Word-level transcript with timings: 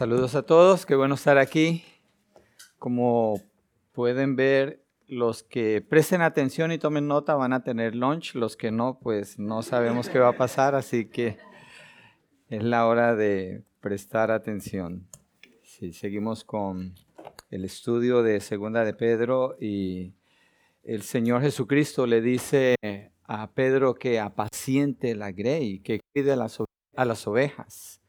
Saludos 0.00 0.34
a 0.34 0.40
todos, 0.40 0.86
qué 0.86 0.94
bueno 0.94 1.14
estar 1.14 1.36
aquí. 1.36 1.84
Como 2.78 3.38
pueden 3.92 4.34
ver, 4.34 4.82
los 5.06 5.42
que 5.42 5.82
presten 5.82 6.22
atención 6.22 6.72
y 6.72 6.78
tomen 6.78 7.06
nota 7.06 7.34
van 7.34 7.52
a 7.52 7.62
tener 7.62 7.94
lunch, 7.94 8.34
los 8.34 8.56
que 8.56 8.70
no, 8.70 8.98
pues 8.98 9.38
no 9.38 9.60
sabemos 9.60 10.08
qué 10.08 10.18
va 10.18 10.28
a 10.28 10.36
pasar, 10.38 10.74
así 10.74 11.04
que 11.04 11.36
es 12.48 12.62
la 12.62 12.86
hora 12.86 13.14
de 13.14 13.62
prestar 13.80 14.30
atención. 14.30 15.06
Seguimos 15.92 16.44
con 16.44 16.94
el 17.50 17.66
estudio 17.66 18.22
de 18.22 18.40
Segunda 18.40 18.86
de 18.86 18.94
Pedro 18.94 19.58
y 19.60 20.14
el 20.82 21.02
Señor 21.02 21.42
Jesucristo 21.42 22.06
le 22.06 22.22
dice 22.22 22.74
a 23.24 23.50
Pedro 23.50 23.96
que 23.96 24.18
apaciente 24.18 25.14
la 25.14 25.30
grey, 25.30 25.80
que 25.80 26.00
cuide 26.14 26.32
a 26.32 27.04
las 27.04 27.26
ovejas. 27.26 27.99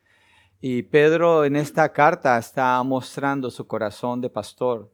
Y 0.63 0.83
Pedro 0.83 1.43
en 1.43 1.55
esta 1.55 1.91
carta 1.91 2.37
está 2.37 2.81
mostrando 2.83 3.49
su 3.49 3.65
corazón 3.65 4.21
de 4.21 4.29
pastor 4.29 4.91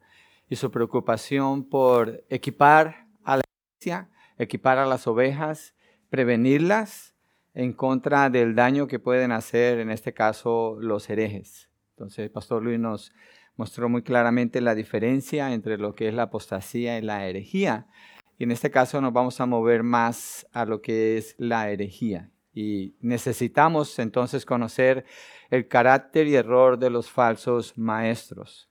y 0.50 0.56
su 0.56 0.72
preocupación 0.72 1.66
por 1.66 2.24
equipar 2.30 3.06
a 3.26 3.36
la 3.36 3.44
iglesia, 3.76 4.10
equipar 4.38 4.78
a 4.78 4.86
las 4.86 5.08
ovejas, 5.08 5.76
prevenirlas 6.10 7.14
en 7.54 7.74
contra 7.74 8.30
del 8.30 8.56
daño 8.56 8.88
que 8.88 8.98
pueden 8.98 9.34
hacer, 9.34 9.80
en 9.80 9.92
este 9.92 10.14
caso, 10.14 10.78
los 10.80 11.10
herejes. 11.10 11.70
Entonces, 11.98 12.20
el 12.20 12.32
pastor 12.32 12.64
Luis 12.64 12.80
nos 12.80 13.12
mostró 13.58 13.90
muy 13.90 14.04
claramente 14.04 14.62
la 14.62 14.74
diferencia 14.74 15.52
entre 15.52 15.78
lo 15.78 15.96
que 15.96 16.08
es 16.08 16.14
la 16.14 16.24
apostasía 16.24 16.98
y 16.98 17.02
la 17.02 17.28
herejía. 17.28 17.88
Y 18.38 18.46
en 18.46 18.52
este 18.52 18.72
caso 18.72 19.02
nos 19.02 19.12
vamos 19.12 19.42
a 19.42 19.46
mover 19.46 19.84
más 19.84 20.48
a 20.54 20.64
lo 20.64 20.82
que 20.82 21.18
es 21.18 21.36
la 21.38 21.70
herejía. 21.70 22.32
Y 22.58 22.96
necesitamos 23.02 24.00
entonces 24.00 24.44
conocer 24.44 25.06
el 25.52 25.68
carácter 25.68 26.26
y 26.26 26.34
error 26.34 26.80
de 26.80 26.90
los 26.90 27.08
falsos 27.08 27.78
maestros. 27.78 28.68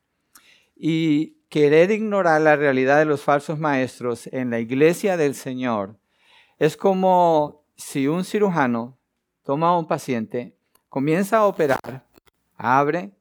Y 0.75 1.37
querer 1.51 1.93
ignorar 1.93 2.41
la 2.41 2.57
realidad 2.57 2.99
de 2.99 3.05
los 3.05 3.23
falsos 3.23 3.61
maestros 3.61 4.27
en 4.33 4.51
la 4.51 4.59
iglesia 4.59 5.17
del 5.17 5.37
Señor 5.37 6.01
es 6.59 6.77
como 6.77 7.63
si 7.77 8.09
un 8.09 8.25
cirujano 8.25 8.99
toma 9.45 9.69
a 9.69 9.79
un 9.79 9.87
paciente, 9.87 10.57
comienza 10.89 11.37
a 11.37 11.47
operar, 11.47 12.09
abre 12.57 13.13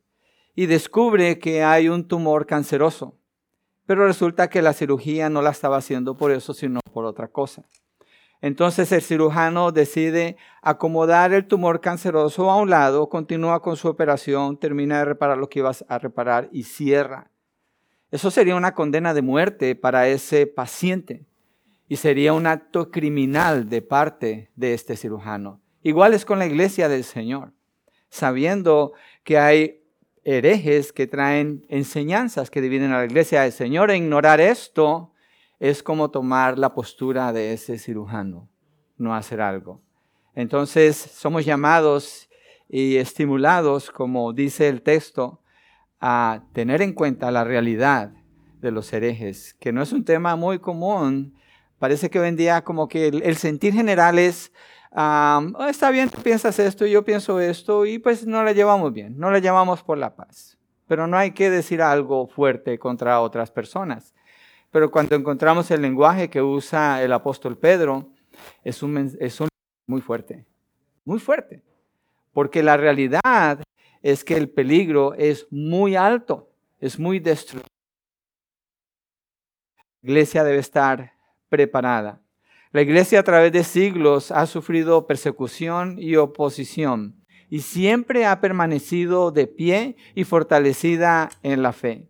y 0.56 0.66
descubre 0.66 1.38
que 1.38 1.64
hay 1.64 1.90
un 1.90 2.08
tumor 2.08 2.48
canceroso, 2.48 3.16
pero 3.86 4.08
resulta 4.08 4.50
que 4.50 4.64
la 4.64 4.74
cirugía 4.74 5.30
no 5.30 5.44
la 5.44 5.52
estaba 5.52 5.78
haciendo 5.78 6.18
por 6.18 6.32
eso, 6.32 6.56
sino 6.56 6.80
por 6.92 7.06
otra 7.06 7.28
cosa. 7.28 7.66
Entonces 8.42 8.92
el 8.92 9.02
cirujano 9.02 9.72
decide 9.72 10.38
acomodar 10.62 11.34
el 11.34 11.48
tumor 11.48 11.82
canceroso 11.82 12.50
a 12.52 12.58
un 12.58 12.70
lado, 12.70 13.10
continúa 13.10 13.62
con 13.62 13.78
su 13.78 13.88
operación, 13.88 14.58
termina 14.58 15.00
de 15.00 15.06
reparar 15.06 15.38
lo 15.38 15.50
que 15.50 15.60
iba 15.60 15.72
a 15.88 15.98
reparar 15.98 16.50
y 16.52 16.64
cierra. 16.64 17.32
Eso 18.12 18.32
sería 18.32 18.56
una 18.56 18.74
condena 18.74 19.14
de 19.14 19.22
muerte 19.22 19.76
para 19.76 20.08
ese 20.08 20.48
paciente 20.48 21.26
y 21.88 21.98
sería 21.98 22.34
un 22.34 22.48
acto 22.48 22.92
criminal 22.92 23.70
de 23.70 23.82
parte 23.82 24.52
de 24.56 24.74
este 24.74 24.96
cirujano. 24.96 25.62
Igual 25.84 26.14
es 26.14 26.26
con 26.26 26.40
la 26.40 26.46
iglesia 26.46 26.90
del 26.90 27.04
Señor, 27.04 27.54
sabiendo 28.10 28.94
que 29.24 29.38
hay 29.38 29.84
herejes 30.24 30.92
que 30.92 31.08
traen 31.08 31.66
enseñanzas 31.70 32.50
que 32.50 32.62
dividen 32.62 32.92
a 32.92 33.00
la 33.00 33.06
iglesia 33.06 33.44
del 33.44 33.52
Señor 33.52 33.92
e 33.92 33.98
ignorar 33.98 34.42
esto 34.42 35.12
es 35.60 35.84
como 35.84 36.12
tomar 36.12 36.58
la 36.58 36.74
postura 36.74 37.32
de 37.34 37.54
ese 37.54 37.78
cirujano, 37.78 38.50
no 38.98 39.16
hacer 39.16 39.42
algo. 39.42 39.82
Entonces 40.34 40.96
somos 40.96 41.46
llamados 41.46 42.30
y 42.68 42.98
estimulados, 42.98 43.90
como 43.90 44.34
dice 44.34 44.68
el 44.68 44.82
texto, 44.82 45.42
a 46.02 46.44
tener 46.54 46.82
en 46.82 46.94
cuenta 46.94 47.32
la 47.32 47.44
realidad 47.44 48.12
de 48.62 48.72
los 48.72 48.92
herejes, 48.92 49.54
que 49.60 49.72
no 49.72 49.82
es 49.82 49.94
un 49.94 50.04
tema 50.04 50.36
muy 50.36 50.60
común. 50.60 51.36
Parece 51.80 52.10
que 52.10 52.20
hoy 52.20 52.32
día 52.32 52.64
como 52.64 52.88
que 52.88 53.08
el, 53.08 53.38
sentir 53.38 53.74
general 53.74 54.18
es, 54.18 54.52
oh, 54.92 55.68
está 55.70 55.92
bien, 55.92 56.10
tú 56.10 56.22
piensas 56.22 56.58
esto, 56.60 56.86
yo 56.86 57.06
pienso 57.06 57.40
esto, 57.40 57.86
y 57.86 58.00
pues 58.00 58.26
no 58.26 58.44
la 58.44 58.54
llevamos 58.54 58.92
bien, 58.92 59.18
no 59.18 59.30
la 59.32 59.40
llevamos 59.40 59.84
por 59.84 59.98
la 59.98 60.16
paz. 60.16 60.58
Pero 60.88 61.08
no 61.08 61.18
hay 61.18 61.32
que 61.32 61.50
decir 61.50 61.82
algo 61.82 62.28
fuerte 62.28 62.78
contra 62.80 63.22
otras 63.22 63.52
personas. 63.52 64.15
Pero 64.76 64.92
cuando 64.92 65.16
encontramos 65.16 65.72
el 65.72 65.82
lenguaje 65.82 66.30
que 66.30 66.42
usa 66.42 67.02
el 67.02 67.14
apóstol 67.14 67.58
Pedro, 67.58 68.12
es 68.62 68.84
un, 68.84 69.16
es 69.22 69.40
un 69.40 69.48
muy 69.88 70.02
fuerte, 70.02 70.46
muy 71.06 71.18
fuerte. 71.18 71.64
Porque 72.34 72.62
la 72.62 72.76
realidad 72.76 73.64
es 74.02 74.26
que 74.26 74.36
el 74.36 74.50
peligro 74.50 75.14
es 75.14 75.48
muy 75.50 75.96
alto, 75.96 76.52
es 76.78 77.00
muy 77.00 77.20
destructivo. 77.20 77.70
La 80.02 80.10
iglesia 80.10 80.44
debe 80.44 80.58
estar 80.58 81.14
preparada. 81.48 82.22
La 82.74 82.82
iglesia 82.82 83.22
a 83.22 83.24
través 83.24 83.54
de 83.54 83.64
siglos 83.64 84.30
ha 84.30 84.46
sufrido 84.46 85.08
persecución 85.08 85.96
y 85.98 86.18
oposición 86.18 87.24
y 87.50 87.62
siempre 87.62 88.26
ha 88.26 88.42
permanecido 88.42 89.32
de 89.32 89.48
pie 89.48 89.96
y 90.16 90.26
fortalecida 90.26 91.30
en 91.44 91.62
la 91.62 91.72
fe. 91.72 92.10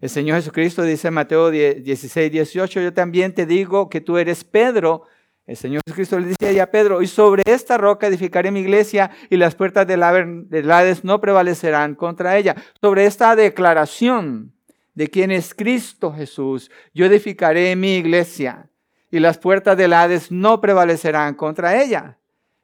El 0.00 0.08
Señor 0.08 0.36
Jesucristo 0.36 0.82
dice 0.82 1.08
en 1.08 1.14
Mateo 1.14 1.50
16, 1.50 2.30
18, 2.30 2.80
yo 2.80 2.92
también 2.92 3.34
te 3.34 3.46
digo 3.46 3.88
que 3.88 4.00
tú 4.00 4.16
eres 4.16 4.44
Pedro. 4.44 5.02
El 5.44 5.56
Señor 5.56 5.82
Jesucristo 5.84 6.20
le 6.20 6.28
dice 6.28 6.60
a 6.60 6.70
Pedro, 6.70 7.02
y 7.02 7.08
sobre 7.08 7.42
esta 7.46 7.76
roca 7.78 8.06
edificaré 8.06 8.52
mi 8.52 8.60
iglesia 8.60 9.10
y 9.28 9.36
las 9.36 9.56
puertas 9.56 9.88
del 9.88 10.02
Hades 10.02 11.02
no 11.02 11.20
prevalecerán 11.20 11.96
contra 11.96 12.36
ella. 12.36 12.54
Sobre 12.80 13.06
esta 13.06 13.34
declaración 13.34 14.52
de 14.94 15.08
quién 15.08 15.32
es 15.32 15.52
Cristo 15.52 16.12
Jesús, 16.12 16.70
yo 16.94 17.06
edificaré 17.06 17.74
mi 17.74 17.96
iglesia 17.96 18.68
y 19.10 19.18
las 19.18 19.38
puertas 19.38 19.76
del 19.76 19.94
Hades 19.94 20.30
no 20.30 20.60
prevalecerán 20.60 21.34
contra 21.34 21.82
ella. 21.82 22.18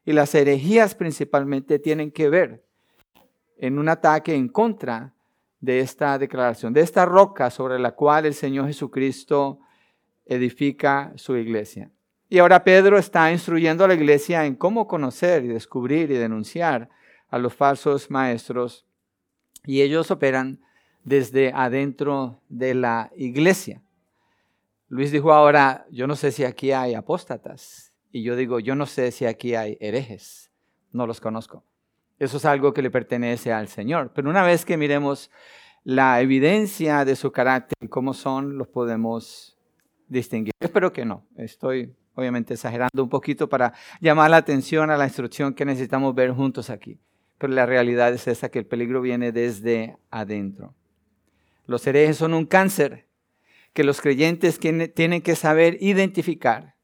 Y 0.05 0.13
las 0.13 0.35
herejías 0.37 0.95
principalmente 0.95 1.81
tienen 1.81 2.13
que 2.13 2.29
ver 2.29 2.63
en 3.57 3.79
un 3.79 3.89
ataque 3.89 4.35
en 4.37 4.47
contra 4.49 5.14
de 5.65 5.81
esta 5.81 6.19
declaración, 6.19 6.73
de 6.73 6.83
esta 6.83 7.07
roca 7.07 7.51
sobre 7.51 7.79
la 7.79 7.93
cual 7.93 8.27
el 8.27 8.35
Señor 8.35 8.67
Jesucristo 8.67 9.61
edifica 10.27 11.13
su 11.17 11.37
iglesia. 11.37 11.91
Y 12.29 12.39
ahora 12.39 12.65
Pedro 12.65 12.99
está 12.99 13.33
instruyendo 13.33 13.85
a 13.85 13.89
la 13.89 13.95
iglesia 13.95 14.45
en 14.45 14.57
cómo 14.57 14.87
conocer 14.87 15.45
y 15.45 15.49
descubrir 15.49 16.11
y 16.11 16.15
denunciar 16.15 16.89
a 17.29 17.39
los 17.39 17.55
falsos 17.55 18.11
maestros. 18.11 18.85
Y 19.65 19.83
ellos 19.83 20.11
operan 20.11 20.61
desde 21.03 21.53
adentro 21.55 22.41
de 22.49 22.75
la 22.75 23.11
iglesia. 23.17 23.83
Luis 24.89 25.13
dijo 25.13 25.33
ahora, 25.33 25.87
yo 25.91 26.07
no 26.07 26.17
sé 26.17 26.31
si 26.31 26.45
aquí 26.45 26.73
hay 26.73 26.95
apóstatas. 26.95 27.93
Y 28.13 28.23
yo 28.23 28.37
digo, 28.37 28.61
yo 28.61 28.75
no 28.75 28.87
sé 28.87 29.11
si 29.13 29.27
aquí 29.27 29.55
hay 29.55 29.77
herejes. 29.81 30.51
No 30.93 31.07
los 31.07 31.21
conozco. 31.21 31.65
Eso 32.19 32.37
es 32.37 32.45
algo 32.45 32.73
que 32.73 32.83
le 32.83 32.91
pertenece 32.91 33.53
al 33.53 33.69
Señor. 33.69 34.13
Pero 34.15 34.31
una 34.31 34.43
vez 34.43 34.65
que 34.65 34.77
miremos 34.77 35.31
la 35.83 36.21
evidencia 36.21 37.05
de 37.05 37.17
su 37.17 37.33
carácter 37.33 37.77
y 37.81 37.89
cómo 37.89 38.15
son, 38.15 38.57
los 38.57 38.69
podemos 38.69 39.59
distinguir. 40.09 40.53
Espero 40.61 40.93
que 40.93 41.05
no. 41.05 41.27
Estoy 41.37 41.95
obviamente 42.15 42.55
exagerando 42.55 43.03
un 43.03 43.09
poquito 43.09 43.49
para 43.49 43.75
llamar 44.01 44.31
la 44.31 44.37
atención 44.39 44.91
a 44.91 44.97
la 44.97 45.05
instrucción 45.05 45.55
que 45.55 45.65
necesitamos 45.65 46.15
ver 46.15 46.31
juntos 46.31 46.71
aquí. 46.71 47.01
Pero 47.39 47.53
la 47.53 47.67
realidad 47.67 48.13
es 48.13 48.29
esa, 48.29 48.49
que 48.49 48.61
el 48.61 48.67
peligro 48.67 49.01
viene 49.01 49.33
desde 49.33 49.97
adentro. 50.11 50.75
Los 51.67 51.87
herejes 51.87 52.17
son 52.17 52.35
un 52.35 52.47
cáncer 52.47 53.09
que 53.73 53.85
los 53.85 54.01
creyentes 54.01 54.61
tienen 54.61 55.23
que 55.23 55.35
saber 55.35 55.77
identificar. 55.81 56.77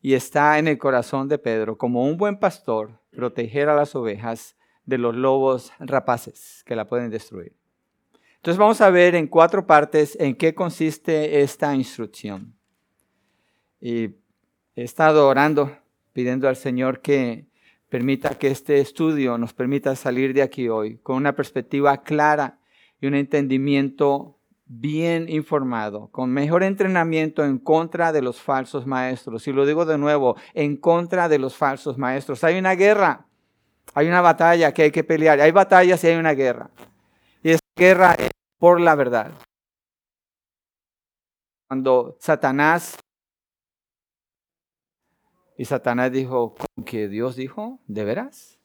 Y 0.00 0.14
está 0.14 0.58
en 0.58 0.68
el 0.68 0.78
corazón 0.78 1.28
de 1.28 1.38
Pedro 1.38 1.76
como 1.76 2.04
un 2.04 2.16
buen 2.16 2.38
pastor 2.38 3.00
proteger 3.18 3.68
a 3.68 3.74
las 3.74 3.96
ovejas 3.96 4.54
de 4.84 4.96
los 4.96 5.12
lobos 5.12 5.72
rapaces 5.80 6.62
que 6.64 6.76
la 6.76 6.86
pueden 6.86 7.10
destruir. 7.10 7.52
Entonces 8.36 8.58
vamos 8.58 8.80
a 8.80 8.90
ver 8.90 9.16
en 9.16 9.26
cuatro 9.26 9.66
partes 9.66 10.16
en 10.20 10.36
qué 10.36 10.54
consiste 10.54 11.40
esta 11.40 11.74
instrucción. 11.74 12.54
Y 13.80 14.04
he 14.76 14.84
estado 14.84 15.26
orando, 15.26 15.76
pidiendo 16.12 16.48
al 16.48 16.54
Señor 16.54 17.00
que 17.00 17.48
permita 17.88 18.38
que 18.38 18.52
este 18.52 18.78
estudio 18.78 19.36
nos 19.36 19.52
permita 19.52 19.96
salir 19.96 20.32
de 20.32 20.42
aquí 20.42 20.68
hoy 20.68 20.98
con 20.98 21.16
una 21.16 21.34
perspectiva 21.34 22.04
clara 22.04 22.60
y 23.00 23.08
un 23.08 23.16
entendimiento 23.16 24.37
bien 24.68 25.28
informado, 25.28 26.08
con 26.08 26.30
mejor 26.30 26.62
entrenamiento 26.62 27.44
en 27.44 27.58
contra 27.58 28.12
de 28.12 28.22
los 28.22 28.40
falsos 28.40 28.86
maestros. 28.86 29.48
Y 29.48 29.52
lo 29.52 29.66
digo 29.66 29.86
de 29.86 29.98
nuevo, 29.98 30.36
en 30.54 30.76
contra 30.76 31.28
de 31.28 31.38
los 31.38 31.56
falsos 31.56 31.98
maestros. 31.98 32.44
Hay 32.44 32.58
una 32.58 32.74
guerra, 32.74 33.26
hay 33.94 34.06
una 34.06 34.20
batalla 34.20 34.72
que 34.72 34.82
hay 34.82 34.90
que 34.90 35.04
pelear. 35.04 35.40
Hay 35.40 35.50
batallas 35.50 36.02
y 36.04 36.08
hay 36.08 36.16
una 36.16 36.32
guerra. 36.32 36.70
Y 37.42 37.50
esa 37.50 37.60
guerra 37.76 38.14
es 38.14 38.30
por 38.58 38.80
la 38.80 38.94
verdad. 38.94 39.32
Cuando 41.66 42.16
Satanás 42.20 42.98
y 45.56 45.64
Satanás 45.64 46.12
dijo, 46.12 46.54
que 46.86 47.08
Dios 47.08 47.34
dijo? 47.34 47.80
¿De 47.88 48.04
veras? 48.04 48.60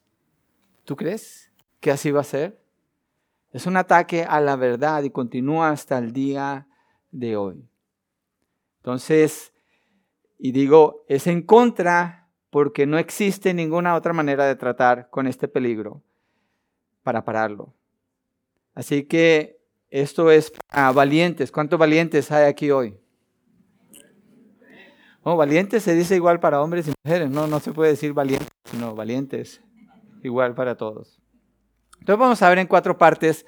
¿Tú 0.84 0.94
crees 0.94 1.52
que 1.80 1.90
así 1.90 2.12
va 2.12 2.20
a 2.20 2.24
ser? 2.24 2.63
Es 3.54 3.66
un 3.66 3.76
ataque 3.76 4.24
a 4.24 4.40
la 4.40 4.56
verdad 4.56 5.04
y 5.04 5.10
continúa 5.10 5.70
hasta 5.70 5.96
el 5.96 6.12
día 6.12 6.66
de 7.12 7.36
hoy. 7.36 7.64
Entonces, 8.78 9.52
y 10.40 10.50
digo, 10.50 11.04
es 11.08 11.28
en 11.28 11.40
contra 11.40 12.28
porque 12.50 12.84
no 12.84 12.98
existe 12.98 13.54
ninguna 13.54 13.94
otra 13.94 14.12
manera 14.12 14.44
de 14.44 14.56
tratar 14.56 15.08
con 15.08 15.28
este 15.28 15.46
peligro 15.46 16.02
para 17.04 17.24
pararlo. 17.24 17.72
Así 18.74 19.04
que 19.04 19.60
esto 19.88 20.32
es 20.32 20.52
para 20.68 20.90
valientes. 20.90 21.52
¿Cuántos 21.52 21.78
valientes 21.78 22.32
hay 22.32 22.46
aquí 22.46 22.72
hoy? 22.72 22.98
Oh, 25.22 25.36
valientes 25.36 25.84
se 25.84 25.94
dice 25.94 26.16
igual 26.16 26.40
para 26.40 26.60
hombres 26.60 26.88
y 26.88 26.92
mujeres. 27.04 27.30
No, 27.30 27.46
no 27.46 27.60
se 27.60 27.70
puede 27.70 27.92
decir 27.92 28.12
valientes, 28.14 28.48
sino 28.64 28.96
valientes. 28.96 29.62
Igual 30.24 30.56
para 30.56 30.76
todos. 30.76 31.20
Entonces 32.04 32.20
vamos 32.20 32.42
a 32.42 32.50
ver 32.50 32.58
en 32.58 32.66
cuatro 32.66 32.98
partes 32.98 33.46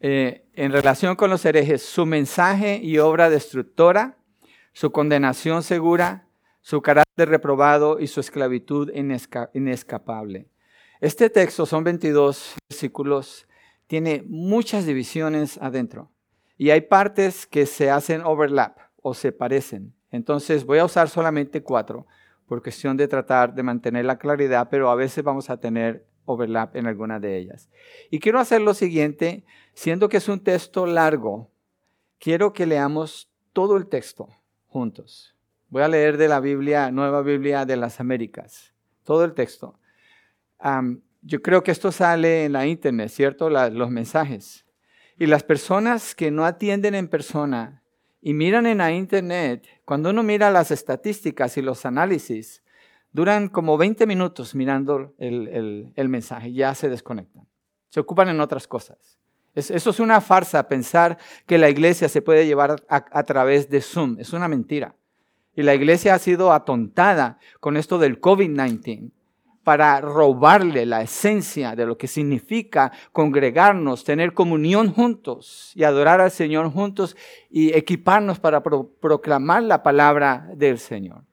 eh, 0.00 0.44
en 0.52 0.70
relación 0.70 1.16
con 1.16 1.30
los 1.30 1.46
herejes 1.46 1.80
su 1.80 2.04
mensaje 2.04 2.78
y 2.82 2.98
obra 2.98 3.30
destructora, 3.30 4.18
su 4.74 4.92
condenación 4.92 5.62
segura, 5.62 6.28
su 6.60 6.82
carácter 6.82 7.30
reprobado 7.30 7.98
y 7.98 8.08
su 8.08 8.20
esclavitud 8.20 8.92
inescapable. 9.54 10.50
Este 11.00 11.30
texto 11.30 11.64
son 11.64 11.84
22 11.84 12.56
versículos, 12.68 13.48
tiene 13.86 14.22
muchas 14.28 14.84
divisiones 14.84 15.56
adentro 15.62 16.10
y 16.58 16.68
hay 16.68 16.82
partes 16.82 17.46
que 17.46 17.64
se 17.64 17.88
hacen 17.88 18.20
overlap 18.26 18.76
o 19.00 19.14
se 19.14 19.32
parecen. 19.32 19.94
Entonces 20.10 20.66
voy 20.66 20.80
a 20.80 20.84
usar 20.84 21.08
solamente 21.08 21.62
cuatro 21.62 22.06
por 22.46 22.62
cuestión 22.62 22.98
de 22.98 23.08
tratar 23.08 23.54
de 23.54 23.62
mantener 23.62 24.04
la 24.04 24.18
claridad, 24.18 24.68
pero 24.70 24.90
a 24.90 24.94
veces 24.94 25.24
vamos 25.24 25.48
a 25.48 25.56
tener 25.56 26.04
overlap 26.26 26.76
en 26.76 26.86
alguna 26.86 27.18
de 27.18 27.38
ellas. 27.38 27.70
Y 28.10 28.20
quiero 28.20 28.38
hacer 28.38 28.60
lo 28.60 28.74
siguiente, 28.74 29.44
siendo 29.72 30.08
que 30.08 30.18
es 30.18 30.28
un 30.28 30.40
texto 30.40 30.84
largo, 30.84 31.50
quiero 32.18 32.52
que 32.52 32.66
leamos 32.66 33.30
todo 33.52 33.76
el 33.76 33.86
texto 33.86 34.28
juntos. 34.66 35.34
Voy 35.68 35.82
a 35.82 35.88
leer 35.88 36.16
de 36.16 36.28
la 36.28 36.40
Biblia, 36.40 36.90
Nueva 36.90 37.22
Biblia 37.22 37.64
de 37.64 37.76
las 37.76 37.98
Américas, 38.00 38.74
todo 39.04 39.24
el 39.24 39.34
texto. 39.34 39.78
yo 41.22 41.42
creo 41.42 41.62
que 41.62 41.70
esto 41.72 41.90
sale 41.90 42.44
en 42.44 42.52
la 42.52 42.66
internet, 42.66 43.08
¿cierto? 43.08 43.48
los 43.50 43.90
mensajes. 43.90 44.66
Y 45.18 45.26
las 45.26 45.42
personas 45.42 46.14
que 46.14 46.30
no 46.30 46.44
atienden 46.44 46.94
en 46.94 47.08
persona 47.08 47.82
y 48.20 48.34
miran 48.34 48.66
en 48.66 48.78
la 48.78 48.92
internet, 48.92 49.66
cuando 49.84 50.10
uno 50.10 50.22
mira 50.22 50.50
las 50.50 50.70
estadísticas 50.70 51.56
y 51.56 51.62
los 51.62 51.86
análisis, 51.86 52.62
duran 53.16 53.48
como 53.48 53.78
20 53.78 54.06
minutos 54.06 54.54
mirando 54.54 55.14
el, 55.18 55.90
el, 55.96 56.08
mensaje, 56.08 56.52
ya 56.52 56.74
se 56.74 56.90
desconectan. 56.90 57.48
Se 57.88 57.98
ocupan 57.98 58.28
en 58.28 58.40
otras 58.40 58.68
cosas. 58.68 59.18
eso 59.54 59.90
es 59.90 60.00
una 60.00 60.20
farsa, 60.20 60.68
pensar 60.68 61.16
que 61.46 61.56
la 61.56 61.70
iglesia 61.70 62.10
se 62.10 62.20
puede 62.20 62.46
llevar 62.46 62.76
a, 62.88 63.22
través 63.24 63.70
de 63.70 63.80
Zoom. 63.80 64.18
Es 64.20 64.34
una 64.34 64.48
mentira. 64.48 64.94
Y 65.54 65.62
la 65.62 65.74
iglesia 65.74 66.14
ha 66.14 66.18
sido 66.18 66.52
atontada 66.52 67.38
con 67.58 67.78
esto 67.78 67.98
del 67.98 68.20
COVID-19 68.20 69.10
para 69.64 70.00
robarle 70.02 70.84
la 70.84 71.00
esencia 71.00 71.74
de 71.74 71.86
lo 71.86 71.96
que 71.96 72.06
significa 72.08 72.92
congregarnos, 73.12 74.04
tener 74.04 74.34
comunión 74.34 74.92
juntos 74.92 75.72
y 75.74 75.84
adorar 75.84 76.20
al 76.20 76.30
Señor 76.30 76.70
juntos 76.70 77.16
y 77.48 77.74
equiparnos 77.74 78.38
para 78.38 78.62
proclamar 78.62 79.62
la 79.62 79.82
palabra 79.82 80.50
del 80.54 80.78
Señor. 80.78 81.24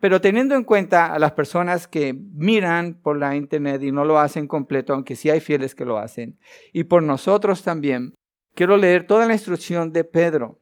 Pero 0.00 0.20
teniendo 0.20 0.54
en 0.54 0.64
cuenta 0.64 1.12
a 1.12 1.18
las 1.18 1.32
personas 1.32 1.86
que 1.86 2.14
miran 2.14 2.94
por 2.94 3.18
la 3.18 3.36
internet 3.36 3.82
y 3.82 3.92
no 3.92 4.04
lo 4.04 4.18
hacen 4.18 4.48
completo, 4.48 4.94
aunque 4.94 5.14
sí 5.14 5.28
hay 5.28 5.40
fieles 5.40 5.74
que 5.74 5.84
lo 5.84 5.98
hacen, 5.98 6.38
y 6.72 6.84
por 6.84 7.02
nosotros 7.02 7.62
también, 7.62 8.14
quiero 8.54 8.76
leer 8.76 9.06
toda 9.06 9.26
la 9.26 9.34
instrucción 9.34 9.92
de 9.92 10.04
Pedro. 10.04 10.58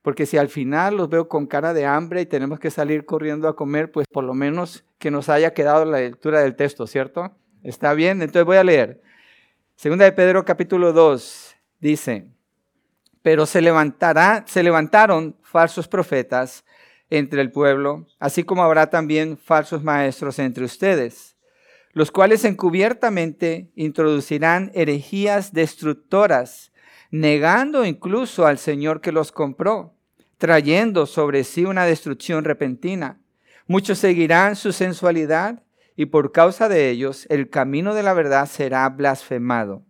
Porque 0.00 0.26
si 0.26 0.36
al 0.36 0.48
final 0.48 0.96
los 0.96 1.08
veo 1.08 1.28
con 1.28 1.46
cara 1.46 1.74
de 1.74 1.86
hambre 1.86 2.22
y 2.22 2.26
tenemos 2.26 2.58
que 2.58 2.70
salir 2.70 3.04
corriendo 3.04 3.48
a 3.48 3.54
comer, 3.54 3.92
pues 3.92 4.06
por 4.08 4.24
lo 4.24 4.34
menos 4.34 4.84
que 4.98 5.10
nos 5.10 5.28
haya 5.28 5.54
quedado 5.54 5.84
la 5.84 5.98
lectura 5.98 6.40
del 6.40 6.56
texto, 6.56 6.86
¿cierto? 6.86 7.36
¿Está 7.62 7.94
bien? 7.94 8.20
Entonces 8.20 8.44
voy 8.44 8.56
a 8.56 8.64
leer. 8.64 9.00
Segunda 9.76 10.04
de 10.04 10.12
Pedro 10.12 10.44
capítulo 10.44 10.92
2 10.92 11.56
dice, 11.80 12.26
pero 13.22 13.46
se, 13.46 13.60
levantará, 13.60 14.44
se 14.46 14.62
levantaron 14.62 15.36
falsos 15.42 15.86
profetas 15.86 16.64
entre 17.12 17.42
el 17.42 17.52
pueblo, 17.52 18.06
así 18.18 18.42
como 18.42 18.62
habrá 18.62 18.88
también 18.88 19.36
falsos 19.36 19.82
maestros 19.82 20.38
entre 20.38 20.64
ustedes, 20.64 21.36
los 21.92 22.10
cuales 22.10 22.42
encubiertamente 22.46 23.70
introducirán 23.76 24.72
herejías 24.74 25.52
destructoras, 25.52 26.72
negando 27.10 27.84
incluso 27.84 28.46
al 28.46 28.56
Señor 28.56 29.02
que 29.02 29.12
los 29.12 29.30
compró, 29.30 29.94
trayendo 30.38 31.04
sobre 31.04 31.44
sí 31.44 31.66
una 31.66 31.84
destrucción 31.84 32.44
repentina. 32.44 33.20
Muchos 33.66 33.98
seguirán 33.98 34.56
su 34.56 34.72
sensualidad 34.72 35.62
y 35.94 36.06
por 36.06 36.32
causa 36.32 36.70
de 36.70 36.88
ellos 36.88 37.26
el 37.28 37.50
camino 37.50 37.92
de 37.92 38.04
la 38.04 38.14
verdad 38.14 38.46
será 38.46 38.88
blasfemado. 38.88 39.82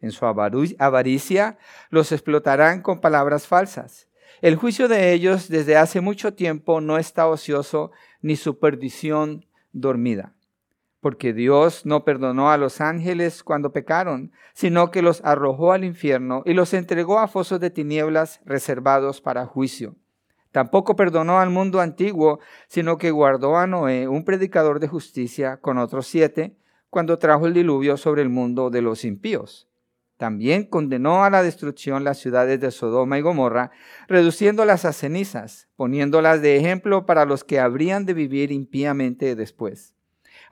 En 0.00 0.12
su 0.12 0.24
avaricia 0.26 1.58
los 1.90 2.12
explotarán 2.12 2.82
con 2.82 3.00
palabras 3.00 3.48
falsas 3.48 4.06
el 4.42 4.56
juicio 4.56 4.88
de 4.88 5.12
ellos 5.12 5.48
desde 5.48 5.76
hace 5.76 6.00
mucho 6.00 6.34
tiempo 6.34 6.80
no 6.80 6.98
está 6.98 7.28
ocioso 7.28 7.92
ni 8.22 8.34
su 8.34 8.58
perdición 8.58 9.46
dormida, 9.72 10.34
porque 11.00 11.32
Dios 11.32 11.86
no 11.86 12.04
perdonó 12.04 12.50
a 12.50 12.56
los 12.56 12.80
ángeles 12.80 13.44
cuando 13.44 13.72
pecaron, 13.72 14.32
sino 14.52 14.90
que 14.90 15.00
los 15.00 15.24
arrojó 15.24 15.70
al 15.70 15.84
infierno 15.84 16.42
y 16.44 16.54
los 16.54 16.74
entregó 16.74 17.20
a 17.20 17.28
fosos 17.28 17.60
de 17.60 17.70
tinieblas 17.70 18.40
reservados 18.44 19.20
para 19.20 19.46
juicio. 19.46 19.94
Tampoco 20.50 20.96
perdonó 20.96 21.38
al 21.38 21.50
mundo 21.50 21.80
antiguo, 21.80 22.40
sino 22.66 22.98
que 22.98 23.12
guardó 23.12 23.56
a 23.56 23.68
Noé, 23.68 24.08
un 24.08 24.24
predicador 24.24 24.80
de 24.80 24.88
justicia, 24.88 25.58
con 25.58 25.78
otros 25.78 26.08
siete, 26.08 26.56
cuando 26.90 27.18
trajo 27.20 27.46
el 27.46 27.54
diluvio 27.54 27.96
sobre 27.96 28.22
el 28.22 28.28
mundo 28.28 28.70
de 28.70 28.82
los 28.82 29.04
impíos. 29.04 29.68
También 30.22 30.66
condenó 30.66 31.24
a 31.24 31.30
la 31.30 31.42
destrucción 31.42 32.04
las 32.04 32.16
ciudades 32.16 32.60
de 32.60 32.70
Sodoma 32.70 33.18
y 33.18 33.22
Gomorra, 33.22 33.72
reduciéndolas 34.06 34.84
a 34.84 34.92
cenizas, 34.92 35.66
poniéndolas 35.74 36.40
de 36.40 36.56
ejemplo 36.56 37.06
para 37.06 37.24
los 37.24 37.42
que 37.42 37.58
habrían 37.58 38.06
de 38.06 38.14
vivir 38.14 38.52
impíamente 38.52 39.34
después. 39.34 39.96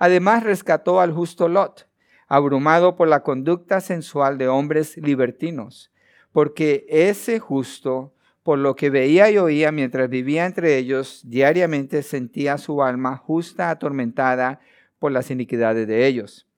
Además 0.01 0.43
rescató 0.43 1.01
al 1.01 1.13
justo 1.13 1.49
Lot, 1.49 1.87
abrumado 2.27 2.97
por 2.97 3.07
la 3.07 3.23
conducta 3.23 3.81
sensual 3.81 4.39
de 4.39 4.49
hombres 4.49 4.97
libertinos, 4.97 5.93
porque 6.33 6.85
ese 6.89 7.39
justo, 7.39 8.13
por 8.43 8.59
lo 8.59 8.75
que 8.75 8.91
veía 8.91 9.31
y 9.31 9.39
oía 9.39 9.71
mientras 9.71 10.11
vivía 10.11 10.47
entre 10.47 10.79
ellos, 10.79 11.23
diariamente 11.25 12.03
sentía 12.03 12.59
su 12.59 12.83
alma 12.83 13.17
justa 13.17 13.71
atormentada 13.71 14.59
por 14.99 15.13
las 15.13 15.31
iniquidades 15.31 15.87
de 15.87 16.09
ellos. 16.09 16.49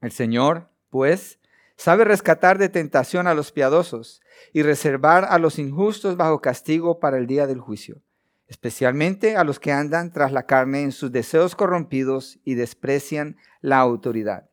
El 0.00 0.10
Señor, 0.10 0.70
pues, 0.88 1.39
Sabe 1.80 2.04
rescatar 2.04 2.58
de 2.58 2.68
tentación 2.68 3.26
a 3.26 3.32
los 3.32 3.52
piadosos 3.52 4.20
y 4.52 4.60
reservar 4.60 5.24
a 5.24 5.38
los 5.38 5.58
injustos 5.58 6.18
bajo 6.18 6.42
castigo 6.42 7.00
para 7.00 7.16
el 7.16 7.26
día 7.26 7.46
del 7.46 7.58
juicio, 7.58 8.02
especialmente 8.48 9.34
a 9.38 9.44
los 9.44 9.58
que 9.58 9.72
andan 9.72 10.12
tras 10.12 10.30
la 10.30 10.42
carne 10.42 10.82
en 10.82 10.92
sus 10.92 11.10
deseos 11.10 11.56
corrompidos 11.56 12.38
y 12.44 12.54
desprecian 12.54 13.38
la 13.62 13.78
autoridad. 13.78 14.50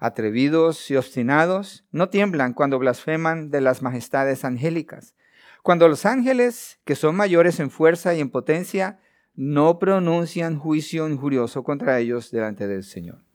Atrevidos 0.00 0.90
y 0.90 0.96
obstinados, 0.96 1.86
no 1.92 2.10
tiemblan 2.10 2.52
cuando 2.52 2.78
blasfeman 2.78 3.48
de 3.50 3.62
las 3.62 3.80
majestades 3.80 4.44
angélicas, 4.44 5.14
cuando 5.62 5.88
los 5.88 6.04
ángeles, 6.04 6.78
que 6.84 6.94
son 6.94 7.16
mayores 7.16 7.58
en 7.58 7.70
fuerza 7.70 8.12
y 8.12 8.20
en 8.20 8.28
potencia, 8.28 9.00
no 9.34 9.78
pronuncian 9.78 10.58
juicio 10.58 11.08
injurioso 11.08 11.64
contra 11.64 11.98
ellos 12.00 12.30
delante 12.30 12.66
del 12.68 12.84
Señor. 12.84 13.25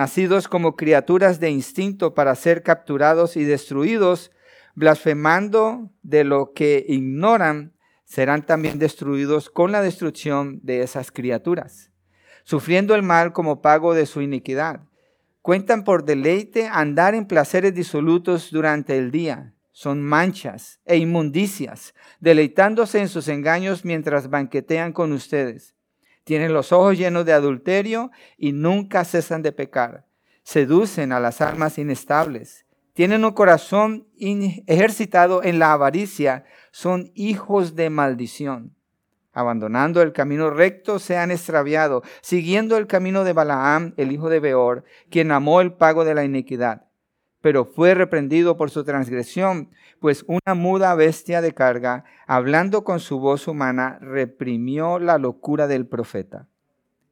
Nacidos 0.00 0.48
como 0.48 0.76
criaturas 0.76 1.40
de 1.40 1.50
instinto 1.50 2.14
para 2.14 2.34
ser 2.34 2.62
capturados 2.62 3.36
y 3.36 3.44
destruidos, 3.44 4.30
blasfemando 4.74 5.90
de 6.02 6.24
lo 6.24 6.54
que 6.54 6.86
ignoran, 6.88 7.74
serán 8.06 8.46
también 8.46 8.78
destruidos 8.78 9.50
con 9.50 9.72
la 9.72 9.82
destrucción 9.82 10.58
de 10.62 10.80
esas 10.80 11.12
criaturas, 11.12 11.90
sufriendo 12.44 12.94
el 12.94 13.02
mal 13.02 13.34
como 13.34 13.60
pago 13.60 13.92
de 13.92 14.06
su 14.06 14.22
iniquidad. 14.22 14.80
Cuentan 15.42 15.84
por 15.84 16.06
deleite 16.06 16.66
andar 16.66 17.14
en 17.14 17.26
placeres 17.26 17.74
disolutos 17.74 18.50
durante 18.50 18.96
el 18.96 19.10
día. 19.10 19.52
Son 19.70 20.00
manchas 20.00 20.80
e 20.86 20.96
inmundicias, 20.96 21.94
deleitándose 22.20 23.00
en 23.00 23.08
sus 23.08 23.28
engaños 23.28 23.84
mientras 23.84 24.30
banquetean 24.30 24.94
con 24.94 25.12
ustedes 25.12 25.74
tienen 26.24 26.52
los 26.52 26.72
ojos 26.72 26.98
llenos 26.98 27.24
de 27.24 27.32
adulterio 27.32 28.10
y 28.36 28.52
nunca 28.52 29.04
cesan 29.04 29.42
de 29.42 29.52
pecar. 29.52 30.06
Seducen 30.42 31.12
a 31.12 31.20
las 31.20 31.40
almas 31.40 31.78
inestables. 31.78 32.66
Tienen 32.92 33.24
un 33.24 33.32
corazón 33.32 34.06
ejercitado 34.66 35.42
en 35.42 35.58
la 35.58 35.72
avaricia. 35.72 36.44
Son 36.70 37.10
hijos 37.14 37.74
de 37.76 37.90
maldición. 37.90 38.74
abandonando 39.32 40.02
el 40.02 40.12
camino 40.12 40.50
recto, 40.50 40.98
se 40.98 41.16
han 41.16 41.30
extraviado, 41.30 42.02
siguiendo 42.20 42.76
el 42.76 42.88
camino 42.88 43.22
de 43.22 43.32
Balaam, 43.32 43.94
el 43.96 44.10
hijo 44.10 44.28
de 44.28 44.40
Beor, 44.40 44.84
quien 45.08 45.30
amó 45.30 45.60
el 45.60 45.72
pago 45.72 46.04
de 46.04 46.14
la 46.14 46.24
iniquidad, 46.24 46.89
pero 47.40 47.64
fue 47.64 47.94
reprendido 47.94 48.56
por 48.56 48.70
su 48.70 48.84
transgresión, 48.84 49.70
pues 49.98 50.24
una 50.26 50.54
muda 50.54 50.94
bestia 50.94 51.40
de 51.40 51.52
carga, 51.52 52.04
hablando 52.26 52.84
con 52.84 53.00
su 53.00 53.18
voz 53.18 53.48
humana, 53.48 53.98
reprimió 54.00 54.98
la 54.98 55.18
locura 55.18 55.66
del 55.66 55.86
profeta. 55.86 56.46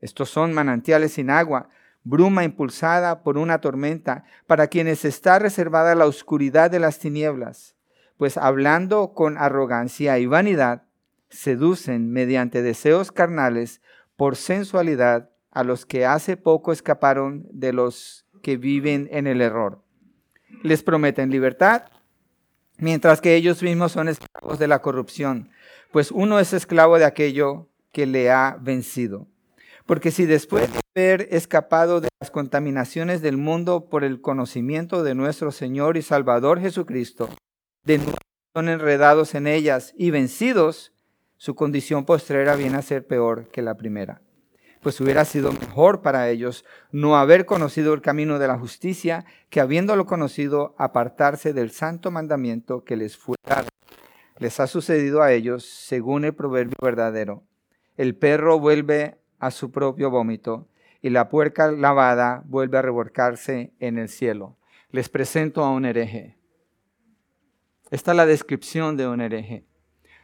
Estos 0.01 0.29
son 0.31 0.53
manantiales 0.53 1.13
sin 1.13 1.31
agua, 1.31 1.71
bruma 2.05 2.45
impulsada 2.45 3.23
por 3.23 3.39
una 3.39 3.61
tormenta, 3.61 4.25
para 4.47 4.69
quienes 4.69 5.05
está 5.05 5.39
reservada 5.39 5.95
la 5.95 6.07
oscuridad 6.07 6.71
de 6.71 6.79
las 6.79 6.99
tinieblas, 6.99 7.75
pues 8.17 8.37
hablando 8.37 9.13
con 9.15 9.39
arrogancia 9.39 10.19
y 10.19 10.27
vanidad, 10.27 10.85
seducen 11.31 12.11
mediante 12.11 12.63
deseos 12.63 13.13
carnales 13.13 13.81
por 14.17 14.37
sensualidad 14.37 15.31
a 15.51 15.65
los 15.65 15.87
que 15.87 16.07
hace 16.07 16.37
poco 16.37 16.73
escaparon 16.73 17.47
de 17.51 17.73
los 17.73 18.27
que 18.43 18.57
viven 18.57 19.09
en 19.11 19.27
el 19.27 19.41
error. 19.41 19.83
Les 20.62 20.83
prometen 20.83 21.31
libertad, 21.31 21.85
mientras 22.78 23.21
que 23.21 23.35
ellos 23.35 23.62
mismos 23.62 23.93
son 23.93 24.09
esclavos 24.09 24.59
de 24.59 24.69
la 24.69 24.81
corrupción, 24.81 25.50
pues 25.93 26.11
uno 26.11 26.40
es 26.40 26.52
esclavo 26.52 26.99
de 26.99 27.05
aquello 27.05 27.69
que 27.93 28.07
le 28.07 28.31
ha 28.31 28.59
vencido. 28.61 29.26
Porque 29.87 30.11
si 30.11 30.26
después 30.26 30.71
de 30.71 30.81
haber 30.95 31.28
escapado 31.31 32.00
de 32.00 32.09
las 32.21 32.31
contaminaciones 32.31 33.23
del 33.23 33.38
mundo 33.38 33.88
por 33.88 34.05
el 34.05 34.21
conocimiento 34.21 35.02
de 35.02 35.14
nuestro 35.14 35.50
Señor 35.50 35.97
y 35.97 36.02
Salvador 36.02 36.61
Jesucristo, 36.61 37.31
de 37.85 37.99
nuevo 37.99 38.19
son 38.55 38.69
enredados 38.69 39.35
en 39.35 39.47
ellas 39.47 39.95
y 39.97 40.11
vencidos, 40.11 40.93
su 41.37 41.55
condición 41.55 42.05
postrera 42.05 42.57
viene 42.57 42.76
a 42.76 42.83
ser 42.83 43.07
peor 43.07 43.49
que 43.49 43.62
la 43.62 43.76
primera. 43.76 44.21
Pues 44.81 45.01
hubiera 45.01 45.25
sido 45.25 45.53
mejor 45.53 46.03
para 46.03 46.29
ellos 46.29 46.65
no 46.93 47.17
haber 47.17 47.47
conocido 47.47 47.95
el 47.95 48.01
camino 48.01 48.39
de 48.39 48.49
la 48.49 48.59
justicia 48.59 49.25
que 49.51 49.61
habiéndolo 49.61 50.07
conocido 50.07 50.75
apartarse 50.79 51.53
del 51.53 51.71
santo 51.71 52.11
mandamiento 52.11 52.85
que 52.85 52.97
les 52.97 53.17
fue 53.17 53.37
dado. 53.47 53.69
Les 54.39 54.61
ha 54.61 54.67
sucedido 54.67 55.23
a 55.23 55.33
ellos 55.33 55.65
según 55.65 56.25
el 56.25 56.35
proverbio 56.35 56.77
verdadero. 56.81 57.43
El 57.97 58.15
perro 58.15 58.61
vuelve 58.61 59.19
a 59.41 59.51
su 59.51 59.71
propio 59.71 60.11
vómito, 60.11 60.69
y 61.01 61.11
la 61.11 61.29
puerca 61.29 61.71
lavada 61.71 62.43
vuelve 62.47 62.79
a 62.79 62.83
revolcarse 62.83 63.73
en 63.79 63.99
el 63.99 64.09
cielo. 64.09 64.57
Les 64.91 65.09
presento 65.09 65.65
a 65.65 65.71
un 65.71 65.85
hereje. 65.85 66.37
Esta 67.91 68.13
es 68.13 68.17
la 68.17 68.27
descripción 68.27 68.97
de 68.97 69.07
un 69.07 69.21
hereje. 69.21 69.65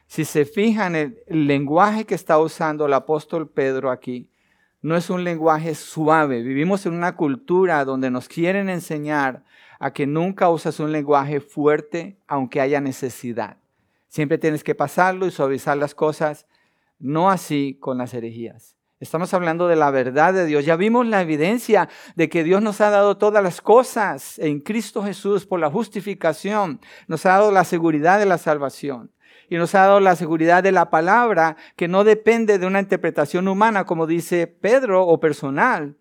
Si 0.06 0.24
se 0.24 0.44
fijan, 0.44 0.96
el, 0.96 1.18
el 1.26 1.46
lenguaje 1.46 2.04
que 2.04 2.14
está 2.14 2.38
usando 2.38 2.86
el 2.86 2.92
apóstol 2.92 3.48
Pedro 3.48 3.90
aquí 3.90 4.30
no 4.84 4.98
es 4.98 5.08
un 5.08 5.24
lenguaje 5.24 5.74
suave. 5.74 6.42
Vivimos 6.42 6.84
en 6.84 6.92
una 6.92 7.16
cultura 7.16 7.86
donde 7.86 8.10
nos 8.10 8.28
quieren 8.28 8.68
enseñar 8.68 9.42
a 9.80 9.94
que 9.94 10.06
nunca 10.06 10.50
usas 10.50 10.78
un 10.78 10.92
lenguaje 10.92 11.40
fuerte 11.40 12.18
aunque 12.28 12.60
haya 12.60 12.82
necesidad. 12.82 13.56
Siempre 14.08 14.36
tienes 14.36 14.62
que 14.62 14.74
pasarlo 14.74 15.26
y 15.26 15.30
suavizar 15.30 15.78
las 15.78 15.94
cosas. 15.94 16.46
No 16.98 17.30
así 17.30 17.78
con 17.80 17.96
las 17.96 18.12
herejías. 18.12 18.76
Estamos 19.00 19.32
hablando 19.32 19.68
de 19.68 19.76
la 19.76 19.90
verdad 19.90 20.34
de 20.34 20.44
Dios. 20.44 20.66
Ya 20.66 20.76
vimos 20.76 21.06
la 21.06 21.22
evidencia 21.22 21.88
de 22.14 22.28
que 22.28 22.44
Dios 22.44 22.60
nos 22.60 22.82
ha 22.82 22.90
dado 22.90 23.16
todas 23.16 23.42
las 23.42 23.62
cosas 23.62 24.38
en 24.38 24.60
Cristo 24.60 25.02
Jesús 25.02 25.46
por 25.46 25.60
la 25.60 25.70
justificación. 25.70 26.78
Nos 27.06 27.24
ha 27.24 27.30
dado 27.30 27.52
la 27.52 27.64
seguridad 27.64 28.18
de 28.18 28.26
la 28.26 28.36
salvación. 28.36 29.10
Y 29.48 29.56
nos 29.56 29.74
ha 29.74 29.80
dado 29.80 30.00
la 30.00 30.16
seguridad 30.16 30.62
de 30.62 30.72
la 30.72 30.90
palabra 30.90 31.56
que 31.76 31.88
no 31.88 32.04
depende 32.04 32.58
de 32.58 32.66
una 32.66 32.80
interpretación 32.80 33.48
humana, 33.48 33.84
como 33.84 34.06
dice 34.06 34.46
Pedro, 34.46 35.06
o 35.06 35.20
personal, 35.20 35.96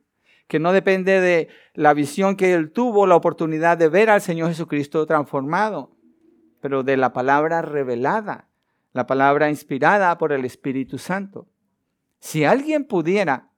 que 0.48 0.60
no 0.60 0.72
depende 0.72 1.20
de 1.20 1.48
la 1.74 1.94
visión 1.94 2.36
que 2.36 2.54
él 2.54 2.72
tuvo, 2.72 3.08
la 3.08 3.16
oportunidad 3.16 3.78
de 3.78 3.90
ver 3.90 4.10
al 4.10 4.22
Señor 4.22 4.50
Jesucristo 4.50 5.06
transformado, 5.06 5.96
pero 6.62 6.84
de 6.84 6.98
la 6.98 7.12
palabra 7.12 7.62
revelada, 7.62 8.48
la 8.94 9.08
palabra 9.08 9.50
inspirada 9.50 10.18
por 10.18 10.32
el 10.32 10.46
Espíritu 10.46 10.98
Santo. 10.98 11.48
Si 12.20 12.46
alguien 12.46 12.86
pudiera 12.86 13.50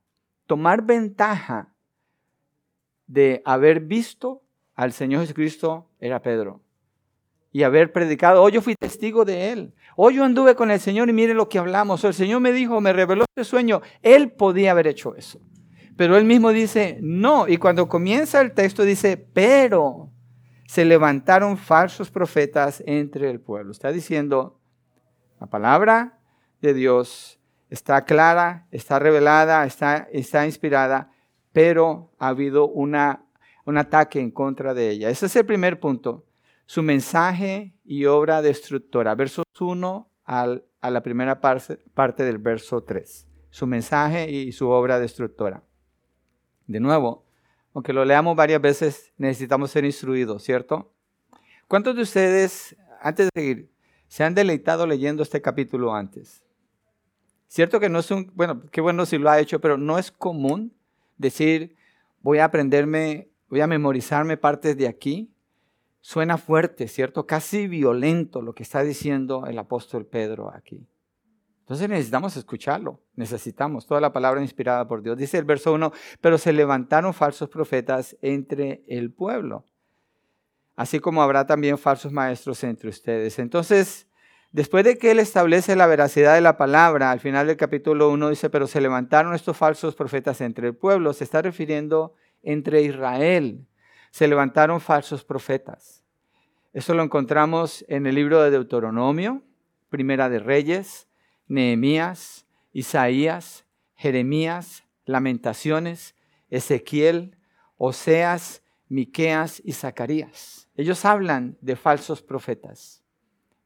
tomar 0.48 0.84
ventaja 0.84 1.74
de 3.08 3.42
haber 3.46 3.82
visto 3.82 4.42
al 4.76 4.92
Señor 4.92 5.22
Jesucristo, 5.22 5.90
era 6.00 6.22
Pedro. 6.22 6.65
Y 7.56 7.64
haber 7.64 7.94
predicado, 7.94 8.44
hoy 8.44 8.52
yo 8.52 8.62
fui 8.62 8.76
testigo 8.76 9.24
de 9.24 9.54
él. 9.54 9.74
Hoy 9.96 10.16
yo 10.16 10.26
anduve 10.26 10.56
con 10.56 10.72
el 10.72 10.80
Señor 10.82 11.08
y 11.08 11.14
mire 11.14 11.34
lo 11.34 11.48
que 11.48 11.58
hablamos. 11.58 12.04
el 12.04 12.14
Señor 12.14 12.42
me 12.42 12.52
dijo, 12.52 12.82
me 12.82 12.92
reveló 12.92 13.24
este 13.24 13.46
sueño. 13.46 13.82
Él 14.02 14.34
podía 14.34 14.72
haber 14.72 14.88
hecho 14.88 15.16
eso. 15.16 15.40
Pero 15.96 16.18
él 16.18 16.26
mismo 16.26 16.50
dice, 16.50 16.98
no. 17.02 17.48
Y 17.48 17.56
cuando 17.56 17.88
comienza 17.88 18.42
el 18.42 18.52
texto 18.52 18.84
dice, 18.84 19.16
pero 19.16 20.12
se 20.68 20.84
levantaron 20.84 21.58
falsos 21.58 22.12
profetas 22.12 22.84
entre 22.86 23.30
el 23.30 23.40
pueblo. 23.40 23.72
Está 23.72 23.94
diciendo, 23.94 24.60
la 25.40 25.48
palabra 25.48 26.20
de 26.62 26.74
Dios 26.74 27.40
está 27.70 28.04
clara, 28.04 28.68
está 28.70 29.00
revelada, 29.00 29.66
está, 29.66 30.10
está 30.12 30.46
inspirada, 30.46 31.10
pero 31.54 32.12
ha 32.20 32.28
habido 32.28 32.68
una, 32.68 33.24
un 33.64 33.78
ataque 33.78 34.20
en 34.20 34.32
contra 34.32 34.74
de 34.74 34.90
ella. 34.90 35.10
Ese 35.10 35.28
es 35.28 35.36
el 35.38 35.46
primer 35.46 35.80
punto. 35.80 36.26
Su 36.66 36.82
mensaje 36.82 37.74
y 37.84 38.06
obra 38.06 38.42
destructora. 38.42 39.16
Versos 39.16 39.46
1 39.60 40.10
al, 40.24 40.66
a 40.82 40.90
la 40.90 41.04
primera 41.04 41.42
parte, 41.42 41.78
parte 41.94 42.24
del 42.24 42.38
verso 42.38 42.84
3. 42.84 43.28
Su 43.50 43.68
mensaje 43.68 44.30
y 44.32 44.52
su 44.52 44.70
obra 44.70 45.00
destructora. 45.00 45.64
De 46.68 46.80
nuevo, 46.80 47.26
aunque 47.74 47.94
lo 47.94 48.06
leamos 48.06 48.36
varias 48.36 48.62
veces, 48.62 49.14
necesitamos 49.18 49.70
ser 49.70 49.86
instruidos, 49.86 50.44
¿cierto? 50.44 50.92
¿Cuántos 51.68 51.96
de 51.96 52.02
ustedes, 52.04 52.76
antes 53.02 53.30
de 53.34 53.42
seguir, 53.42 53.72
se 54.08 54.24
han 54.24 54.34
deleitado 54.34 54.88
leyendo 54.88 55.24
este 55.24 55.42
capítulo 55.42 55.94
antes? 55.94 56.42
Cierto 57.48 57.80
que 57.80 57.90
no 57.90 58.00
es 58.00 58.10
un, 58.12 58.32
bueno, 58.34 58.64
qué 58.72 58.82
bueno 58.82 59.06
si 59.06 59.18
lo 59.18 59.30
ha 59.30 59.40
hecho, 59.40 59.60
pero 59.62 59.78
no 59.78 59.98
es 59.98 60.12
común 60.12 60.74
decir, 61.18 61.76
voy 62.22 62.40
a 62.40 62.46
aprenderme, 62.46 63.30
voy 63.50 63.62
a 63.62 63.68
memorizarme 63.68 64.38
partes 64.38 64.78
de 64.78 64.88
aquí. 64.88 65.32
Suena 66.06 66.38
fuerte, 66.38 66.88
¿cierto? 66.88 67.26
Casi 67.26 67.68
violento 67.68 68.44
lo 68.44 68.54
que 68.54 68.62
está 68.62 68.84
diciendo 68.84 69.48
el 69.48 69.58
apóstol 69.58 70.06
Pedro 70.06 70.54
aquí. 70.54 70.88
Entonces 71.62 71.90
necesitamos 71.90 72.38
escucharlo, 72.38 73.02
necesitamos 73.16 73.88
toda 73.88 74.00
la 74.00 74.14
palabra 74.14 74.40
inspirada 74.40 74.88
por 74.88 75.02
Dios. 75.02 75.18
Dice 75.18 75.40
el 75.40 75.46
verso 75.46 75.74
1, 75.74 75.92
pero 76.22 76.38
se 76.38 76.54
levantaron 76.54 77.12
falsos 77.12 77.50
profetas 77.50 78.16
entre 78.22 78.84
el 78.88 79.12
pueblo, 79.12 79.66
así 80.76 81.00
como 81.00 81.24
habrá 81.24 81.48
también 81.48 81.76
falsos 81.80 82.12
maestros 82.12 82.64
entre 82.64 82.90
ustedes. 82.90 83.40
Entonces, 83.40 84.08
Después 84.52 84.86
de 84.86 84.98
que 84.98 85.12
él 85.12 85.20
establece 85.20 85.76
la 85.76 85.86
veracidad 85.86 86.36
de 86.36 86.40
la 86.40 86.56
palabra, 86.56 87.12
al 87.12 87.20
final 87.20 87.48
del 87.48 87.58
capítulo 87.58 88.10
1 88.10 88.30
dice, 88.30 88.50
pero 88.50 88.68
se 88.68 88.80
levantaron 88.80 89.34
estos 89.34 89.58
falsos 89.58 89.96
profetas 89.96 90.40
entre 90.40 90.68
el 90.68 90.76
pueblo, 90.76 91.12
se 91.12 91.26
está 91.26 91.42
refiriendo 91.42 92.14
entre 92.42 92.82
Israel, 92.84 93.68
se 94.16 94.30
levantaron 94.30 94.80
falsos 94.80 95.26
profetas. 95.26 96.02
Eso 96.72 96.94
lo 96.94 97.04
encontramos 97.04 97.84
en 97.90 98.08
el 98.08 98.16
libro 98.16 98.42
de 98.42 98.50
Deuteronomio, 98.50 99.42
Primera 99.90 100.30
de 100.30 100.40
Reyes, 100.40 101.10
Nehemías, 101.50 102.46
Isaías, 102.72 103.66
Jeremías, 103.94 104.86
Lamentaciones, 105.04 106.16
Ezequiel, 106.50 107.36
Oseas, 107.76 108.64
Miqueas 108.88 109.62
y 109.66 109.74
Zacarías. 109.74 110.70
Ellos 110.78 111.04
hablan 111.04 111.58
de 111.60 111.76
falsos 111.76 112.22
profetas. 112.22 113.04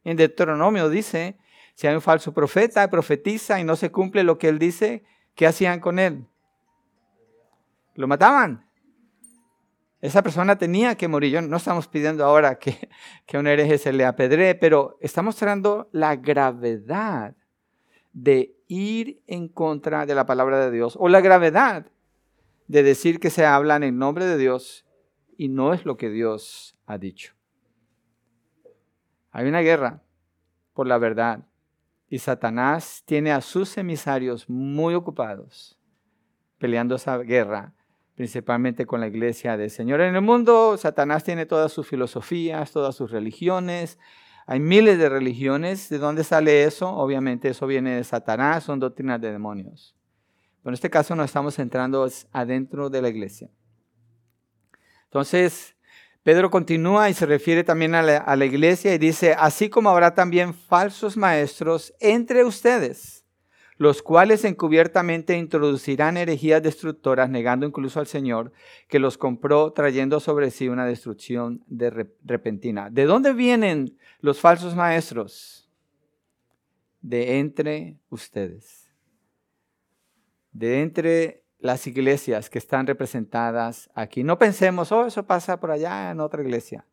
En 0.03 0.17
Deuteronomio 0.17 0.89
dice, 0.89 1.37
si 1.75 1.85
hay 1.85 1.93
un 1.93 2.01
falso 2.01 2.33
profeta, 2.33 2.89
profetiza 2.89 3.59
y 3.59 3.63
no 3.63 3.75
se 3.75 3.91
cumple 3.91 4.23
lo 4.23 4.39
que 4.39 4.49
él 4.49 4.57
dice, 4.57 5.03
¿qué 5.35 5.45
hacían 5.45 5.79
con 5.79 5.99
él? 5.99 6.25
Lo 7.93 8.07
mataban. 8.07 8.67
Esa 10.01 10.23
persona 10.23 10.57
tenía 10.57 10.95
que 10.95 11.07
morir. 11.07 11.41
No 11.43 11.57
estamos 11.57 11.87
pidiendo 11.87 12.23
ahora 12.23 12.57
que, 12.57 12.89
que 13.25 13.37
un 13.37 13.47
hereje 13.47 13.77
se 13.77 13.93
le 13.93 14.05
apedree, 14.05 14.55
pero 14.55 14.97
estamos 15.01 15.35
mostrando 15.35 15.89
la 15.91 16.15
gravedad 16.15 17.35
de 18.13 18.55
ir 18.67 19.21
en 19.27 19.47
contra 19.47 20.05
de 20.05 20.15
la 20.15 20.25
palabra 20.25 20.63
de 20.63 20.71
Dios 20.71 20.97
o 20.99 21.09
la 21.09 21.21
gravedad 21.21 21.87
de 22.67 22.83
decir 22.83 23.19
que 23.19 23.29
se 23.29 23.45
hablan 23.45 23.83
en 23.83 23.97
nombre 23.97 24.25
de 24.25 24.37
Dios 24.37 24.85
y 25.37 25.49
no 25.49 25.73
es 25.73 25.85
lo 25.85 25.97
que 25.97 26.09
Dios 26.09 26.77
ha 26.85 26.97
dicho. 26.97 27.33
Hay 29.31 29.47
una 29.47 29.61
guerra 29.61 30.03
por 30.73 30.87
la 30.87 30.97
verdad 30.97 31.47
y 32.09 32.19
Satanás 32.19 33.03
tiene 33.05 33.31
a 33.31 33.41
sus 33.41 33.77
emisarios 33.77 34.49
muy 34.49 34.93
ocupados 34.93 35.79
peleando 36.57 36.95
esa 36.95 37.17
guerra, 37.19 37.73
principalmente 38.19 38.85
con 38.85 38.99
la 38.99 39.07
iglesia 39.07 39.55
del 39.55 39.69
Señor. 39.69 40.01
En 40.01 40.13
el 40.13 40.21
mundo, 40.21 40.75
Satanás 40.75 41.23
tiene 41.23 41.45
todas 41.45 41.71
sus 41.71 41.87
filosofías, 41.87 42.69
todas 42.73 42.93
sus 42.93 43.11
religiones, 43.11 43.97
Hay 44.45 44.59
miles 44.59 44.97
de 44.99 45.07
religiones. 45.07 45.87
¿De 45.87 45.99
dónde 45.99 46.25
sale 46.25 46.65
eso? 46.65 46.89
Obviamente 46.89 47.47
eso 47.47 47.65
viene 47.65 47.95
de 47.95 48.03
Satanás, 48.03 48.65
son 48.65 48.77
doctrinas 48.77 49.21
de 49.21 49.31
demonios. 49.31 49.95
Pero 50.61 50.71
en 50.71 50.73
este 50.73 50.89
caso 50.89 51.15
nos 51.15 51.27
estamos 51.27 51.55
centrando 51.55 52.05
adentro 52.33 52.89
de 52.89 53.01
la 53.01 53.07
iglesia. 53.07 53.49
Entonces, 55.05 55.77
Pedro 56.21 56.51
continúa 56.51 57.09
y 57.09 57.13
se 57.13 57.25
refiere 57.25 57.63
también 57.63 57.95
a 57.95 58.01
la, 58.01 58.45
iglesia 58.45 58.93
y 58.93 58.97
dice, 58.97 59.33
así 59.33 59.69
como 59.69 59.91
habrá 59.91 60.13
también 60.13 60.53
falsos 60.53 61.15
maestros 61.15 61.93
entre 62.01 62.43
ustedes, 62.43 63.18
los 63.79 64.01
cuales 64.01 64.43
encubiertamente 64.43 65.37
introducirán 65.37 66.17
herejías 66.17 66.61
destructoras, 66.61 67.29
negando 67.29 67.65
incluso 67.65 68.01
al 68.01 68.07
Señor, 68.07 68.51
que 68.89 68.99
los 68.99 69.17
compró 69.17 69.71
trayendo 69.71 70.19
sobre 70.19 70.51
sí 70.51 70.67
una 70.67 70.85
destrucción 70.85 71.63
de 71.65 72.11
repentina. 72.25 72.89
¿De 72.89 73.05
dónde 73.05 73.31
vienen 73.31 73.97
los 74.19 74.41
falsos 74.41 74.75
maestros? 74.75 75.71
De 77.01 77.39
entre 77.39 77.97
ustedes. 78.09 78.91
De 80.51 80.81
entre 80.81 81.45
las 81.59 81.87
iglesias 81.87 82.49
que 82.49 82.59
están 82.59 82.85
representadas 82.85 83.89
aquí. 83.95 84.25
No 84.25 84.37
pensemos, 84.37 84.91
oh, 84.91 85.05
eso 85.05 85.25
pasa 85.25 85.57
por 85.57 85.71
allá 85.71 86.11
en 86.11 86.19
otra 86.19 86.41
iglesia, 86.43 86.85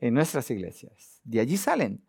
en 0.00 0.14
nuestras 0.14 0.50
iglesias. 0.50 1.20
De 1.22 1.38
allí 1.38 1.56
salen 1.56 2.02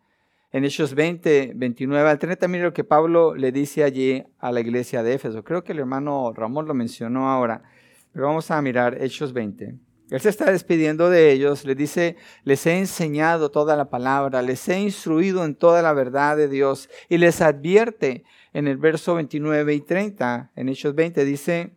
en 0.56 0.64
Hechos 0.64 0.94
20, 0.94 1.52
29 1.54 2.08
al 2.08 2.18
30, 2.18 2.48
mire 2.48 2.64
lo 2.64 2.72
que 2.72 2.82
Pablo 2.82 3.34
le 3.34 3.52
dice 3.52 3.84
allí 3.84 4.24
a 4.38 4.50
la 4.50 4.60
iglesia 4.60 5.02
de 5.02 5.12
Éfeso. 5.12 5.44
Creo 5.44 5.62
que 5.62 5.72
el 5.72 5.80
hermano 5.80 6.32
Ramón 6.32 6.66
lo 6.66 6.72
mencionó 6.72 7.28
ahora, 7.28 7.62
pero 8.10 8.28
vamos 8.28 8.50
a 8.50 8.62
mirar 8.62 8.96
Hechos 9.02 9.34
20. 9.34 9.74
Él 10.08 10.20
se 10.20 10.30
está 10.30 10.50
despidiendo 10.50 11.10
de 11.10 11.30
ellos, 11.30 11.66
les 11.66 11.76
dice, 11.76 12.16
les 12.44 12.64
he 12.64 12.78
enseñado 12.78 13.50
toda 13.50 13.76
la 13.76 13.90
palabra, 13.90 14.40
les 14.40 14.66
he 14.70 14.80
instruido 14.80 15.44
en 15.44 15.56
toda 15.56 15.82
la 15.82 15.92
verdad 15.92 16.38
de 16.38 16.48
Dios 16.48 16.88
y 17.10 17.18
les 17.18 17.42
advierte 17.42 18.24
en 18.54 18.66
el 18.66 18.78
verso 18.78 19.14
29 19.14 19.74
y 19.74 19.80
30, 19.82 20.52
en 20.56 20.70
Hechos 20.70 20.94
20, 20.94 21.22
dice, 21.26 21.76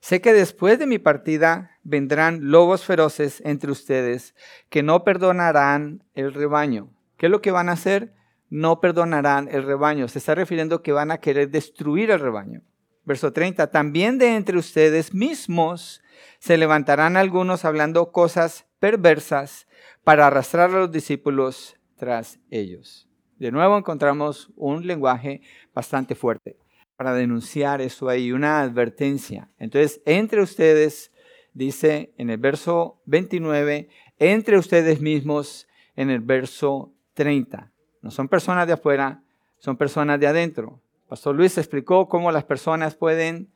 sé 0.00 0.22
que 0.22 0.32
después 0.32 0.78
de 0.78 0.86
mi 0.86 0.98
partida 0.98 1.72
vendrán 1.82 2.50
lobos 2.50 2.86
feroces 2.86 3.42
entre 3.44 3.70
ustedes 3.70 4.34
que 4.70 4.82
no 4.82 5.04
perdonarán 5.04 6.04
el 6.14 6.32
rebaño. 6.32 6.88
¿Qué 7.22 7.26
es 7.26 7.30
lo 7.30 7.40
que 7.40 7.52
van 7.52 7.68
a 7.68 7.74
hacer? 7.74 8.12
No 8.50 8.80
perdonarán 8.80 9.48
el 9.48 9.62
rebaño. 9.62 10.08
Se 10.08 10.18
está 10.18 10.34
refiriendo 10.34 10.82
que 10.82 10.90
van 10.90 11.12
a 11.12 11.18
querer 11.18 11.52
destruir 11.52 12.10
el 12.10 12.18
rebaño. 12.18 12.62
Verso 13.04 13.32
30. 13.32 13.70
También 13.70 14.18
de 14.18 14.34
entre 14.34 14.58
ustedes 14.58 15.14
mismos 15.14 16.02
se 16.40 16.58
levantarán 16.58 17.16
algunos 17.16 17.64
hablando 17.64 18.10
cosas 18.10 18.66
perversas 18.80 19.68
para 20.02 20.26
arrastrar 20.26 20.70
a 20.70 20.80
los 20.80 20.90
discípulos 20.90 21.76
tras 21.94 22.40
ellos. 22.50 23.08
De 23.38 23.52
nuevo 23.52 23.78
encontramos 23.78 24.50
un 24.56 24.84
lenguaje 24.84 25.42
bastante 25.72 26.16
fuerte 26.16 26.58
para 26.96 27.14
denunciar 27.14 27.80
eso 27.80 28.08
ahí, 28.08 28.32
una 28.32 28.62
advertencia. 28.62 29.48
Entonces, 29.60 30.02
entre 30.06 30.42
ustedes 30.42 31.12
dice 31.52 32.14
en 32.18 32.30
el 32.30 32.38
verso 32.38 33.00
29, 33.06 33.88
entre 34.18 34.58
ustedes 34.58 35.00
mismos 35.00 35.68
en 35.94 36.10
el 36.10 36.18
verso 36.18 36.92
30. 37.14 37.70
No 38.00 38.10
son 38.10 38.28
personas 38.28 38.66
de 38.66 38.74
afuera, 38.74 39.22
son 39.58 39.76
personas 39.76 40.18
de 40.18 40.26
adentro. 40.26 40.80
Pastor 41.08 41.34
Luis 41.34 41.56
explicó 41.58 42.08
cómo 42.08 42.32
las 42.32 42.44
personas 42.44 42.94
pueden 42.94 43.52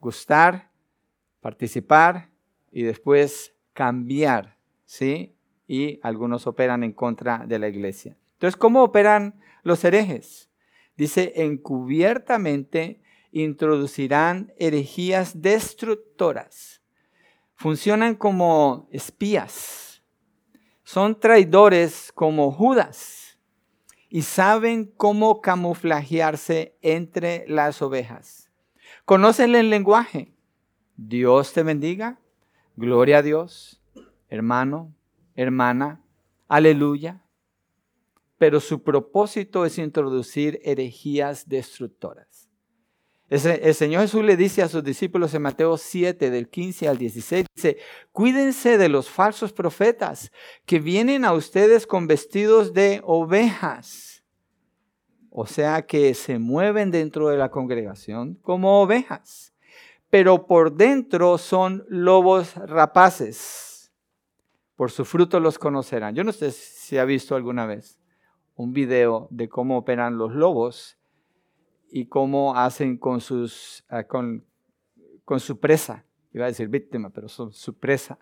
gustar, 0.00 0.70
participar 1.40 2.30
y 2.70 2.82
después 2.82 3.54
cambiar, 3.72 4.56
¿sí? 4.84 5.34
Y 5.66 6.00
algunos 6.02 6.46
operan 6.46 6.84
en 6.84 6.92
contra 6.92 7.44
de 7.46 7.58
la 7.58 7.68
iglesia. 7.68 8.16
Entonces, 8.34 8.56
¿cómo 8.56 8.82
operan 8.82 9.40
los 9.62 9.84
herejes? 9.84 10.50
Dice, 10.96 11.32
encubiertamente 11.36 13.00
introducirán 13.32 14.52
herejías 14.58 15.40
destructoras 15.40 16.82
funcionan 17.62 18.16
como 18.16 18.88
espías, 18.90 19.91
son 20.92 21.18
traidores 21.18 22.12
como 22.14 22.52
Judas 22.52 23.38
y 24.10 24.20
saben 24.20 24.92
cómo 24.98 25.40
camuflajearse 25.40 26.76
entre 26.82 27.46
las 27.48 27.80
ovejas. 27.80 28.50
Conocen 29.06 29.54
el 29.54 29.70
lenguaje. 29.70 30.34
Dios 30.98 31.54
te 31.54 31.62
bendiga, 31.62 32.20
gloria 32.76 33.18
a 33.18 33.22
Dios, 33.22 33.82
hermano, 34.28 34.94
hermana, 35.34 36.04
aleluya. 36.46 37.24
Pero 38.36 38.60
su 38.60 38.82
propósito 38.82 39.64
es 39.64 39.78
introducir 39.78 40.60
herejías 40.62 41.48
destructoras. 41.48 42.31
El 43.32 43.74
Señor 43.74 44.02
Jesús 44.02 44.22
le 44.22 44.36
dice 44.36 44.60
a 44.60 44.68
sus 44.68 44.84
discípulos 44.84 45.32
en 45.32 45.40
Mateo 45.40 45.78
7, 45.78 46.28
del 46.30 46.50
15 46.50 46.86
al 46.86 46.98
16, 46.98 47.46
dice, 47.54 47.78
cuídense 48.12 48.76
de 48.76 48.90
los 48.90 49.08
falsos 49.08 49.54
profetas 49.54 50.30
que 50.66 50.80
vienen 50.80 51.24
a 51.24 51.32
ustedes 51.32 51.86
con 51.86 52.06
vestidos 52.06 52.74
de 52.74 53.00
ovejas. 53.02 54.22
O 55.30 55.46
sea 55.46 55.86
que 55.86 56.12
se 56.12 56.38
mueven 56.38 56.90
dentro 56.90 57.30
de 57.30 57.38
la 57.38 57.50
congregación 57.50 58.34
como 58.42 58.82
ovejas, 58.82 59.54
pero 60.10 60.46
por 60.46 60.74
dentro 60.74 61.38
son 61.38 61.86
lobos 61.88 62.54
rapaces. 62.56 63.94
Por 64.76 64.90
su 64.90 65.06
fruto 65.06 65.40
los 65.40 65.58
conocerán. 65.58 66.14
Yo 66.14 66.22
no 66.22 66.32
sé 66.32 66.50
si 66.50 66.98
ha 66.98 67.06
visto 67.06 67.34
alguna 67.34 67.64
vez 67.64 67.98
un 68.56 68.74
video 68.74 69.26
de 69.30 69.48
cómo 69.48 69.78
operan 69.78 70.18
los 70.18 70.34
lobos 70.34 70.98
y 71.92 72.06
cómo 72.06 72.56
hacen 72.56 72.96
con, 72.96 73.20
sus, 73.20 73.84
ah, 73.88 74.04
con, 74.04 74.44
con 75.24 75.38
su 75.38 75.60
presa. 75.60 76.04
Iba 76.32 76.46
a 76.46 76.48
decir 76.48 76.68
víctima, 76.68 77.10
pero 77.10 77.28
son 77.28 77.52
su 77.52 77.78
presa. 77.78 78.18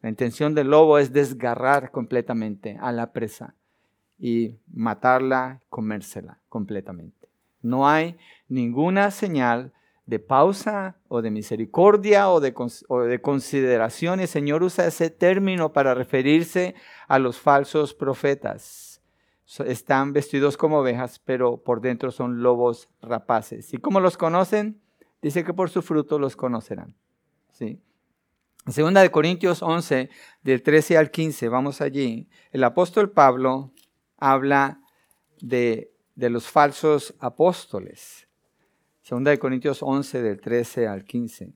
La 0.00 0.08
intención 0.08 0.54
del 0.54 0.70
lobo 0.70 0.98
es 0.98 1.12
desgarrar 1.12 1.90
completamente 1.90 2.78
a 2.80 2.92
la 2.92 3.12
presa 3.12 3.54
y 4.18 4.56
matarla, 4.72 5.60
comérsela 5.68 6.40
completamente. 6.48 7.28
No 7.60 7.86
hay 7.86 8.16
ninguna 8.48 9.10
señal 9.10 9.72
de 10.06 10.18
pausa 10.18 10.96
o 11.08 11.20
de 11.20 11.30
misericordia 11.30 12.30
o 12.30 12.40
de, 12.40 12.54
o 12.88 13.00
de, 13.00 13.20
consideración. 13.20 14.20
El 14.20 14.28
Señor 14.28 14.62
usa 14.62 14.86
ese 14.86 15.10
término 15.10 15.72
para 15.72 15.94
referirse 15.94 16.74
a 17.08 17.18
los 17.18 17.38
falsos 17.38 17.92
profetas 17.92 18.95
están 19.64 20.12
vestidos 20.12 20.56
como 20.56 20.78
ovejas, 20.78 21.20
pero 21.20 21.58
por 21.58 21.80
dentro 21.80 22.10
son 22.10 22.42
lobos 22.42 22.88
rapaces. 23.00 23.72
¿Y 23.72 23.78
cómo 23.78 24.00
los 24.00 24.16
conocen? 24.16 24.80
Dice 25.22 25.44
que 25.44 25.54
por 25.54 25.70
su 25.70 25.82
fruto 25.82 26.18
los 26.18 26.36
conocerán. 26.36 26.94
¿Sí? 27.52 27.80
Segunda 28.66 29.00
de 29.00 29.10
Corintios 29.10 29.62
11, 29.62 30.10
del 30.42 30.62
13 30.62 30.98
al 30.98 31.10
15, 31.10 31.48
vamos 31.48 31.80
allí. 31.80 32.28
El 32.50 32.64
apóstol 32.64 33.12
Pablo 33.12 33.72
habla 34.16 34.80
de, 35.40 35.92
de 36.16 36.30
los 36.30 36.48
falsos 36.48 37.14
apóstoles. 37.20 38.26
Segunda 39.02 39.30
de 39.30 39.38
Corintios 39.38 39.82
11, 39.82 40.20
del 40.20 40.40
13 40.40 40.88
al 40.88 41.04
15. 41.04 41.52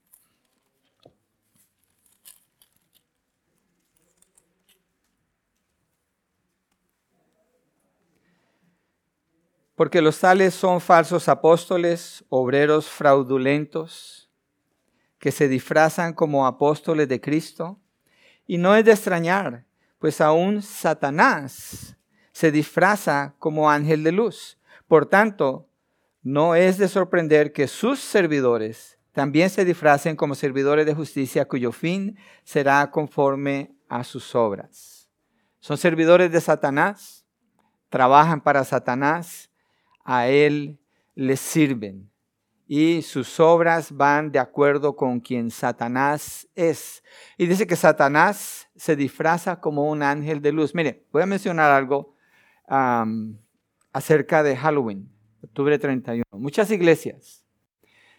Porque 9.81 10.03
los 10.03 10.19
tales 10.19 10.53
son 10.53 10.79
falsos 10.79 11.27
apóstoles, 11.27 12.23
obreros 12.29 12.87
fraudulentos, 12.87 14.29
que 15.19 15.33
se 15.33 15.49
disfrazan 15.49 16.13
como 16.13 16.47
apóstoles 16.47 17.09
de 17.09 17.19
Cristo. 17.19 17.81
Y 18.47 18.59
no 18.59 18.77
es 18.77 18.85
de 18.85 18.93
extrañar, 18.93 19.65
pues 19.99 20.21
aún 20.21 20.61
Satanás 20.61 21.97
se 22.31 22.53
disfraza 22.53 23.35
como 23.39 23.71
ángel 23.71 24.05
de 24.05 24.13
luz. 24.13 24.59
Por 24.87 25.07
tanto, 25.07 25.67
no 26.23 26.55
es 26.55 26.77
de 26.77 26.87
sorprender 26.87 27.51
que 27.55 27.67
sus 27.67 28.01
servidores 28.01 28.99
también 29.13 29.49
se 29.49 29.65
disfracen 29.65 30.15
como 30.15 30.35
servidores 30.35 30.85
de 30.85 30.95
justicia, 30.95 31.49
cuyo 31.49 31.73
fin 31.73 32.19
será 32.45 32.91
conforme 32.91 33.73
a 33.89 34.05
sus 34.05 34.35
obras. 34.35 35.09
Son 35.59 35.79
servidores 35.79 36.31
de 36.31 36.43
Satanás, 36.43 37.25
trabajan 37.89 38.43
para 38.43 38.63
Satanás, 38.63 39.50
a 40.13 40.27
Él 40.27 40.81
le 41.15 41.37
sirven 41.37 42.11
y 42.67 43.03
sus 43.03 43.39
obras 43.39 43.93
van 43.93 44.33
de 44.33 44.41
acuerdo 44.41 44.97
con 44.97 45.21
quien 45.21 45.53
Satanás 45.53 46.49
es. 46.57 47.05
Y 47.39 47.47
dice 47.47 47.65
que 47.65 47.77
Satanás 47.77 48.69
se 48.75 48.97
disfraza 48.97 49.61
como 49.61 49.89
un 49.89 50.03
ángel 50.03 50.43
de 50.43 50.51
luz. 50.51 50.75
Mire, 50.75 51.07
voy 51.13 51.23
a 51.23 51.27
mencionar 51.27 51.71
algo 51.71 52.17
acerca 53.93 54.43
de 54.43 54.57
Halloween, 54.57 55.09
octubre 55.45 55.79
31. 55.79 56.25
Muchas 56.33 56.73
iglesias 56.73 57.47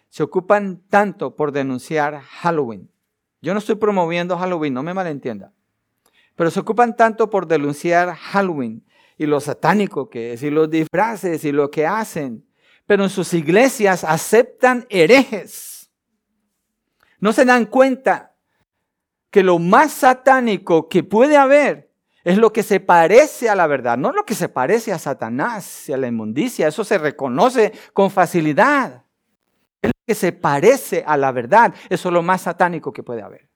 se 0.08 0.22
ocupan 0.22 0.82
tanto 0.88 1.36
por 1.36 1.52
denunciar 1.52 2.22
Halloween. 2.22 2.90
Yo 3.42 3.52
no 3.52 3.58
estoy 3.58 3.74
promoviendo 3.74 4.38
Halloween, 4.38 4.72
no 4.72 4.82
me 4.82 4.94
malentienda. 4.94 5.52
pero 6.36 6.50
se 6.50 6.60
ocupan 6.60 6.96
tanto 6.96 7.28
por 7.28 7.46
denunciar 7.46 8.14
Halloween 8.14 8.82
y 9.22 9.26
lo 9.26 9.40
satánico 9.40 10.10
que 10.10 10.34
es, 10.34 10.42
y 10.42 10.50
los 10.50 10.68
disfraces 10.68 11.44
y 11.44 11.52
lo 11.52 11.70
que 11.70 11.86
hacen, 11.86 12.46
pero 12.86 13.04
en 13.04 13.10
sus 13.10 13.32
iglesias 13.32 14.04
aceptan 14.04 14.86
herejes. 14.90 15.90
No 17.20 17.32
se 17.32 17.44
dan 17.44 17.66
cuenta 17.66 18.34
que 19.30 19.42
lo 19.42 19.58
más 19.58 19.92
satánico 19.92 20.88
que 20.88 21.04
puede 21.04 21.36
haber 21.36 21.90
es 22.24 22.36
lo 22.38 22.52
que 22.52 22.62
se 22.62 22.80
parece 22.80 23.48
a 23.48 23.54
la 23.54 23.66
verdad, 23.66 23.96
no 23.96 24.12
lo 24.12 24.24
que 24.24 24.34
se 24.34 24.48
parece 24.48 24.92
a 24.92 24.98
Satanás 24.98 25.88
y 25.88 25.92
a 25.92 25.96
la 25.96 26.08
inmundicia. 26.08 26.68
Eso 26.68 26.84
se 26.84 26.98
reconoce 26.98 27.72
con 27.92 28.10
facilidad. 28.10 29.04
Es 29.80 29.88
lo 29.88 30.04
que 30.06 30.14
se 30.14 30.32
parece 30.32 31.02
a 31.06 31.16
la 31.16 31.32
verdad. 31.32 31.74
Eso 31.88 32.08
es 32.08 32.12
lo 32.12 32.22
más 32.22 32.42
satánico 32.42 32.92
que 32.92 33.02
puede 33.02 33.22
haber. 33.22 33.48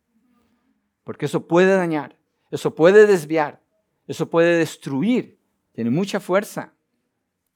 Porque 1.05 1.27
eso 1.27 1.47
puede 1.47 1.77
dañar, 1.77 2.17
eso 2.51 2.75
puede 2.75 3.07
desviar, 3.07 3.61
eso 4.09 4.29
puede 4.29 4.59
destruir. 4.59 5.39
Tiene 5.77 5.91
mucha 5.91 6.21
fuerza. 6.21 6.73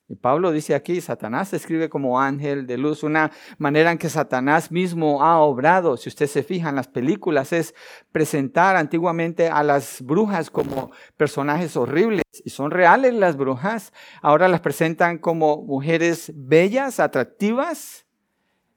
Y 0.06 0.14
Pablo 0.14 0.52
dice 0.52 0.74
aquí, 0.74 1.00
Satanás 1.00 1.48
se 1.48 1.56
escribe 1.56 1.88
como 1.88 2.20
ángel 2.20 2.66
de 2.66 2.76
luz, 2.76 3.02
una 3.02 3.30
manera 3.56 3.90
en 3.92 3.96
que 3.96 4.10
Satanás 4.10 4.70
mismo 4.70 5.22
ha 5.22 5.38
obrado, 5.38 5.96
si 5.96 6.10
usted 6.10 6.26
se 6.26 6.42
fija 6.42 6.68
en 6.68 6.76
las 6.76 6.88
películas, 6.88 7.54
es 7.54 7.74
presentar 8.12 8.76
antiguamente 8.76 9.48
a 9.48 9.62
las 9.62 10.02
brujas 10.02 10.50
como 10.50 10.90
personajes 11.16 11.76
horribles, 11.78 12.24
y 12.44 12.50
son 12.50 12.72
reales 12.72 13.14
las 13.14 13.38
brujas, 13.38 13.94
ahora 14.20 14.48
las 14.48 14.60
presentan 14.60 15.16
como 15.16 15.62
mujeres 15.62 16.30
bellas, 16.34 17.00
atractivas, 17.00 18.04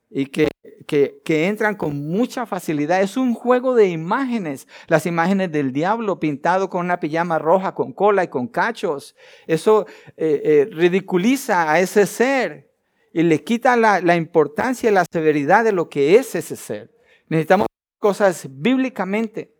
y 0.09 0.27
que, 0.27 0.47
que, 0.87 1.21
entran 1.47 1.75
con 1.75 2.07
mucha 2.07 2.45
facilidad. 2.45 3.01
Es 3.01 3.17
un 3.17 3.33
juego 3.33 3.75
de 3.75 3.87
imágenes, 3.87 4.67
las 4.87 5.05
imágenes 5.05 5.51
del 5.51 5.71
diablo 5.73 6.19
pintado 6.19 6.69
con 6.69 6.85
una 6.85 6.99
pijama 6.99 7.39
roja, 7.39 7.73
con 7.73 7.93
cola 7.93 8.23
y 8.23 8.27
con 8.27 8.47
cachos. 8.47 9.15
Eso 9.47 9.85
eh, 10.17 10.41
eh, 10.43 10.69
ridiculiza 10.71 11.71
a 11.71 11.79
ese 11.79 12.05
ser 12.05 12.71
y 13.13 13.23
le 13.23 13.43
quita 13.43 13.75
la, 13.75 14.01
la 14.01 14.15
importancia 14.15 14.89
y 14.89 14.93
la 14.93 15.05
severidad 15.11 15.63
de 15.63 15.71
lo 15.71 15.89
que 15.89 16.15
es 16.15 16.35
ese 16.35 16.55
ser. 16.55 16.91
Necesitamos 17.27 17.67
cosas 17.99 18.47
bíblicamente. 18.49 19.53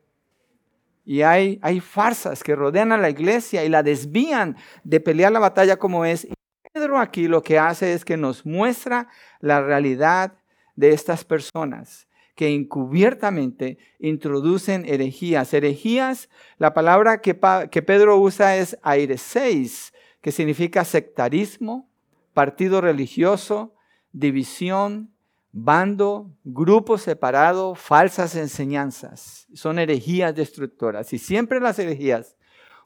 Y 1.06 1.21
hay, 1.21 1.60
hay 1.62 1.80
farsas 1.80 2.43
que 2.43 2.56
rodean 2.56 2.91
a 2.91 2.97
la 2.97 3.10
iglesia 3.10 3.63
y 3.65 3.69
la 3.69 3.84
desvían 3.84 4.56
de 4.84 4.99
pelear 4.99 5.32
la 5.32 5.39
batalla 5.39 5.78
como 5.78 6.06
es. 6.06 6.28
Pedro 6.73 6.97
aquí 6.97 7.28
lo 7.28 7.43
que 7.43 7.60
hace 7.60 7.93
es 7.93 8.04
que 8.04 8.17
nos 8.17 8.45
muestra 8.45 9.08
la 9.39 9.62
realidad 9.62 10.34
de 10.76 10.92
estas 10.92 11.24
personas 11.24 12.08
que 12.36 12.54
encubiertamente 12.54 13.78
introducen 14.00 14.86
herejías. 14.86 15.54
Herejías, 15.54 16.30
la 16.58 16.74
palabra 16.74 17.22
que, 17.22 17.36
Pedro 17.36 18.18
usa 18.20 18.58
es 18.58 18.78
aireseis, 18.82 19.94
que 20.22 20.32
significa 20.32 20.84
sectarismo, 20.84 21.90
partido 22.34 22.82
religioso, 22.82 23.76
división, 24.12 25.12
bando, 25.52 26.36
grupo 26.44 26.98
separado, 26.98 27.76
falsas 27.76 28.36
enseñanzas. 28.36 29.48
Son 29.54 29.78
herejías 29.78 30.34
destructoras. 30.34 31.14
Y 31.14 31.20
siempre 31.20 31.60
las 31.60 31.78
herejías 31.78 32.36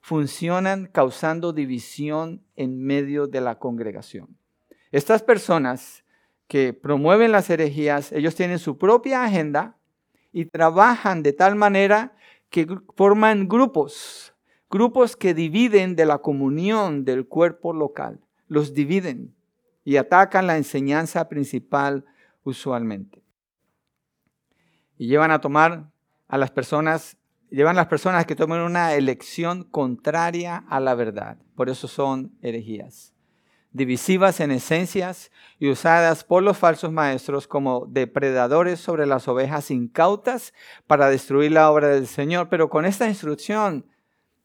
funcionan 0.01 0.87
causando 0.87 1.53
división 1.53 2.43
en 2.55 2.81
medio 2.83 3.27
de 3.27 3.41
la 3.41 3.59
congregación. 3.59 4.37
Estas 4.91 5.23
personas 5.23 6.03
que 6.47 6.73
promueven 6.73 7.31
las 7.31 7.49
herejías, 7.49 8.11
ellos 8.11 8.35
tienen 8.35 8.59
su 8.59 8.77
propia 8.77 9.23
agenda 9.23 9.77
y 10.31 10.45
trabajan 10.45 11.23
de 11.23 11.33
tal 11.33 11.55
manera 11.55 12.15
que 12.49 12.67
forman 12.95 13.47
grupos, 13.47 14.33
grupos 14.69 15.15
que 15.15 15.33
dividen 15.33 15.95
de 15.95 16.05
la 16.05 16.19
comunión 16.19 17.03
del 17.03 17.27
cuerpo 17.27 17.73
local, 17.73 18.21
los 18.47 18.73
dividen 18.73 19.35
y 19.83 19.97
atacan 19.97 20.47
la 20.47 20.57
enseñanza 20.57 21.27
principal 21.27 22.05
usualmente. 22.43 23.21
Y 24.97 25.07
llevan 25.07 25.31
a 25.31 25.41
tomar 25.41 25.91
a 26.27 26.37
las 26.37 26.51
personas, 26.51 27.17
llevan 27.49 27.75
a 27.75 27.81
las 27.81 27.87
personas 27.87 28.25
que 28.25 28.35
toman 28.35 28.61
una 28.61 28.95
elección 28.95 29.63
contraria 29.63 30.57
a 30.69 30.79
la 30.79 30.95
verdad. 30.95 31.37
Por 31.55 31.69
eso 31.69 31.87
son 31.87 32.37
herejías 32.41 33.13
divisivas 33.77 34.39
en 34.39 34.51
esencias 34.51 35.31
y 35.59 35.69
usadas 35.69 36.23
por 36.23 36.43
los 36.43 36.57
falsos 36.57 36.91
maestros 36.91 37.47
como 37.47 37.85
depredadores 37.87 38.79
sobre 38.79 39.05
las 39.05 39.27
ovejas 39.27 39.71
incautas 39.71 40.53
para 40.87 41.09
destruir 41.09 41.51
la 41.51 41.71
obra 41.71 41.87
del 41.87 42.07
Señor. 42.07 42.49
Pero 42.49 42.69
con 42.69 42.85
esta 42.85 43.07
instrucción 43.07 43.85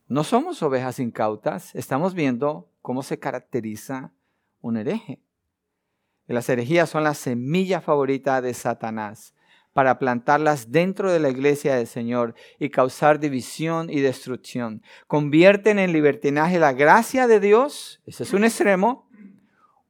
no 0.06 0.22
somos 0.22 0.62
ovejas 0.62 0.98
incautas, 1.00 1.74
estamos 1.74 2.14
viendo 2.14 2.68
cómo 2.82 3.02
se 3.02 3.18
caracteriza 3.18 4.12
un 4.60 4.76
hereje. 4.76 5.20
las 6.26 6.48
herejías 6.48 6.88
son 6.88 7.04
la 7.04 7.14
semilla 7.14 7.80
favorita 7.80 8.40
de 8.40 8.54
Satanás 8.54 9.34
para 9.72 9.98
plantarlas 9.98 10.70
dentro 10.70 11.10
de 11.10 11.20
la 11.20 11.30
iglesia 11.30 11.76
del 11.76 11.86
Señor 11.86 12.34
y 12.58 12.70
causar 12.70 13.20
división 13.20 13.88
y 13.90 14.00
destrucción. 14.00 14.82
Convierten 15.06 15.78
en 15.78 15.92
libertinaje 15.92 16.58
la 16.58 16.72
gracia 16.72 17.26
de 17.26 17.40
Dios, 17.40 18.02
ese 18.06 18.22
es 18.24 18.32
un 18.32 18.44
extremo, 18.44 19.08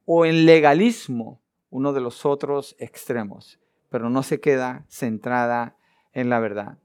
o 0.05 0.25
en 0.25 0.45
legalismo, 0.45 1.41
uno 1.69 1.93
de 1.93 2.01
los 2.01 2.25
otros 2.25 2.75
extremos, 2.79 3.59
pero 3.89 4.09
no 4.09 4.23
se 4.23 4.39
queda 4.39 4.85
centrada 4.89 5.77
en 6.11 6.29
la 6.29 6.39
verdad. 6.39 6.77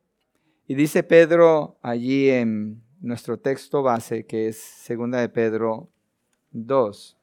Y 0.66 0.74
dice 0.74 1.02
Pedro 1.02 1.78
allí 1.82 2.30
en 2.30 2.82
nuestro 3.00 3.38
texto 3.38 3.82
base, 3.82 4.26
que 4.26 4.48
es 4.48 4.58
segunda 4.58 5.20
de 5.20 5.28
Pedro 5.28 5.90
2. 6.52 7.16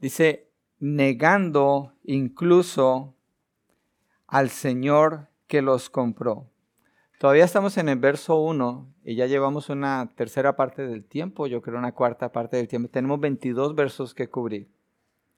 Dice, 0.00 0.50
negando 0.78 1.92
incluso 2.04 3.14
al 4.26 4.48
Señor 4.48 5.28
que 5.46 5.60
los 5.60 5.90
compró. 5.90 6.49
Todavía 7.20 7.44
estamos 7.44 7.76
en 7.76 7.90
el 7.90 7.98
verso 7.98 8.40
1 8.40 8.94
y 9.04 9.14
ya 9.14 9.26
llevamos 9.26 9.68
una 9.68 10.08
tercera 10.16 10.56
parte 10.56 10.86
del 10.86 11.04
tiempo, 11.04 11.46
yo 11.46 11.60
creo 11.60 11.76
una 11.76 11.92
cuarta 11.92 12.32
parte 12.32 12.56
del 12.56 12.66
tiempo. 12.66 12.88
Tenemos 12.88 13.20
22 13.20 13.74
versos 13.74 14.14
que 14.14 14.30
cubrir. 14.30 14.70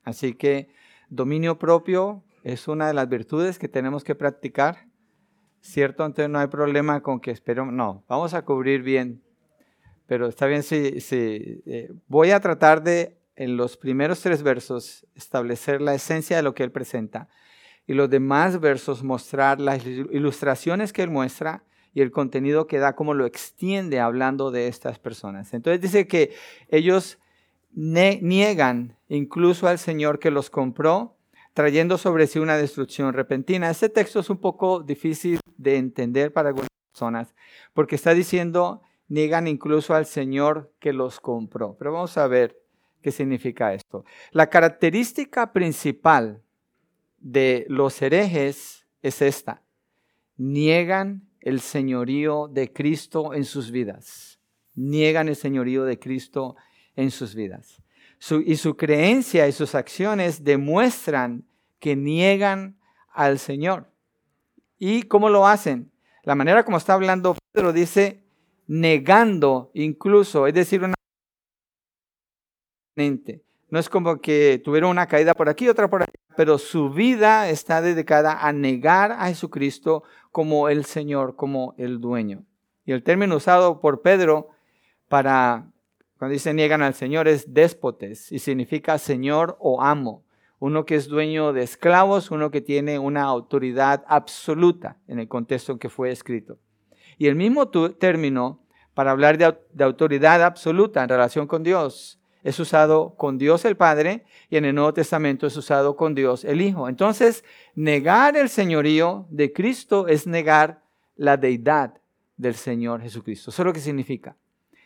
Así 0.05 0.35
que 0.35 0.69
dominio 1.09 1.59
propio 1.59 2.23
es 2.45 2.69
una 2.69 2.87
de 2.87 2.95
las 2.95 3.09
virtudes 3.09 3.59
que 3.59 3.67
tenemos 3.67 4.05
que 4.05 4.15
practicar, 4.15 4.87
¿cierto? 5.61 6.07
Entonces 6.07 6.31
no 6.31 6.39
hay 6.39 6.47
problema 6.47 7.03
con 7.03 7.19
que 7.19 7.33
esperemos, 7.33 7.75
no, 7.75 8.05
vamos 8.07 8.33
a 8.33 8.45
cubrir 8.45 8.85
bien. 8.85 9.21
Pero 10.07 10.29
está 10.29 10.47
bien 10.47 10.63
si, 10.63 11.03
eh, 11.67 11.93
voy 12.07 12.31
a 12.31 12.39
tratar 12.39 12.85
de 12.85 13.19
en 13.35 13.57
los 13.57 13.77
primeros 13.77 14.21
tres 14.21 14.45
versos 14.45 15.05
establecer 15.17 15.81
la 15.81 15.97
esencia 15.97 16.37
de 16.37 16.45
lo 16.45 16.55
que 16.55 16.63
él 16.63 16.71
presenta 16.71 17.29
y 17.89 17.95
los 17.95 18.09
demás 18.09 18.61
versos 18.61 19.03
mostrar 19.03 19.61
las 19.61 19.85
ilustraciones 19.85 20.93
que 20.93 21.03
él 21.03 21.11
muestra 21.11 21.65
y 21.95 22.01
el 22.01 22.11
contenido 22.11 22.67
que 22.67 22.79
da, 22.79 22.95
cómo 22.95 23.15
lo 23.15 23.27
extiende 23.27 24.01
hablando 24.01 24.51
de 24.51 24.69
estas 24.69 24.99
personas. 24.99 25.53
Entonces 25.55 25.81
dice 25.81 26.07
que 26.07 26.35
ellos 26.69 27.19
niegan 27.73 28.97
incluso 29.09 29.67
al 29.69 29.79
Señor 29.79 30.19
que 30.19 30.31
los 30.31 30.51
compró, 30.51 31.17
trayendo 31.55 31.99
sobre 31.99 32.27
sí 32.27 32.39
una 32.39 32.57
destrucción 32.57 33.13
repentina. 33.13 33.71
Este 33.71 33.89
texto 33.89 34.21
es 34.21 34.31
un 34.31 34.39
poco 34.39 34.81
difícil 34.81 35.41
de 35.57 35.77
entender 35.77 36.33
para 36.33 36.49
algunas 36.49 36.71
personas, 36.91 37.35
porque 37.75 37.97
está 37.97 38.15
diciendo, 38.15 38.83
niegan 39.09 39.47
incluso 39.47 39.95
al 39.95 40.07
Señor 40.07 40.73
que 40.79 40.93
los 40.93 41.21
compró. 41.21 41.77
Pero 41.79 41.93
vamos 41.93 42.17
a 42.17 42.27
ver 42.27 42.59
qué 43.03 43.11
significa 43.11 43.75
esto. 43.75 44.05
La 44.31 44.49
característica 44.49 45.53
principal 45.53 46.43
de 47.19 47.67
los 47.69 48.01
herejes 48.01 48.87
es 49.03 49.21
esta. 49.21 49.63
Niegan 50.37 51.29
el 51.43 51.61
señorío 51.61 52.49
de 52.49 52.73
Cristo 52.73 53.35
en 53.35 53.45
sus 53.45 53.71
vidas. 53.71 54.41
Niegan 54.75 55.29
el 55.29 55.37
señorío 55.37 55.85
de 55.85 55.99
Cristo 55.99 56.57
en 56.97 57.11
sus 57.11 57.35
vidas. 57.35 57.83
y 58.47 58.57
su 58.57 58.77
creencia 58.77 59.49
y 59.49 59.53
sus 59.53 59.75
acciones 59.75 60.45
demuestran 60.45 61.45
que 61.81 61.97
niegan 61.97 62.79
al 63.13 63.41
Señor. 63.41 63.91
¿Y 64.79 65.03
cómo 65.03 65.29
lo 65.29 65.47
hacen? 65.47 65.91
La 66.23 66.37
manera 66.37 66.65
como 66.65 66.77
está 66.77 66.95
hablando 66.95 67.37
Pedro 67.53 67.73
dice 67.73 68.23
negando 68.69 69.71
incluso, 69.75 70.47
es 70.47 70.55
decir, 70.55 70.83
una 70.85 70.95
no 72.97 73.79
es 73.79 73.89
como 73.89 74.21
que 74.21 74.61
tuvieron 74.63 74.91
una 74.91 75.07
caída 75.07 75.35
por 75.35 75.49
aquí, 75.49 75.69
otra 75.69 75.89
por 75.89 76.03
allá, 76.03 76.13
pero 76.37 76.59
su 76.59 76.91
vida 76.91 77.49
está 77.49 77.81
dedicada 77.81 78.47
a 78.47 78.53
negar 78.53 79.13
a 79.13 79.27
Jesucristo 79.27 80.03
como 80.31 80.69
el 80.69 80.85
Señor, 80.85 81.37
como 81.37 81.75
el 81.79 82.01
dueño. 82.01 82.45
Y 82.85 82.93
el 82.93 83.03
término 83.03 83.37
usado 83.37 83.81
por 83.81 84.03
Pedro 84.03 84.49
para, 85.09 85.71
cuando 86.19 86.33
dice 86.33 86.55
niegan 86.55 86.83
al 86.83 86.95
Señor, 86.95 87.29
es 87.29 87.53
déspotes 87.53 88.33
y 88.33 88.39
significa 88.39 88.99
Señor 88.99 89.57
o 89.61 89.83
amo. 89.83 90.25
uno 90.59 90.87
que 90.87 90.95
es 90.95 91.09
dueño 91.09 91.53
de 91.53 91.65
esclavos, 91.65 92.31
uno 92.31 92.53
que 92.53 92.61
tiene 92.61 93.01
una 93.01 93.25
autoridad 93.25 94.05
absoluta 94.07 94.97
en 95.09 95.19
el 95.19 95.27
contexto 95.27 95.73
en 95.73 95.79
que 95.81 95.89
fue 95.89 96.13
escrito. 96.13 96.59
Y 97.19 97.27
el 97.27 97.35
mismo 97.35 97.69
término 97.69 98.61
para 98.95 99.11
hablar 99.11 99.39
de, 99.39 99.59
de 99.73 99.85
autoridad 99.85 100.41
absoluta 100.43 101.03
en 101.03 101.09
relación 101.09 101.49
con 101.49 101.65
Dios 101.65 102.22
es 102.43 102.59
usado 102.59 103.15
con 103.17 103.39
Dios 103.39 103.65
el 103.65 103.77
Padre 103.77 104.25
y 104.51 104.57
en 104.57 104.65
el 104.65 104.75
Nuevo 104.75 104.93
Testamento 104.95 105.47
es 105.47 105.57
usado 105.57 105.97
con 105.97 106.15
Dios 106.15 106.45
el 106.45 106.61
Hijo. 106.61 106.89
Entonces, 106.89 107.45
negar 107.75 108.37
el 108.37 108.49
señorío 108.49 109.27
de 109.31 109.53
Cristo 109.53 110.09
es 110.09 110.27
negar 110.27 110.83
la 111.17 111.37
deidad 111.37 111.95
del 112.37 112.55
Señor 112.55 113.01
Jesucristo. 113.01 113.51
Eso 113.51 113.63
es 113.63 113.67
lo 113.67 113.73
que 113.73 113.81
significa. 113.81 114.37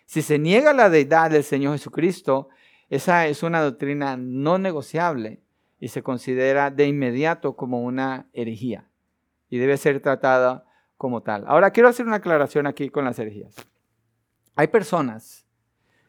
Si 0.05 0.23
se 0.23 0.39
niega 0.39 0.73
la 0.73 0.91
deidad 0.91 1.31
del 1.31 1.45
Señor 1.45 1.73
Jesucristo, 1.73 2.49
esa 2.91 3.27
es 3.27 3.43
una 3.43 3.63
doctrina 3.63 4.17
no 4.17 4.59
negociable 4.59 5.41
y 5.81 5.89
se 5.89 6.03
considera 6.03 6.71
de 6.71 6.87
inmediato 6.87 7.57
como 7.57 7.83
una 7.83 8.29
herejía 8.33 8.89
y 9.49 9.59
debe 9.59 9.77
ser 9.77 10.01
tratada 10.01 10.65
como 10.97 11.23
tal. 11.23 11.45
Ahora 11.47 11.71
quiero 11.71 11.89
hacer 11.89 12.07
una 12.07 12.17
aclaración 12.17 12.67
aquí 12.67 12.91
con 12.91 13.05
las 13.05 13.19
herejías. 13.19 13.55
Hay 14.55 14.69
personas 14.69 15.46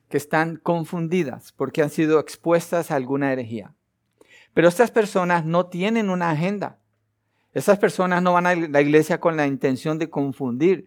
que 0.10 0.18
están 0.18 0.58
confundidas 0.58 1.52
porque 1.52 1.82
han 1.82 1.90
sido 1.90 2.20
expuestas 2.20 2.92
a 2.92 2.96
alguna 2.96 3.32
herejía. 3.32 3.74
Pero 4.54 4.68
estas 4.68 4.92
personas 4.92 5.46
no 5.46 5.68
tienen 5.68 6.10
una 6.10 6.32
agenda. 6.32 6.80
Esas 7.54 7.80
personas 7.80 8.22
no 8.22 8.34
van 8.34 8.48
a 8.48 8.56
la 8.56 8.82
iglesia 8.82 9.20
con 9.20 9.38
la 9.38 9.48
intención 9.48 9.98
de 10.00 10.10
confundir 10.10 10.86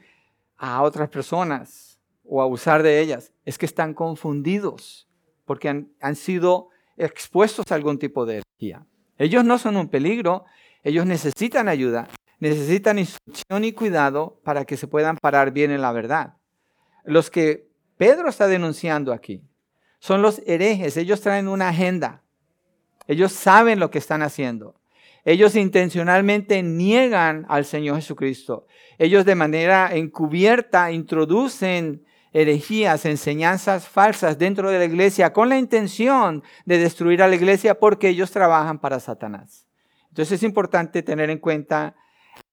a 0.56 0.82
otras 0.82 1.08
personas 1.08 1.98
o 2.24 2.42
abusar 2.42 2.82
de 2.82 3.00
ellas. 3.00 3.32
Es 3.44 3.58
que 3.58 3.66
están 3.66 3.94
confundidos 3.94 5.08
porque 5.44 5.68
han, 5.68 5.92
han 6.00 6.16
sido 6.16 6.68
expuestos 6.96 7.64
a 7.70 7.74
algún 7.74 7.98
tipo 7.98 8.26
de 8.26 8.42
herejía. 8.42 8.86
Ellos 9.18 9.44
no 9.44 9.58
son 9.58 9.76
un 9.76 9.88
peligro, 9.88 10.44
ellos 10.82 11.06
necesitan 11.06 11.68
ayuda, 11.68 12.08
necesitan 12.38 12.98
instrucción 12.98 13.64
y 13.64 13.72
cuidado 13.72 14.40
para 14.44 14.64
que 14.64 14.76
se 14.76 14.86
puedan 14.86 15.16
parar 15.16 15.52
bien 15.52 15.70
en 15.70 15.82
la 15.82 15.92
verdad. 15.92 16.36
Los 17.04 17.30
que 17.30 17.69
Pedro 18.00 18.30
está 18.30 18.48
denunciando 18.48 19.12
aquí 19.12 19.42
son 20.00 20.22
los 20.22 20.40
herejes, 20.46 20.96
ellos 20.96 21.20
traen 21.20 21.46
una 21.46 21.68
agenda, 21.68 22.22
ellos 23.06 23.32
saben 23.32 23.78
lo 23.78 23.90
que 23.90 23.98
están 23.98 24.22
haciendo. 24.22 24.74
Ellos 25.26 25.54
intencionalmente 25.54 26.62
niegan 26.62 27.44
al 27.50 27.66
Señor 27.66 27.96
Jesucristo. 27.96 28.66
Ellos 28.96 29.26
de 29.26 29.34
manera 29.34 29.94
encubierta 29.94 30.90
introducen 30.90 32.06
herejías, 32.32 33.04
enseñanzas 33.04 33.86
falsas 33.86 34.38
dentro 34.38 34.70
de 34.70 34.78
la 34.78 34.86
iglesia 34.86 35.34
con 35.34 35.50
la 35.50 35.58
intención 35.58 36.42
de 36.64 36.78
destruir 36.78 37.22
a 37.22 37.28
la 37.28 37.34
iglesia 37.34 37.78
porque 37.78 38.08
ellos 38.08 38.30
trabajan 38.30 38.78
para 38.78 38.98
Satanás. 38.98 39.66
Entonces 40.08 40.36
es 40.36 40.42
importante 40.42 41.02
tener 41.02 41.28
en 41.28 41.38
cuenta 41.38 41.94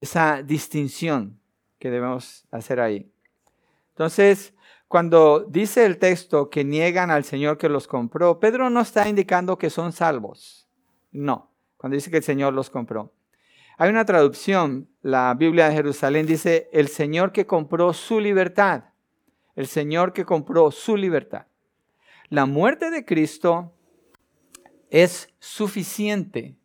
esa 0.01 0.43
distinción 0.43 1.39
que 1.79 1.89
debemos 1.89 2.45
hacer 2.51 2.81
ahí. 2.81 3.09
Entonces, 3.91 4.53
cuando 4.87 5.41
dice 5.41 5.85
el 5.85 5.97
texto 5.97 6.49
que 6.49 6.63
niegan 6.63 7.11
al 7.11 7.23
Señor 7.23 7.57
que 7.57 7.69
los 7.69 7.87
compró, 7.87 8.39
Pedro 8.39 8.69
no 8.69 8.81
está 8.81 9.07
indicando 9.07 9.57
que 9.57 9.69
son 9.69 9.91
salvos. 9.91 10.67
No, 11.11 11.51
cuando 11.77 11.95
dice 11.95 12.11
que 12.11 12.17
el 12.17 12.23
Señor 12.23 12.53
los 12.53 12.69
compró. 12.69 13.13
Hay 13.77 13.89
una 13.89 14.05
traducción, 14.05 14.89
la 15.01 15.33
Biblia 15.33 15.69
de 15.69 15.75
Jerusalén 15.75 16.25
dice, 16.25 16.69
el 16.71 16.87
Señor 16.87 17.31
que 17.31 17.45
compró 17.45 17.93
su 17.93 18.19
libertad 18.19 18.85
el 19.57 19.65
Señor 19.65 20.13
que 20.13 20.23
compró 20.23 20.71
su 20.71 20.95
libertad. 20.95 21.47
La 22.29 22.45
muerte 22.45 22.91
de 22.91 23.03
Cristo 23.03 23.73
es 24.91 25.33
suficiente 25.39 26.55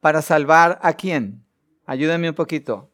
para 0.00 0.20
salvar 0.20 0.80
a 0.82 0.94
quién. 0.94 1.44
Ayúdenme 1.86 2.28
un 2.28 2.34
poquito. 2.34 2.90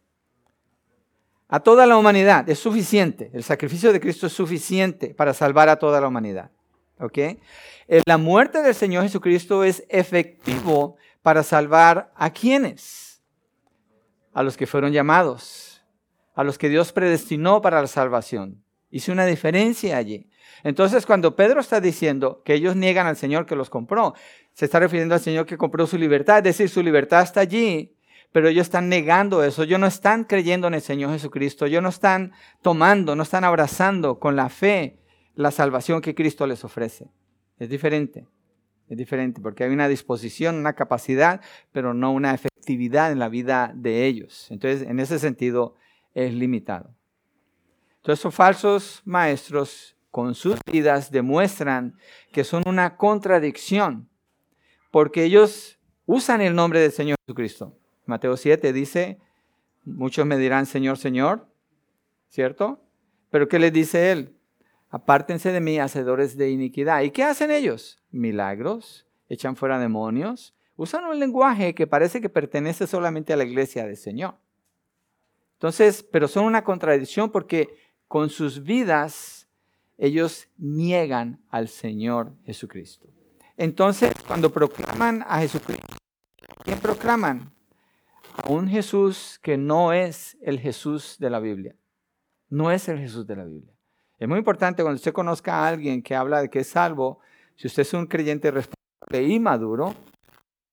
A 1.52 1.58
toda 1.58 1.84
la 1.84 1.96
humanidad 1.96 2.48
es 2.48 2.60
suficiente. 2.60 3.30
El 3.34 3.42
sacrificio 3.42 3.92
de 3.92 3.98
Cristo 3.98 4.28
es 4.28 4.32
suficiente 4.32 5.14
para 5.14 5.34
salvar 5.34 5.68
a 5.68 5.76
toda 5.76 6.00
la 6.00 6.06
humanidad. 6.06 6.52
¿Ok? 7.00 7.18
Eh, 7.18 7.40
la 8.06 8.18
muerte 8.18 8.62
del 8.62 8.74
Señor 8.74 9.02
Jesucristo 9.02 9.64
es 9.64 9.84
efectivo 9.88 10.96
para 11.22 11.42
salvar 11.42 12.12
a 12.14 12.30
quienes. 12.30 13.20
A 14.32 14.44
los 14.44 14.56
que 14.56 14.68
fueron 14.68 14.92
llamados. 14.92 15.82
A 16.36 16.44
los 16.44 16.56
que 16.56 16.68
Dios 16.68 16.92
predestinó 16.92 17.60
para 17.60 17.80
la 17.80 17.88
salvación. 17.88 18.62
Hice 18.88 19.10
una 19.10 19.26
diferencia 19.26 19.96
allí. 19.96 20.30
Entonces, 20.62 21.04
cuando 21.04 21.34
Pedro 21.34 21.60
está 21.60 21.80
diciendo 21.80 22.42
que 22.44 22.54
ellos 22.54 22.76
niegan 22.76 23.08
al 23.08 23.16
Señor 23.16 23.46
que 23.46 23.56
los 23.56 23.70
compró, 23.70 24.14
se 24.52 24.66
está 24.66 24.78
refiriendo 24.78 25.16
al 25.16 25.20
Señor 25.20 25.46
que 25.46 25.56
compró 25.56 25.86
su 25.86 25.98
libertad, 25.98 26.38
es 26.38 26.44
decir, 26.44 26.68
su 26.68 26.82
libertad 26.82 27.22
está 27.22 27.40
allí, 27.40 27.96
pero 28.32 28.48
ellos 28.48 28.66
están 28.66 28.88
negando 28.88 29.42
eso, 29.42 29.64
ellos 29.64 29.80
no 29.80 29.86
están 29.86 30.24
creyendo 30.24 30.68
en 30.68 30.74
el 30.74 30.80
Señor 30.80 31.10
Jesucristo, 31.10 31.66
ellos 31.66 31.82
no 31.82 31.88
están 31.88 32.32
tomando, 32.62 33.16
no 33.16 33.22
están 33.22 33.44
abrazando 33.44 34.18
con 34.18 34.36
la 34.36 34.48
fe 34.48 35.00
la 35.34 35.50
salvación 35.50 36.00
que 36.00 36.14
Cristo 36.14 36.46
les 36.46 36.64
ofrece. 36.64 37.10
Es 37.58 37.68
diferente, 37.68 38.26
es 38.88 38.96
diferente, 38.96 39.40
porque 39.40 39.64
hay 39.64 39.70
una 39.70 39.88
disposición, 39.88 40.56
una 40.56 40.74
capacidad, 40.74 41.40
pero 41.72 41.94
no 41.94 42.12
una 42.12 42.34
efectividad 42.34 43.10
en 43.10 43.18
la 43.18 43.28
vida 43.28 43.72
de 43.74 44.06
ellos. 44.06 44.46
Entonces, 44.50 44.88
en 44.88 45.00
ese 45.00 45.18
sentido, 45.18 45.74
es 46.14 46.32
limitado. 46.34 46.94
Entonces, 47.96 48.20
esos 48.20 48.34
falsos 48.34 49.02
maestros 49.04 49.96
con 50.10 50.34
sus 50.34 50.58
vidas 50.70 51.10
demuestran 51.10 51.96
que 52.32 52.44
son 52.44 52.62
una 52.66 52.96
contradicción, 52.96 54.08
porque 54.90 55.24
ellos 55.24 55.78
usan 56.06 56.40
el 56.40 56.54
nombre 56.54 56.80
del 56.80 56.92
Señor 56.92 57.16
Jesucristo. 57.26 57.79
Mateo 58.06 58.36
7 58.36 58.72
dice, 58.72 59.18
muchos 59.84 60.26
me 60.26 60.36
dirán 60.38 60.66
Señor, 60.66 60.98
Señor, 60.98 61.46
¿cierto? 62.28 62.80
Pero 63.30 63.48
¿qué 63.48 63.58
les 63.58 63.72
dice 63.72 64.12
él? 64.12 64.36
Apártense 64.90 65.52
de 65.52 65.60
mí, 65.60 65.78
hacedores 65.78 66.36
de 66.36 66.50
iniquidad. 66.50 67.02
¿Y 67.02 67.10
qué 67.10 67.22
hacen 67.24 67.50
ellos? 67.50 68.02
Milagros, 68.10 69.06
echan 69.28 69.54
fuera 69.54 69.78
demonios, 69.78 70.54
usan 70.76 71.04
un 71.04 71.20
lenguaje 71.20 71.74
que 71.74 71.86
parece 71.86 72.20
que 72.20 72.28
pertenece 72.28 72.86
solamente 72.86 73.32
a 73.32 73.36
la 73.36 73.44
iglesia 73.44 73.86
del 73.86 73.96
Señor. 73.96 74.34
Entonces, 75.54 76.02
pero 76.02 76.26
son 76.26 76.46
una 76.46 76.64
contradicción 76.64 77.30
porque 77.30 77.68
con 78.08 78.28
sus 78.28 78.64
vidas, 78.64 79.46
ellos 79.96 80.48
niegan 80.58 81.40
al 81.48 81.68
Señor 81.68 82.32
Jesucristo. 82.44 83.06
Entonces, 83.56 84.12
cuando 84.26 84.50
proclaman 84.50 85.22
a 85.28 85.38
Jesucristo, 85.38 85.96
¿quién 86.64 86.80
proclaman? 86.80 87.52
Un 88.48 88.68
Jesús 88.68 89.38
que 89.42 89.56
no 89.56 89.92
es 89.92 90.36
el 90.42 90.58
Jesús 90.58 91.16
de 91.18 91.30
la 91.30 91.40
Biblia. 91.40 91.76
No 92.48 92.70
es 92.70 92.88
el 92.88 92.98
Jesús 92.98 93.26
de 93.26 93.36
la 93.36 93.44
Biblia. 93.44 93.72
Es 94.18 94.28
muy 94.28 94.38
importante 94.38 94.82
cuando 94.82 94.96
usted 94.96 95.12
conozca 95.12 95.54
a 95.54 95.68
alguien 95.68 96.02
que 96.02 96.14
habla 96.14 96.42
de 96.42 96.50
que 96.50 96.60
es 96.60 96.68
salvo, 96.68 97.20
si 97.56 97.66
usted 97.66 97.82
es 97.82 97.94
un 97.94 98.06
creyente 98.06 98.50
responsable 98.50 99.22
y 99.28 99.40
maduro, 99.40 99.94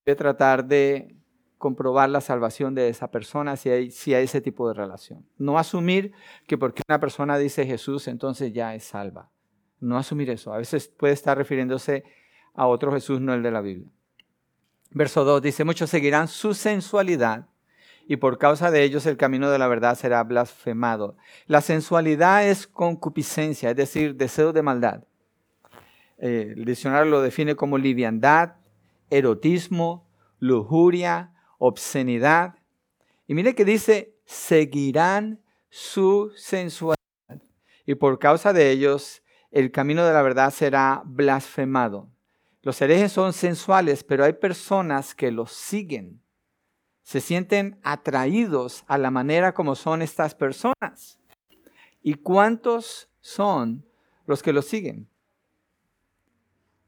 debe 0.05 0.15
tratar 0.15 0.65
de 0.65 1.15
comprobar 1.57 2.09
la 2.09 2.21
salvación 2.21 2.75
de 2.75 2.89
esa 2.89 3.09
persona 3.09 3.57
si 3.57 3.69
hay, 3.69 3.91
si 3.91 4.13
hay 4.13 4.25
ese 4.25 4.41
tipo 4.41 4.67
de 4.67 4.73
relación. 4.73 5.25
No 5.37 5.57
asumir 5.57 6.13
que 6.45 6.57
porque 6.57 6.83
una 6.87 6.99
persona 6.99 7.37
dice 7.37 7.65
Jesús, 7.65 8.07
entonces 8.07 8.53
ya 8.53 8.75
es 8.75 8.83
salva. 8.83 9.31
No 9.79 9.97
asumir 9.97 10.29
eso. 10.29 10.53
A 10.53 10.57
veces 10.57 10.87
puede 10.87 11.13
estar 11.13 11.37
refiriéndose 11.37 12.03
a 12.53 12.67
otro 12.67 12.91
Jesús, 12.91 13.21
no 13.21 13.33
el 13.33 13.43
de 13.43 13.51
la 13.51 13.61
Biblia. 13.61 13.91
Verso 14.91 15.23
2 15.23 15.41
dice, 15.41 15.63
muchos 15.63 15.89
seguirán 15.89 16.27
su 16.27 16.53
sensualidad 16.53 17.47
y 18.07 18.17
por 18.17 18.37
causa 18.37 18.71
de 18.71 18.83
ellos 18.83 19.05
el 19.05 19.17
camino 19.17 19.51
de 19.51 19.59
la 19.59 19.67
verdad 19.67 19.97
será 19.97 20.23
blasfemado. 20.23 21.17
La 21.45 21.61
sensualidad 21.61 22.47
es 22.47 22.65
concupiscencia, 22.65 23.71
es 23.71 23.75
decir, 23.75 24.15
deseo 24.15 24.53
de 24.53 24.61
maldad. 24.61 25.03
Eh, 26.17 26.53
el 26.55 26.65
diccionario 26.65 27.11
lo 27.11 27.21
define 27.21 27.55
como 27.55 27.77
liviandad, 27.77 28.55
erotismo, 29.09 30.07
lujuria, 30.39 31.33
obscenidad. 31.57 32.55
Y 33.27 33.33
mire 33.33 33.55
que 33.55 33.65
dice, 33.65 34.15
seguirán 34.25 35.41
su 35.69 36.31
sensualidad. 36.35 36.97
Y 37.85 37.95
por 37.95 38.19
causa 38.19 38.53
de 38.53 38.71
ellos, 38.71 39.21
el 39.51 39.71
camino 39.71 40.05
de 40.05 40.13
la 40.13 40.21
verdad 40.21 40.51
será 40.51 41.01
blasfemado. 41.05 42.09
Los 42.61 42.81
herejes 42.81 43.11
son 43.11 43.33
sensuales, 43.33 44.03
pero 44.03 44.23
hay 44.23 44.33
personas 44.33 45.13
que 45.13 45.31
los 45.31 45.51
siguen. 45.51 46.21
Se 47.07 47.21
sienten 47.21 47.79
atraídos 47.83 48.83
a 48.87 48.97
la 48.97 49.11
manera 49.11 49.53
como 49.53 49.75
son 49.75 50.01
estas 50.01 50.35
personas. 50.35 51.19
¿Y 52.03 52.15
cuántos 52.15 53.09
son 53.21 53.85
los 54.25 54.43
que 54.43 54.51
los 54.51 54.65
siguen? 54.65 55.07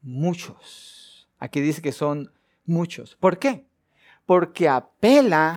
Muchos. 0.01 1.29
Aquí 1.39 1.61
dice 1.61 1.81
que 1.81 1.93
son 1.93 2.33
muchos. 2.65 3.15
¿Por 3.15 3.39
qué? 3.39 3.69
porque 4.29 4.69
apela 4.69 5.55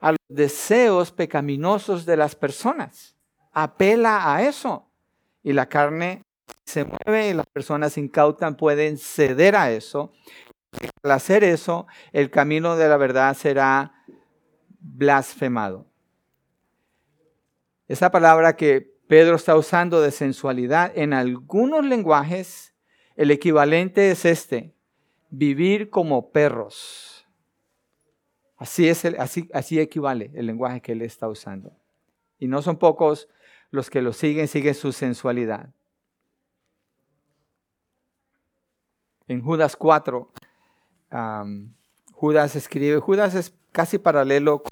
a 0.00 0.12
los 0.12 0.26
deseos 0.30 1.12
pecaminosos 1.12 2.06
de 2.06 2.16
las 2.16 2.34
personas. 2.34 3.14
Apela 3.52 4.34
a 4.34 4.42
eso. 4.42 4.88
Y 5.42 5.52
la 5.52 5.68
carne 5.68 6.22
se 6.64 6.86
mueve 6.86 7.28
y 7.28 7.34
las 7.34 7.44
personas 7.52 7.98
incautas 7.98 8.56
pueden 8.56 8.96
ceder 8.96 9.56
a 9.56 9.70
eso. 9.70 10.14
Al 11.02 11.10
hacer 11.10 11.44
eso, 11.44 11.86
el 12.14 12.30
camino 12.30 12.76
de 12.76 12.88
la 12.88 12.96
verdad 12.96 13.36
será 13.36 13.92
blasfemado. 14.84 15.86
Esa 17.88 18.10
palabra 18.10 18.56
que 18.56 18.94
Pedro 19.08 19.36
está 19.36 19.56
usando 19.56 20.00
de 20.00 20.10
sensualidad, 20.10 20.92
en 20.94 21.12
algunos 21.12 21.84
lenguajes, 21.84 22.74
el 23.16 23.30
equivalente 23.30 24.10
es 24.10 24.24
este, 24.24 24.74
vivir 25.30 25.90
como 25.90 26.30
perros. 26.30 27.26
Así, 28.56 28.88
es 28.88 29.04
así, 29.04 29.48
así 29.52 29.80
equivale 29.80 30.30
el 30.34 30.46
lenguaje 30.46 30.80
que 30.80 30.92
él 30.92 31.02
está 31.02 31.28
usando. 31.28 31.72
Y 32.38 32.46
no 32.46 32.62
son 32.62 32.78
pocos 32.78 33.28
los 33.70 33.90
que 33.90 34.02
lo 34.02 34.12
siguen, 34.12 34.48
siguen 34.48 34.74
su 34.74 34.92
sensualidad. 34.92 35.70
En 39.26 39.42
Judas 39.42 39.76
4, 39.76 40.30
Judas 42.12 42.56
escribe, 42.56 43.00
Judas 43.00 43.34
es 43.34 43.54
casi 43.72 43.98
paralelo 43.98 44.62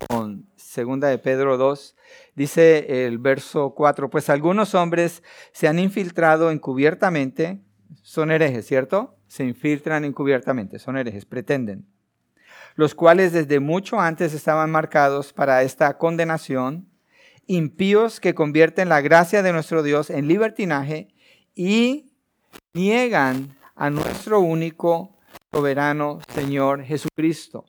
segunda 0.56 1.08
de 1.08 1.18
Pedro 1.18 1.56
2, 1.56 1.96
dice 2.34 3.06
el 3.06 3.18
verso 3.18 3.74
4, 3.74 4.10
pues 4.10 4.30
algunos 4.30 4.74
hombres 4.74 5.22
se 5.52 5.68
han 5.68 5.78
infiltrado 5.78 6.50
encubiertamente, 6.50 7.60
son 8.02 8.30
herejes, 8.30 8.66
¿cierto? 8.66 9.16
Se 9.26 9.44
infiltran 9.44 10.04
encubiertamente, 10.04 10.78
son 10.78 10.96
herejes, 10.96 11.24
pretenden, 11.24 11.86
los 12.74 12.94
cuales 12.94 13.32
desde 13.32 13.60
mucho 13.60 14.00
antes 14.00 14.34
estaban 14.34 14.70
marcados 14.70 15.32
para 15.32 15.62
esta 15.62 15.98
condenación, 15.98 16.88
impíos 17.46 18.20
que 18.20 18.34
convierten 18.34 18.88
la 18.88 19.00
gracia 19.00 19.42
de 19.42 19.52
nuestro 19.52 19.82
Dios 19.82 20.10
en 20.10 20.28
libertinaje 20.28 21.08
y 21.54 22.12
niegan 22.72 23.56
a 23.74 23.90
nuestro 23.90 24.40
único 24.40 25.18
soberano 25.52 26.20
Señor 26.34 26.82
Jesucristo. 26.84 27.64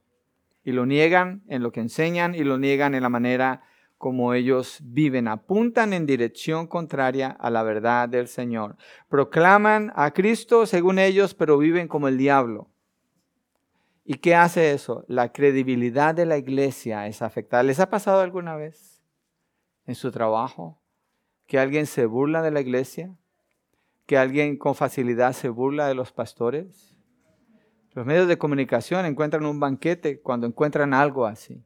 Y 0.64 0.72
lo 0.72 0.86
niegan 0.86 1.44
en 1.48 1.64
lo 1.64 1.72
que 1.72 1.82
enseñan 1.82 2.36
y 2.36 2.44
lo 2.44 2.58
niegan 2.58 2.96
en 2.96 3.04
la 3.04 3.10
manera 3.10 3.64
como 3.98 4.34
ellos 4.34 4.80
viven. 4.84 5.30
Apuntan 5.30 5.94
en 5.94 6.06
dirección 6.06 6.68
contraria 6.68 7.30
a 7.30 7.50
la 7.50 7.64
verdad 7.64 8.10
del 8.10 8.28
Señor. 8.28 8.76
Proclaman 9.08 9.94
a 9.96 10.12
Cristo 10.12 10.66
según 10.66 11.00
ellos, 11.00 11.34
pero 11.34 11.58
viven 11.58 11.88
como 11.88 12.10
el 12.10 12.18
diablo. 12.18 12.70
¿Y 14.06 14.16
qué 14.16 14.36
hace 14.36 14.74
eso? 14.74 15.06
La 15.08 15.32
credibilidad 15.32 16.14
de 16.14 16.26
la 16.26 16.38
iglesia 16.38 17.08
es 17.08 17.22
afectada. 17.22 17.64
¿Les 17.64 17.80
ha 17.80 17.90
pasado 17.90 18.20
alguna 18.20 18.56
vez 18.56 19.02
en 19.86 19.96
su 19.96 20.12
trabajo 20.12 20.82
que 21.48 21.58
alguien 21.58 21.86
se 21.86 22.06
burla 22.06 22.42
de 22.42 22.52
la 22.52 22.60
iglesia? 22.60 23.16
¿Que 24.06 24.18
alguien 24.18 24.58
con 24.58 24.76
facilidad 24.76 25.32
se 25.32 25.48
burla 25.48 25.88
de 25.88 25.96
los 25.96 26.12
pastores? 26.12 26.93
Los 27.94 28.06
medios 28.08 28.28
de 28.28 28.38
comunicación 28.38 29.06
encuentran 29.06 29.46
un 29.46 29.60
banquete 29.60 30.20
cuando 30.20 30.48
encuentran 30.48 30.94
algo 30.94 31.28
así, 31.28 31.64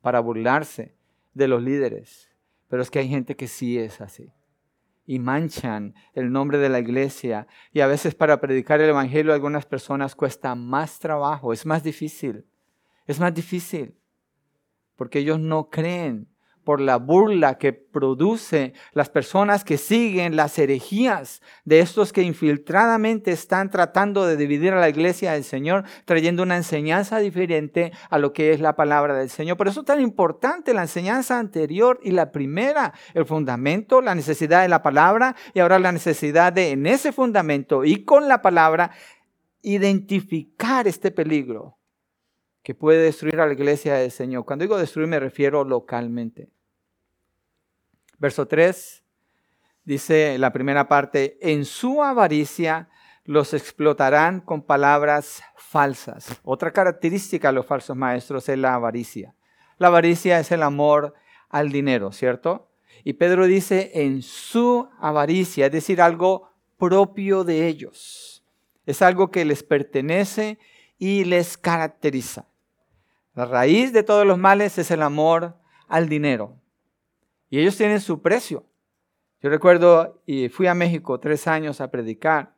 para 0.00 0.18
burlarse 0.20 0.96
de 1.34 1.48
los 1.48 1.62
líderes. 1.62 2.28
Pero 2.68 2.82
es 2.82 2.90
que 2.90 2.98
hay 2.98 3.08
gente 3.08 3.36
que 3.36 3.46
sí 3.46 3.78
es 3.78 4.00
así. 4.00 4.32
Y 5.06 5.20
manchan 5.20 5.94
el 6.14 6.32
nombre 6.32 6.58
de 6.58 6.68
la 6.68 6.80
iglesia. 6.80 7.46
Y 7.72 7.80
a 7.80 7.86
veces 7.86 8.14
para 8.14 8.40
predicar 8.40 8.80
el 8.80 8.90
Evangelio 8.90 9.32
a 9.32 9.36
algunas 9.36 9.64
personas 9.66 10.14
cuesta 10.14 10.54
más 10.54 10.98
trabajo, 10.98 11.52
es 11.52 11.64
más 11.64 11.82
difícil. 11.82 12.44
Es 13.06 13.20
más 13.20 13.32
difícil. 13.32 13.96
Porque 14.96 15.20
ellos 15.20 15.38
no 15.38 15.70
creen 15.70 16.28
por 16.68 16.82
la 16.82 16.98
burla 16.98 17.56
que 17.56 17.72
produce 17.72 18.74
las 18.92 19.08
personas 19.08 19.64
que 19.64 19.78
siguen 19.78 20.36
las 20.36 20.58
herejías 20.58 21.40
de 21.64 21.80
estos 21.80 22.12
que 22.12 22.20
infiltradamente 22.20 23.30
están 23.30 23.70
tratando 23.70 24.26
de 24.26 24.36
dividir 24.36 24.74
a 24.74 24.78
la 24.78 24.90
iglesia 24.90 25.32
del 25.32 25.44
Señor, 25.44 25.84
trayendo 26.04 26.42
una 26.42 26.58
enseñanza 26.58 27.20
diferente 27.20 27.90
a 28.10 28.18
lo 28.18 28.34
que 28.34 28.52
es 28.52 28.60
la 28.60 28.76
palabra 28.76 29.14
del 29.14 29.30
Señor. 29.30 29.56
Por 29.56 29.68
eso 29.68 29.80
es 29.80 29.86
tan 29.86 30.02
importante 30.02 30.74
la 30.74 30.82
enseñanza 30.82 31.38
anterior 31.38 32.00
y 32.02 32.10
la 32.10 32.32
primera, 32.32 32.92
el 33.14 33.24
fundamento, 33.24 34.02
la 34.02 34.14
necesidad 34.14 34.60
de 34.60 34.68
la 34.68 34.82
palabra 34.82 35.36
y 35.54 35.60
ahora 35.60 35.78
la 35.78 35.90
necesidad 35.90 36.52
de 36.52 36.72
en 36.72 36.86
ese 36.86 37.12
fundamento 37.12 37.86
y 37.86 38.04
con 38.04 38.28
la 38.28 38.42
palabra 38.42 38.90
identificar 39.62 40.86
este 40.86 41.12
peligro 41.12 41.78
que 42.62 42.74
puede 42.74 43.04
destruir 43.04 43.40
a 43.40 43.46
la 43.46 43.54
iglesia 43.54 43.94
del 43.94 44.10
Señor. 44.10 44.44
Cuando 44.44 44.64
digo 44.64 44.76
destruir 44.76 45.08
me 45.08 45.18
refiero 45.18 45.64
localmente. 45.64 46.50
Verso 48.18 48.46
3 48.46 49.04
dice 49.84 50.36
la 50.38 50.52
primera 50.52 50.88
parte, 50.88 51.38
en 51.40 51.64
su 51.64 52.02
avaricia 52.02 52.88
los 53.24 53.54
explotarán 53.54 54.40
con 54.40 54.62
palabras 54.62 55.42
falsas. 55.56 56.40
Otra 56.44 56.72
característica 56.72 57.48
de 57.48 57.54
los 57.54 57.66
falsos 57.66 57.96
maestros 57.96 58.48
es 58.48 58.58
la 58.58 58.74
avaricia. 58.74 59.34
La 59.78 59.88
avaricia 59.88 60.40
es 60.40 60.50
el 60.50 60.62
amor 60.62 61.14
al 61.48 61.70
dinero, 61.70 62.12
¿cierto? 62.12 62.70
Y 63.04 63.14
Pedro 63.14 63.46
dice 63.46 63.92
en 63.94 64.22
su 64.22 64.88
avaricia, 64.98 65.66
es 65.66 65.72
decir, 65.72 66.02
algo 66.02 66.50
propio 66.78 67.44
de 67.44 67.68
ellos. 67.68 68.44
Es 68.86 69.02
algo 69.02 69.30
que 69.30 69.44
les 69.44 69.62
pertenece 69.62 70.58
y 70.98 71.24
les 71.24 71.56
caracteriza. 71.56 72.46
La 73.34 73.44
raíz 73.44 73.92
de 73.92 74.02
todos 74.02 74.26
los 74.26 74.38
males 74.38 74.78
es 74.78 74.90
el 74.90 75.02
amor 75.02 75.56
al 75.86 76.08
dinero. 76.08 76.56
Y 77.50 77.60
ellos 77.60 77.76
tienen 77.76 78.00
su 78.00 78.20
precio. 78.20 78.66
Yo 79.40 79.50
recuerdo, 79.50 80.22
y 80.26 80.48
fui 80.48 80.66
a 80.66 80.74
México 80.74 81.20
tres 81.20 81.46
años 81.46 81.80
a 81.80 81.90
predicar. 81.90 82.56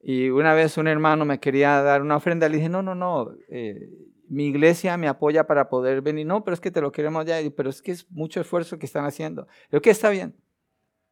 Y 0.00 0.30
una 0.30 0.54
vez 0.54 0.78
un 0.78 0.88
hermano 0.88 1.24
me 1.24 1.40
quería 1.40 1.82
dar 1.82 2.02
una 2.02 2.16
ofrenda. 2.16 2.48
Le 2.48 2.56
dije, 2.56 2.68
no, 2.68 2.82
no, 2.82 2.94
no, 2.94 3.32
eh, 3.48 3.90
mi 4.28 4.46
iglesia 4.46 4.96
me 4.96 5.08
apoya 5.08 5.46
para 5.46 5.68
poder 5.68 6.00
venir. 6.00 6.26
No, 6.26 6.44
pero 6.44 6.54
es 6.54 6.60
que 6.60 6.70
te 6.70 6.80
lo 6.80 6.90
queremos 6.90 7.26
ya. 7.26 7.36
Pero 7.54 7.70
es 7.70 7.82
que 7.82 7.92
es 7.92 8.10
mucho 8.10 8.40
esfuerzo 8.40 8.78
que 8.78 8.86
están 8.86 9.04
haciendo. 9.04 9.46
Yo, 9.70 9.82
que 9.82 9.90
está 9.90 10.08
bien, 10.08 10.34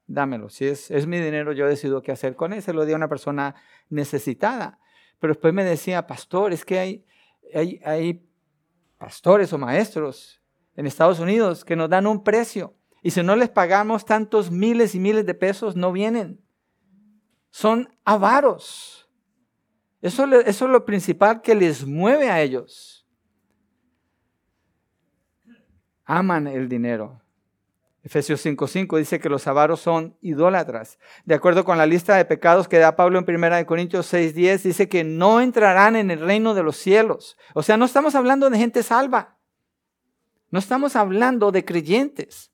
dámelo. 0.07 0.48
Si 0.48 0.64
es, 0.66 0.90
es 0.90 1.07
mi 1.07 1.18
dinero, 1.18 1.52
yo 1.52 1.66
decido 1.66 2.02
qué 2.02 2.12
hacer 2.12 2.35
con 2.35 2.52
él. 2.52 2.62
Se 2.62 2.72
lo 2.72 2.87
di 2.87 2.92
a 2.92 2.96
una 2.96 3.09
persona 3.09 3.55
necesitada. 3.90 4.79
Pero 5.18 5.35
después 5.35 5.52
me 5.52 5.64
decía, 5.64 6.07
pastor, 6.07 6.52
es 6.52 6.64
que 6.64 6.79
hay, 6.79 7.05
hay, 7.55 7.81
hay 7.85 8.26
pastores 8.98 9.52
o 9.52 9.59
maestros 9.59 10.42
en 10.76 10.86
Estados 10.86 11.18
Unidos 11.18 11.64
que 11.64 11.76
nos 11.76 11.90
dan 11.90 12.06
un 12.06 12.22
precio. 12.22 12.74
Y 13.02 13.10
si 13.10 13.22
no 13.22 13.36
les 13.36 13.48
pagamos 13.48 14.04
tantos 14.04 14.50
miles 14.50 14.94
y 14.94 15.00
miles 15.00 15.26
de 15.26 15.34
pesos, 15.34 15.76
no 15.76 15.92
vienen. 15.92 16.40
Son 17.50 17.88
avaros. 18.04 19.08
Eso, 20.02 20.24
es 20.24 20.60
lo 20.60 20.84
principal 20.84 21.40
que 21.40 21.54
les 21.54 21.86
mueve 21.86 22.30
a 22.30 22.40
ellos. 22.40 23.06
Aman 26.04 26.46
el 26.46 26.68
dinero. 26.68 27.22
Efesios 28.04 28.44
5:5 28.44 28.98
dice 28.98 29.18
que 29.18 29.28
los 29.28 29.48
avaros 29.48 29.80
son 29.80 30.16
idólatras. 30.20 30.98
De 31.24 31.34
acuerdo 31.34 31.64
con 31.64 31.76
la 31.76 31.86
lista 31.86 32.16
de 32.16 32.24
pecados 32.24 32.68
que 32.68 32.78
da 32.78 32.94
Pablo 32.94 33.18
en 33.18 33.24
1 33.24 33.66
Corintios 33.66 34.06
6:10, 34.12 34.62
dice 34.62 34.88
que 34.88 35.02
no 35.02 35.40
entrarán 35.40 35.96
en 35.96 36.12
el 36.12 36.20
reino 36.20 36.54
de 36.54 36.62
los 36.62 36.76
cielos. 36.76 37.36
O 37.54 37.64
sea, 37.64 37.76
no 37.76 37.84
estamos 37.84 38.14
hablando 38.14 38.48
de 38.48 38.58
gente 38.58 38.84
salva. 38.84 39.36
No 40.57 40.61
estamos 40.61 40.97
hablando 40.97 41.53
de 41.53 41.66
creyentes. 41.66 42.51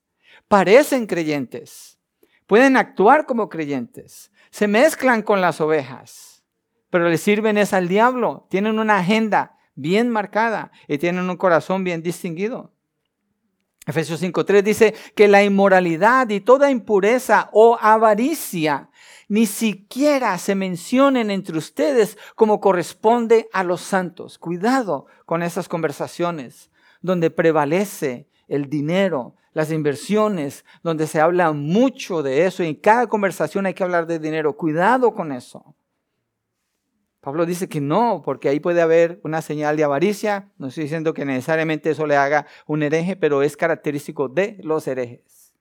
Parecen 0.48 1.06
creyentes. 1.06 2.00
Pueden 2.48 2.76
actuar 2.76 3.26
como 3.26 3.48
creyentes. 3.48 4.32
Se 4.50 4.66
mezclan 4.66 5.22
con 5.22 5.40
las 5.40 5.60
ovejas. 5.60 6.42
Pero 6.90 7.08
le 7.08 7.16
sirven 7.16 7.58
es 7.58 7.72
al 7.72 7.86
diablo. 7.86 8.48
Tienen 8.50 8.80
una 8.80 8.98
agenda 8.98 9.56
bien 9.76 10.10
marcada 10.10 10.72
y 10.88 10.98
tienen 10.98 11.30
un 11.30 11.36
corazón 11.36 11.84
bien 11.84 12.02
distinguido. 12.02 12.72
Efesios 13.86 14.20
5.3 14.20 14.62
dice 14.62 14.94
que 15.14 15.28
la 15.28 15.44
inmoralidad 15.44 16.28
y 16.30 16.40
toda 16.40 16.72
impureza 16.72 17.50
o 17.52 17.78
avaricia 17.80 18.90
ni 19.28 19.46
siquiera 19.46 20.36
se 20.38 20.56
mencionen 20.56 21.30
entre 21.30 21.56
ustedes 21.56 22.18
como 22.34 22.60
corresponde 22.60 23.48
a 23.52 23.62
los 23.62 23.80
santos. 23.80 24.38
Cuidado 24.38 25.06
con 25.24 25.44
esas 25.44 25.68
conversaciones 25.68 26.71
donde 27.02 27.30
prevalece 27.30 28.26
el 28.48 28.68
dinero, 28.70 29.34
las 29.52 29.70
inversiones, 29.70 30.64
donde 30.82 31.06
se 31.06 31.20
habla 31.20 31.52
mucho 31.52 32.22
de 32.22 32.46
eso 32.46 32.62
y 32.62 32.68
en 32.68 32.74
cada 32.74 33.06
conversación 33.06 33.66
hay 33.66 33.74
que 33.74 33.84
hablar 33.84 34.06
de 34.06 34.18
dinero. 34.18 34.56
Cuidado 34.56 35.12
con 35.12 35.32
eso. 35.32 35.74
Pablo 37.20 37.46
dice 37.46 37.68
que 37.68 37.80
no, 37.80 38.20
porque 38.24 38.48
ahí 38.48 38.58
puede 38.58 38.82
haber 38.82 39.20
una 39.22 39.42
señal 39.42 39.76
de 39.76 39.84
avaricia. 39.84 40.48
No 40.58 40.66
estoy 40.66 40.84
diciendo 40.84 41.14
que 41.14 41.24
necesariamente 41.24 41.90
eso 41.90 42.04
le 42.04 42.16
haga 42.16 42.46
un 42.66 42.82
hereje, 42.82 43.14
pero 43.14 43.42
es 43.42 43.56
característico 43.56 44.28
de 44.28 44.58
los 44.62 44.88
herejes. 44.88 45.52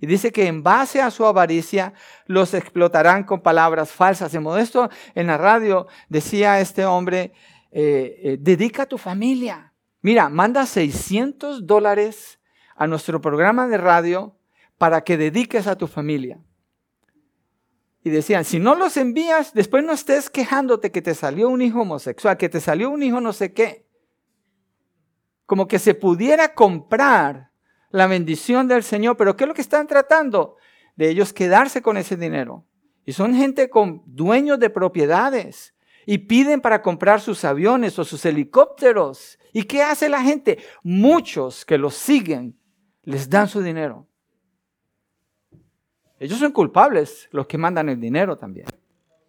Y 0.00 0.06
dice 0.06 0.32
que 0.32 0.48
en 0.48 0.64
base 0.64 1.00
a 1.00 1.12
su 1.12 1.24
avaricia 1.24 1.92
los 2.26 2.54
explotarán 2.54 3.22
con 3.22 3.40
palabras 3.40 3.92
falsas. 3.92 4.34
En 4.34 4.42
Modesto, 4.42 4.90
en 5.14 5.28
la 5.28 5.38
radio, 5.38 5.86
decía 6.08 6.58
este 6.58 6.84
hombre, 6.84 7.32
eh, 7.70 8.20
eh, 8.24 8.36
dedica 8.40 8.82
a 8.82 8.86
tu 8.86 8.98
familia. 8.98 9.71
Mira, 10.02 10.28
manda 10.28 10.66
600 10.66 11.66
dólares 11.66 12.40
a 12.74 12.88
nuestro 12.88 13.20
programa 13.20 13.68
de 13.68 13.78
radio 13.78 14.36
para 14.76 15.04
que 15.04 15.16
dediques 15.16 15.68
a 15.68 15.76
tu 15.76 15.86
familia. 15.86 16.40
Y 18.02 18.10
decían, 18.10 18.44
si 18.44 18.58
no 18.58 18.74
los 18.74 18.96
envías, 18.96 19.54
después 19.54 19.84
no 19.84 19.92
estés 19.92 20.28
quejándote 20.28 20.90
que 20.90 21.02
te 21.02 21.14
salió 21.14 21.48
un 21.48 21.62
hijo 21.62 21.82
homosexual, 21.82 22.36
que 22.36 22.48
te 22.48 22.60
salió 22.60 22.90
un 22.90 23.04
hijo 23.04 23.20
no 23.20 23.32
sé 23.32 23.52
qué. 23.52 23.86
Como 25.46 25.68
que 25.68 25.78
se 25.78 25.94
pudiera 25.94 26.52
comprar 26.52 27.52
la 27.90 28.08
bendición 28.08 28.66
del 28.66 28.82
Señor, 28.82 29.16
pero 29.16 29.36
¿qué 29.36 29.44
es 29.44 29.48
lo 29.48 29.54
que 29.54 29.60
están 29.60 29.86
tratando? 29.86 30.56
De 30.96 31.10
ellos 31.10 31.32
quedarse 31.32 31.80
con 31.80 31.96
ese 31.96 32.16
dinero. 32.16 32.66
Y 33.04 33.12
son 33.12 33.34
gente 33.34 33.70
con 33.70 34.02
dueños 34.06 34.58
de 34.58 34.70
propiedades 34.70 35.71
y 36.06 36.18
piden 36.18 36.60
para 36.60 36.82
comprar 36.82 37.20
sus 37.20 37.44
aviones 37.44 37.98
o 37.98 38.04
sus 38.04 38.24
helicópteros. 38.24 39.38
¿Y 39.52 39.64
qué 39.64 39.82
hace 39.82 40.08
la 40.08 40.22
gente? 40.22 40.58
Muchos 40.82 41.64
que 41.64 41.78
los 41.78 41.94
siguen 41.94 42.58
les 43.02 43.28
dan 43.28 43.48
su 43.48 43.62
dinero. 43.62 44.06
Ellos 46.18 46.38
son 46.38 46.52
culpables, 46.52 47.28
los 47.32 47.46
que 47.46 47.58
mandan 47.58 47.88
el 47.88 48.00
dinero 48.00 48.36
también. 48.38 48.66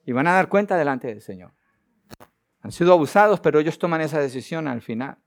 Y 0.05 0.11
van 0.11 0.27
a 0.27 0.33
dar 0.33 0.47
cuenta 0.47 0.77
delante 0.77 1.07
del 1.07 1.21
Señor. 1.21 1.51
Han 2.61 2.71
sido 2.71 2.93
abusados, 2.93 3.39
pero 3.39 3.59
ellos 3.59 3.79
toman 3.79 4.01
esa 4.01 4.19
decisión 4.19 4.67
al 4.67 4.81
final. 4.81 5.17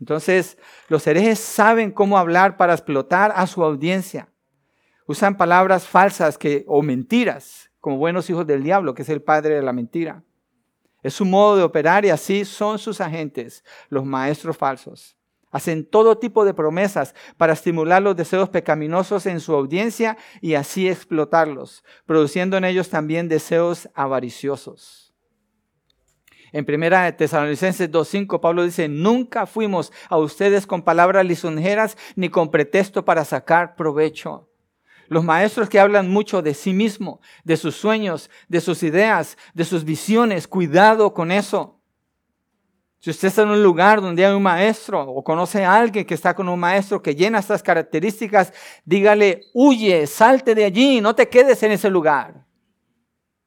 Entonces, 0.00 0.58
los 0.88 1.06
herejes 1.06 1.38
saben 1.38 1.92
cómo 1.92 2.18
hablar 2.18 2.56
para 2.56 2.72
explotar 2.72 3.32
a 3.36 3.46
su 3.46 3.62
audiencia. 3.62 4.28
Usan 5.06 5.36
palabras 5.36 5.86
falsas 5.86 6.38
que, 6.38 6.64
o 6.66 6.82
mentiras, 6.82 7.70
como 7.78 7.98
buenos 7.98 8.28
hijos 8.30 8.46
del 8.46 8.62
diablo, 8.62 8.94
que 8.94 9.02
es 9.02 9.08
el 9.10 9.22
padre 9.22 9.54
de 9.54 9.62
la 9.62 9.72
mentira. 9.72 10.24
Es 11.04 11.12
su 11.12 11.26
modo 11.26 11.58
de 11.58 11.62
operar 11.62 12.06
y 12.06 12.10
así 12.10 12.46
son 12.46 12.78
sus 12.78 12.98
agentes, 13.02 13.62
los 13.90 14.06
maestros 14.06 14.56
falsos. 14.56 15.18
Hacen 15.50 15.84
todo 15.84 16.16
tipo 16.16 16.46
de 16.46 16.54
promesas 16.54 17.14
para 17.36 17.52
estimular 17.52 18.02
los 18.02 18.16
deseos 18.16 18.48
pecaminosos 18.48 19.26
en 19.26 19.38
su 19.38 19.54
audiencia 19.54 20.16
y 20.40 20.54
así 20.54 20.88
explotarlos, 20.88 21.84
produciendo 22.06 22.56
en 22.56 22.64
ellos 22.64 22.88
también 22.88 23.28
deseos 23.28 23.86
avariciosos. 23.94 25.14
En 26.52 26.64
1 26.66 27.16
Tesalonicenses 27.16 27.90
2.5 27.90 28.40
Pablo 28.40 28.64
dice, 28.64 28.88
nunca 28.88 29.44
fuimos 29.44 29.92
a 30.08 30.16
ustedes 30.16 30.66
con 30.66 30.82
palabras 30.82 31.26
lisonjeras 31.26 31.98
ni 32.16 32.30
con 32.30 32.50
pretexto 32.50 33.04
para 33.04 33.26
sacar 33.26 33.76
provecho 33.76 34.48
los 35.08 35.24
maestros 35.24 35.68
que 35.68 35.80
hablan 35.80 36.10
mucho 36.10 36.42
de 36.42 36.54
sí 36.54 36.72
mismo, 36.72 37.20
de 37.44 37.56
sus 37.56 37.76
sueños, 37.76 38.30
de 38.48 38.60
sus 38.60 38.82
ideas, 38.82 39.36
de 39.54 39.64
sus 39.64 39.84
visiones, 39.84 40.48
cuidado 40.48 41.14
con 41.14 41.30
eso. 41.30 41.80
Si 43.04 43.10
usted 43.10 43.28
está 43.28 43.42
en 43.42 43.50
un 43.50 43.62
lugar 43.62 44.00
donde 44.00 44.24
hay 44.24 44.32
un 44.32 44.42
maestro 44.42 45.02
o 45.02 45.22
conoce 45.22 45.62
a 45.62 45.74
alguien 45.74 46.06
que 46.06 46.14
está 46.14 46.34
con 46.34 46.48
un 46.48 46.58
maestro 46.58 47.02
que 47.02 47.14
llena 47.14 47.38
estas 47.38 47.62
características, 47.62 48.50
dígale, 48.84 49.42
huye, 49.52 50.06
salte 50.06 50.54
de 50.54 50.64
allí, 50.64 51.02
no 51.02 51.14
te 51.14 51.28
quedes 51.28 51.62
en 51.62 51.72
ese 51.72 51.90
lugar. 51.90 52.43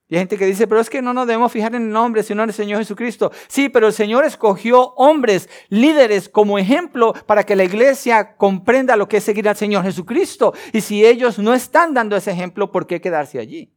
Y 0.10 0.16
hay 0.16 0.22
gente 0.22 0.38
que 0.38 0.46
dice, 0.46 0.68
pero 0.68 0.80
es 0.80 0.90
que 0.90 1.02
no 1.02 1.14
nos 1.14 1.28
debemos 1.28 1.52
fijar 1.52 1.76
en 1.76 1.84
el 1.84 1.90
nombre, 1.90 2.24
sino 2.24 2.44
en 2.44 2.50
el 2.50 2.56
Señor 2.56 2.80
Jesucristo. 2.80 3.32
Sí, 3.48 3.68
pero 3.68 3.88
el 3.88 3.94
Señor 3.94 4.24
escogió 4.24 4.94
hombres, 4.96 5.50
líderes 5.68 6.30
como 6.30 6.58
ejemplo 6.58 7.14
para 7.26 7.44
que 7.44 7.58
la 7.58 7.66
iglesia 7.66 8.38
comprenda 8.38 8.96
lo 8.96 9.10
que 9.10 9.18
es 9.18 9.24
seguir 9.26 9.50
al 9.50 9.58
Señor 9.58 9.84
Jesucristo. 9.84 10.54
Y 10.72 10.80
si 10.80 11.06
ellos 11.06 11.40
no 11.40 11.54
están 11.54 11.94
dando 11.94 12.16
ese 12.16 12.32
ejemplo, 12.32 12.72
¿por 12.72 12.88
qué 12.88 13.02
quedarse 13.02 13.38
allí? 13.38 13.74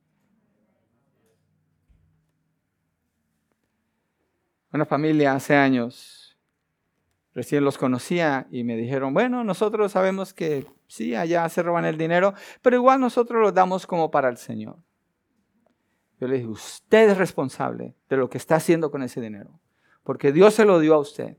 Una 4.72 4.86
familia 4.86 5.32
hace 5.34 5.56
años, 5.56 6.38
recién 7.34 7.64
los 7.64 7.76
conocía 7.76 8.46
y 8.52 8.62
me 8.62 8.76
dijeron, 8.76 9.12
bueno, 9.12 9.42
nosotros 9.42 9.90
sabemos 9.90 10.32
que 10.32 10.64
sí, 10.86 11.16
allá 11.16 11.48
se 11.48 11.64
roban 11.64 11.86
el 11.86 11.98
dinero, 11.98 12.34
pero 12.62 12.76
igual 12.76 13.00
nosotros 13.00 13.42
lo 13.42 13.50
damos 13.50 13.84
como 13.84 14.12
para 14.12 14.28
el 14.28 14.36
Señor. 14.36 14.76
Yo 16.20 16.28
le 16.28 16.36
dije, 16.36 16.48
usted 16.48 17.10
es 17.10 17.16
responsable 17.16 17.96
de 18.08 18.16
lo 18.18 18.28
que 18.28 18.36
está 18.36 18.56
haciendo 18.56 18.90
con 18.90 19.02
ese 19.02 19.20
dinero, 19.20 19.58
porque 20.04 20.32
Dios 20.32 20.54
se 20.54 20.66
lo 20.66 20.78
dio 20.78 20.94
a 20.94 20.98
usted 20.98 21.38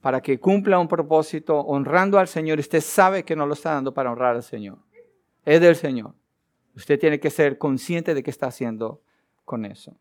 para 0.00 0.20
que 0.20 0.38
cumpla 0.38 0.78
un 0.78 0.88
propósito 0.88 1.58
honrando 1.60 2.18
al 2.18 2.28
Señor. 2.28 2.58
Usted 2.58 2.80
sabe 2.80 3.24
que 3.24 3.36
no 3.36 3.46
lo 3.46 3.54
está 3.54 3.72
dando 3.72 3.94
para 3.94 4.10
honrar 4.10 4.36
al 4.36 4.42
Señor. 4.42 4.78
Es 5.44 5.60
del 5.60 5.76
Señor. 5.76 6.14
Usted 6.74 6.98
tiene 6.98 7.18
que 7.18 7.30
ser 7.30 7.56
consciente 7.56 8.14
de 8.14 8.22
qué 8.22 8.30
está 8.30 8.46
haciendo 8.46 9.00
con 9.44 9.64
eso. 9.64 9.96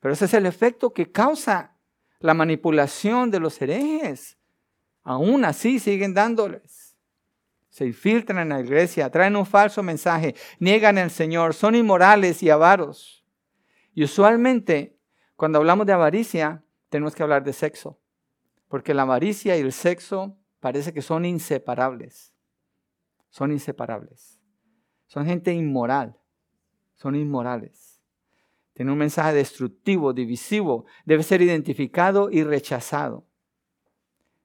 Pero 0.00 0.14
ese 0.14 0.26
es 0.26 0.34
el 0.34 0.46
efecto 0.46 0.92
que 0.92 1.10
causa 1.10 1.74
la 2.20 2.34
manipulación 2.34 3.30
de 3.30 3.40
los 3.40 3.60
herejes. 3.60 4.38
Aún 5.02 5.44
así 5.44 5.78
siguen 5.78 6.14
dándoles. 6.14 6.96
Se 7.70 7.86
infiltran 7.86 8.38
en 8.38 8.48
la 8.50 8.60
iglesia, 8.60 9.10
traen 9.10 9.36
un 9.36 9.46
falso 9.46 9.82
mensaje, 9.82 10.34
niegan 10.58 10.98
al 10.98 11.10
Señor, 11.10 11.54
son 11.54 11.74
inmorales 11.74 12.42
y 12.42 12.50
avaros. 12.50 13.17
Y 13.98 14.04
usualmente, 14.04 14.96
cuando 15.34 15.58
hablamos 15.58 15.84
de 15.84 15.92
avaricia, 15.92 16.64
tenemos 16.88 17.16
que 17.16 17.24
hablar 17.24 17.42
de 17.42 17.52
sexo, 17.52 17.98
porque 18.68 18.94
la 18.94 19.02
avaricia 19.02 19.56
y 19.56 19.60
el 19.60 19.72
sexo 19.72 20.38
parece 20.60 20.94
que 20.94 21.02
son 21.02 21.24
inseparables. 21.24 22.32
Son 23.28 23.50
inseparables. 23.50 24.40
Son 25.08 25.26
gente 25.26 25.52
inmoral. 25.52 26.16
Son 26.94 27.16
inmorales. 27.16 28.00
Tiene 28.72 28.92
un 28.92 28.98
mensaje 28.98 29.34
destructivo, 29.34 30.12
divisivo. 30.12 30.86
Debe 31.04 31.24
ser 31.24 31.42
identificado 31.42 32.30
y 32.30 32.44
rechazado. 32.44 33.26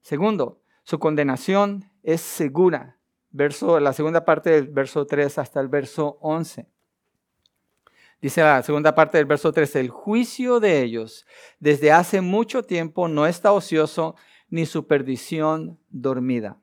Segundo, 0.01 0.63
su 0.81 0.97
condenación 0.97 1.91
es 2.01 2.21
segura. 2.21 2.97
Verso, 3.29 3.79
la 3.79 3.93
segunda 3.93 4.25
parte 4.25 4.49
del 4.49 4.69
verso 4.69 5.05
3 5.05 5.37
hasta 5.37 5.59
el 5.59 5.67
verso 5.67 6.17
11. 6.21 6.72
Dice 8.23 8.41
la 8.41 8.63
segunda 8.63 8.95
parte 8.95 9.17
del 9.17 9.25
verso 9.25 9.51
13, 9.51 9.81
el 9.81 9.89
juicio 9.89 10.61
de 10.61 10.81
ellos 10.81 11.25
desde 11.59 11.91
hace 11.91 12.21
mucho 12.21 12.63
tiempo 12.63 13.09
no 13.09 13.27
está 13.27 13.51
ocioso 13.51 14.15
ni 14.47 14.65
su 14.65 14.87
perdición 14.87 15.77
dormida. 15.89 16.57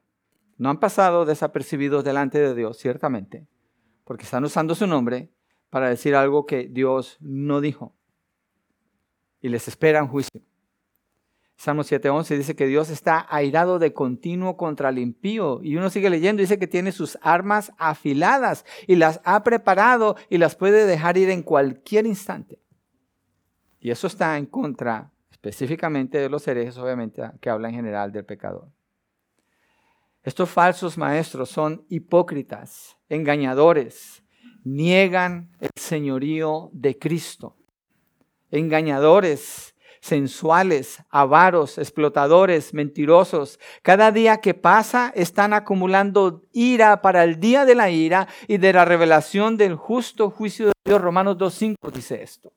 No 0.57 0.71
han 0.71 0.81
pasado 0.81 1.27
desapercibidos 1.27 2.03
delante 2.03 2.39
de 2.39 2.55
Dios, 2.55 2.79
ciertamente, 2.79 3.47
porque 4.05 4.25
están 4.25 4.43
usando 4.43 4.75
su 4.75 4.87
nombre 4.87 5.35
para 5.69 5.91
decir 5.91 6.15
algo 6.15 6.47
que 6.47 6.67
Dios 6.67 7.19
no 7.21 7.61
dijo. 7.61 7.95
Y 9.43 9.51
les 9.51 9.69
espera 9.69 10.03
un 10.03 10.09
juicio. 10.09 10.41
Salmo 11.61 11.83
7.11 11.83 12.39
dice 12.39 12.57
que 12.57 12.67
Dios 12.67 12.89
está 12.89 13.27
airado 13.29 13.79
de 13.79 13.93
continuo 13.93 14.57
contra 14.57 14.89
el 14.89 14.99
impío. 14.99 15.61
Y 15.63 15.77
uno 15.77 15.91
sigue 15.91 16.09
leyendo, 16.09 16.41
dice 16.41 16.59
que 16.59 16.67
tiene 16.67 16.91
sus 16.91 17.19
armas 17.21 17.71
afiladas 17.77 18.65
y 18.87 18.97
las 18.97 19.21
ha 19.25 19.45
preparado 19.45 20.17
y 20.31 20.39
las 20.39 20.57
puede 20.57 20.87
dejar 20.87 21.19
ir 21.19 21.29
en 21.29 21.43
cualquier 21.43 22.07
instante. 22.07 22.63
Y 23.79 23.91
eso 23.91 24.07
está 24.07 24.39
en 24.39 24.47
contra 24.47 25.13
específicamente 25.31 26.17
de 26.17 26.31
los 26.31 26.49
herejes, 26.49 26.79
obviamente, 26.79 27.31
que 27.43 27.51
habla 27.51 27.69
en 27.69 27.75
general 27.75 28.11
del 28.11 28.25
pecador. 28.25 28.71
Estos 30.23 30.49
falsos 30.49 30.97
maestros 30.97 31.51
son 31.51 31.85
hipócritas, 31.91 32.97
engañadores, 33.11 34.23
niegan 34.65 35.51
el 35.61 35.69
señorío 35.77 36.71
de 36.73 36.99
Cristo, 36.99 37.59
engañadores, 38.51 39.75
sensuales, 40.01 41.03
avaros, 41.11 41.79
explotadores, 41.79 42.75
mentirosos. 42.75 43.61
Cada 43.83 44.13
día 44.13 44.39
que 44.39 44.55
pasa 44.55 45.13
están 45.15 45.53
acumulando 45.53 46.45
ira 46.53 47.03
para 47.03 47.25
el 47.25 47.39
día 47.39 47.65
de 47.65 47.75
la 47.75 47.91
ira 47.91 48.29
y 48.49 48.59
de 48.59 48.73
la 48.73 48.85
revelación 48.85 49.57
del 49.57 49.77
justo 49.77 50.31
juicio 50.31 50.67
de 50.67 50.73
Dios. 50.85 51.01
Romanos 51.01 51.37
2.5 51.37 51.91
dice 51.93 52.23
esto. 52.23 52.53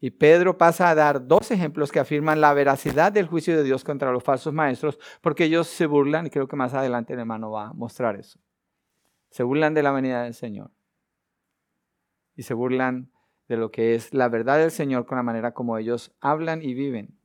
Y 0.00 0.10
Pedro 0.10 0.58
pasa 0.58 0.90
a 0.90 0.94
dar 0.94 1.26
dos 1.26 1.50
ejemplos 1.50 1.90
que 1.90 1.98
afirman 1.98 2.38
la 2.38 2.52
veracidad 2.52 3.10
del 3.10 3.26
juicio 3.26 3.56
de 3.56 3.62
Dios 3.62 3.84
contra 3.84 4.12
los 4.12 4.22
falsos 4.22 4.52
maestros, 4.52 4.98
porque 5.22 5.44
ellos 5.44 5.66
se 5.66 5.86
burlan, 5.86 6.26
y 6.26 6.30
creo 6.30 6.46
que 6.46 6.56
más 6.56 6.74
adelante 6.74 7.14
el 7.14 7.20
hermano 7.20 7.50
va 7.50 7.68
a 7.68 7.72
mostrar 7.72 8.16
eso. 8.16 8.38
Se 9.30 9.42
burlan 9.42 9.72
de 9.72 9.82
la 9.82 9.92
venida 9.92 10.24
del 10.24 10.34
Señor. 10.34 10.70
Y 12.36 12.42
se 12.42 12.52
burlan 12.52 13.13
de 13.48 13.56
lo 13.56 13.70
que 13.70 13.94
es 13.94 14.14
la 14.14 14.28
verdad 14.28 14.58
del 14.58 14.70
Señor 14.70 15.06
con 15.06 15.16
la 15.16 15.22
manera 15.22 15.52
como 15.52 15.76
ellos 15.78 16.12
hablan 16.20 16.62
y 16.62 16.74
viven. 16.74 17.16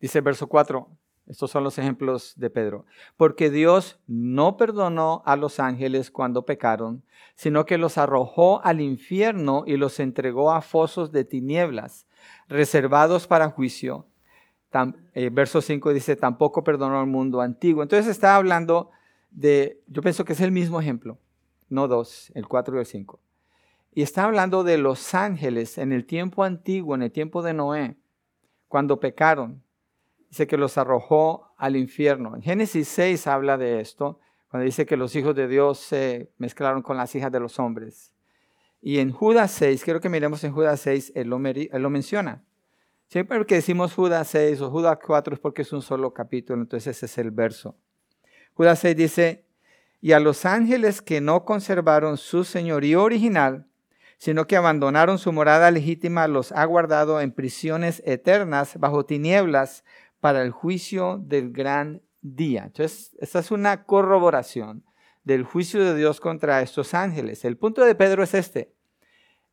Dice 0.00 0.18
el 0.18 0.24
verso 0.24 0.48
4, 0.48 0.88
estos 1.30 1.50
son 1.50 1.62
los 1.62 1.78
ejemplos 1.78 2.34
de 2.36 2.50
Pedro. 2.50 2.86
Porque 3.16 3.50
Dios 3.50 4.00
no 4.08 4.56
perdonó 4.56 5.22
a 5.26 5.36
los 5.36 5.60
ángeles 5.60 6.10
cuando 6.10 6.44
pecaron, 6.44 7.04
sino 7.36 7.66
que 7.66 7.78
los 7.78 7.98
arrojó 7.98 8.60
al 8.64 8.80
infierno 8.80 9.62
y 9.64 9.76
los 9.76 10.00
entregó 10.00 10.50
a 10.50 10.60
fosos 10.60 11.12
de 11.12 11.24
tinieblas, 11.24 12.06
reservados 12.48 13.26
para 13.26 13.50
juicio. 13.50 14.06
Eh, 15.14 15.30
verso 15.30 15.60
5 15.60 15.92
dice, 15.92 16.16
tampoco 16.16 16.64
perdonó 16.64 16.98
al 16.98 17.06
mundo 17.06 17.40
antiguo. 17.40 17.82
Entonces 17.82 18.08
está 18.08 18.34
hablando 18.34 18.90
de, 19.30 19.82
yo 19.86 20.02
pienso 20.02 20.24
que 20.24 20.32
es 20.32 20.40
el 20.40 20.50
mismo 20.50 20.80
ejemplo, 20.80 21.18
no 21.68 21.86
dos, 21.86 22.32
el 22.34 22.48
4 22.48 22.76
y 22.76 22.80
el 22.80 22.86
5. 22.86 23.20
Y 23.92 24.02
está 24.02 24.24
hablando 24.24 24.62
de 24.62 24.78
los 24.78 25.14
ángeles 25.14 25.78
en 25.78 25.92
el 25.92 26.06
tiempo 26.06 26.44
antiguo, 26.44 26.94
en 26.94 27.02
el 27.02 27.10
tiempo 27.10 27.42
de 27.42 27.54
Noé, 27.54 27.96
cuando 28.68 29.00
pecaron. 29.00 29.62
Dice 30.28 30.46
que 30.46 30.56
los 30.56 30.78
arrojó 30.78 31.52
al 31.56 31.74
infierno. 31.74 32.36
En 32.36 32.42
Génesis 32.42 32.86
6 32.88 33.26
habla 33.26 33.58
de 33.58 33.80
esto, 33.80 34.20
cuando 34.48 34.64
dice 34.64 34.86
que 34.86 34.96
los 34.96 35.14
hijos 35.16 35.34
de 35.34 35.48
Dios 35.48 35.78
se 35.78 36.32
mezclaron 36.38 36.82
con 36.82 36.96
las 36.96 37.14
hijas 37.16 37.32
de 37.32 37.40
los 37.40 37.58
hombres. 37.58 38.12
Y 38.80 38.98
en 38.98 39.12
Judas 39.12 39.50
6, 39.52 39.84
quiero 39.84 40.00
que 40.00 40.08
miremos 40.08 40.42
en 40.44 40.52
Judas 40.52 40.80
6, 40.80 41.12
él 41.14 41.28
lo, 41.28 41.38
menciona. 41.38 42.44
Siempre 43.08 43.44
que 43.44 43.56
decimos 43.56 43.92
Judas 43.92 44.28
6 44.28 44.60
o 44.62 44.70
Judas 44.70 44.98
4 45.04 45.34
es 45.34 45.40
porque 45.40 45.62
es 45.62 45.72
un 45.72 45.82
solo 45.82 46.14
capítulo, 46.14 46.62
entonces 46.62 46.96
ese 46.96 47.06
es 47.06 47.18
el 47.18 47.30
verso. 47.30 47.76
Judas 48.54 48.78
6 48.78 48.96
dice, 48.96 49.44
y 50.00 50.12
a 50.12 50.20
los 50.20 50.46
ángeles 50.46 51.02
que 51.02 51.20
no 51.20 51.44
conservaron 51.44 52.16
su 52.16 52.44
señorío 52.44 53.02
original, 53.02 53.66
sino 54.20 54.46
que 54.46 54.54
abandonaron 54.54 55.18
su 55.18 55.32
morada 55.32 55.70
legítima, 55.70 56.28
los 56.28 56.52
ha 56.52 56.62
guardado 56.66 57.22
en 57.22 57.32
prisiones 57.32 58.02
eternas 58.04 58.78
bajo 58.78 59.06
tinieblas 59.06 59.82
para 60.20 60.42
el 60.42 60.50
juicio 60.50 61.16
del 61.24 61.52
gran 61.52 62.02
día. 62.20 62.64
Entonces, 62.66 63.16
esta 63.18 63.38
es 63.38 63.50
una 63.50 63.84
corroboración 63.84 64.84
del 65.24 65.42
juicio 65.42 65.82
de 65.82 65.96
Dios 65.96 66.20
contra 66.20 66.60
estos 66.60 66.92
ángeles. 66.92 67.46
El 67.46 67.56
punto 67.56 67.82
de 67.82 67.94
Pedro 67.94 68.22
es 68.22 68.34
este. 68.34 68.74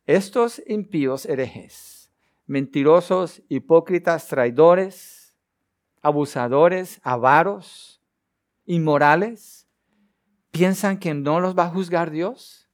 Estos 0.04 0.62
impíos 0.66 1.24
herejes, 1.24 2.12
mentirosos, 2.44 3.42
hipócritas, 3.48 4.28
traidores, 4.28 5.34
abusadores, 6.02 7.00
avaros, 7.02 8.02
inmorales, 8.66 9.66
piensan 10.50 10.98
que 10.98 11.14
no 11.14 11.40
los 11.40 11.56
va 11.56 11.64
a 11.64 11.70
juzgar 11.70 12.10
Dios. 12.10 12.67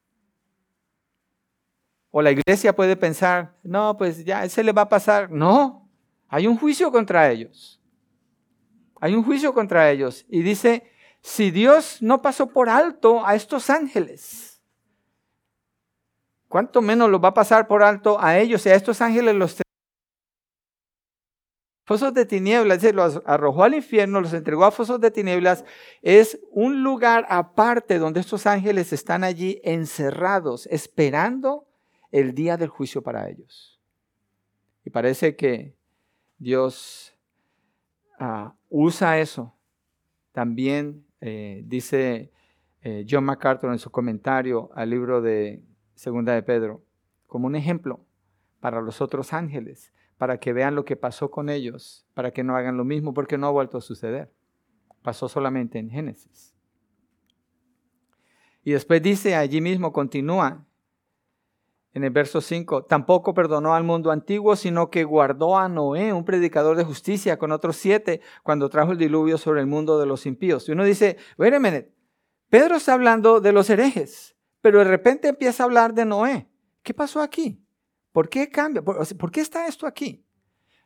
O 2.17 2.23
la 2.23 2.31
iglesia 2.31 2.77
puede 2.77 2.95
pensar, 2.95 3.57
no, 3.65 3.97
pues 3.97 4.25
ya, 4.25 4.45
ese 4.45 4.63
le 4.63 4.71
va 4.71 4.83
a 4.83 4.89
pasar. 4.89 5.33
No, 5.33 5.91
hay 6.29 6.47
un 6.47 6.57
juicio 6.57 6.93
contra 6.93 7.29
ellos. 7.29 7.83
Hay 9.01 9.17
un 9.17 9.25
juicio 9.25 9.53
contra 9.53 9.91
ellos. 9.91 10.25
Y 10.29 10.43
dice, 10.43 10.89
si 11.21 11.51
Dios 11.51 12.01
no 12.01 12.23
pasó 12.23 12.47
por 12.47 12.69
alto 12.69 13.27
a 13.27 13.35
estos 13.35 13.69
ángeles, 13.69 14.63
¿cuánto 16.47 16.81
menos 16.81 17.11
lo 17.11 17.21
va 17.21 17.31
a 17.31 17.35
pasar 17.35 17.67
por 17.67 17.83
alto 17.83 18.17
a 18.21 18.39
ellos 18.39 18.65
y 18.65 18.69
a 18.69 18.77
estos 18.77 19.01
ángeles 19.01 19.35
los 19.35 19.61
Fosos 21.85 22.15
de 22.15 22.27
tinieblas, 22.27 22.81
dice, 22.81 22.93
los 22.93 23.21
arrojó 23.27 23.65
al 23.65 23.75
infierno, 23.75 24.21
los 24.21 24.33
entregó 24.33 24.65
a 24.65 24.71
fosos 24.71 25.01
de 25.01 25.11
tinieblas. 25.11 25.65
Es 26.01 26.39
un 26.53 26.85
lugar 26.85 27.27
aparte 27.29 27.99
donde 27.99 28.21
estos 28.21 28.47
ángeles 28.47 28.93
están 28.93 29.25
allí 29.25 29.61
encerrados, 29.65 30.67
esperando 30.69 31.67
el 32.15 32.33
día 32.33 32.57
del 32.57 32.69
juicio 32.69 33.03
para 33.03 33.29
ellos. 33.29 33.81
Y 34.85 34.91
parece 34.91 35.35
que 35.35 35.75
Dios 36.39 37.13
ah, 38.21 38.55
usa 38.69 39.19
eso. 39.19 39.53
También 40.31 41.05
eh, 41.21 41.65
dice 41.67 42.31
eh, 42.83 43.05
John 43.11 43.25
MacArthur 43.25 43.73
en 43.73 43.81
su 43.81 43.91
comentario 43.91 44.71
al 44.77 44.91
libro 44.91 45.23
de 45.23 45.65
Segunda 45.97 46.35
de 46.35 46.45
Pedro, 46.45 46.85
como 47.27 47.49
un 47.49 47.57
ejemplo 47.57 48.07
para 48.61 48.81
los 48.81 49.01
otros 49.01 49.33
ángeles, 49.33 49.93
para 50.17 50.39
que 50.39 50.53
vean 50.53 50.77
lo 50.77 50.85
que 50.85 50.95
pasó 50.95 51.33
con 51.33 51.49
ellos, 51.49 52.07
para 52.15 52.31
que 52.31 52.45
no 52.45 52.55
hagan 52.55 52.77
lo 52.77 52.85
mismo, 52.85 53.13
porque 53.13 53.39
no 53.39 53.49
ha 53.49 53.51
vuelto 53.51 53.79
a 53.79 53.81
suceder. 53.81 54.33
Pasó 55.03 55.29
solamente 55.29 55.81
en 55.81 55.91
Génesis. 55.91 56.55
Y 58.63 58.71
después 58.71 59.03
dice 59.03 59.35
allí 59.35 59.61
mismo, 59.61 59.93
continúa, 59.93 60.65
en 61.95 62.03
el 62.03 62.11
verso 62.11 62.41
5, 62.41 62.85
tampoco 62.85 63.35
perdonó 63.35 63.75
al 63.75 63.85
mundo 63.85 64.11
antiguo, 64.11 64.57
sino 64.57 64.91
que 64.91 65.05
guardó 65.05 65.57
a 65.57 65.69
Noé, 65.69 66.13
un 66.13 66.25
predicador 66.25 66.77
de 66.77 66.83
justicia, 66.83 67.39
con 67.39 67.53
otros 67.53 67.77
siete, 67.77 68.21
cuando 68.43 68.69
trajo 68.69 68.91
el 68.91 68.99
diluvio 68.99 69.39
sobre 69.39 69.61
el 69.61 69.69
mundo 69.69 70.01
de 70.01 70.07
los 70.07 70.27
impíos. 70.27 70.69
Y 70.69 70.73
uno 70.73 70.83
dice, 70.83 71.17
wait 71.39 71.55
a 71.55 71.61
minute, 71.61 71.95
Pedro 72.51 72.77
está 72.77 72.95
hablando 72.95 73.41
de 73.41 73.53
los 73.53 73.71
herejes, 73.71 74.35
pero 74.61 74.81
de 74.81 74.85
repente 74.85 75.29
empieza 75.29 75.63
a 75.63 75.67
hablar 75.67 75.95
de 75.95 76.05
Noé. 76.05 76.49
¿Qué 76.83 76.93
pasó 76.93 77.23
aquí? 77.23 77.65
¿Por 78.11 78.29
qué 78.29 78.49
cambia? 78.49 78.83
¿Por, 78.83 79.31
qué 79.31 79.41
está 79.41 79.69
esto 79.69 79.87
aquí? 79.87 80.27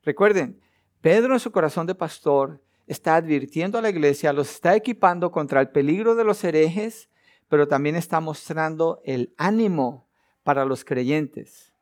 Recuerden, 0.03 0.61
Pedro 1.01 1.33
en 1.33 1.41
su 1.41 1.51
corazón 1.51 1.87
de 1.87 1.95
pastor 1.95 2.63
está 2.87 3.17
advirtiendo 3.17 3.79
a 3.79 3.83
la 3.83 3.89
iglesia, 3.89 4.33
los 4.35 4.51
está 4.51 4.77
equipando 4.77 5.31
contra 5.31 5.61
el 5.63 5.71
peligro 5.71 6.15
de 6.15 6.25
los 6.25 6.45
herejes, 6.45 7.09
pero 7.49 7.67
también 7.67 7.97
está 7.97 8.21
mostrando 8.21 9.01
el 9.05 9.35
ánimo 9.39 10.08
para 10.49 10.65
los 10.65 10.83
creyentes. 10.83 11.75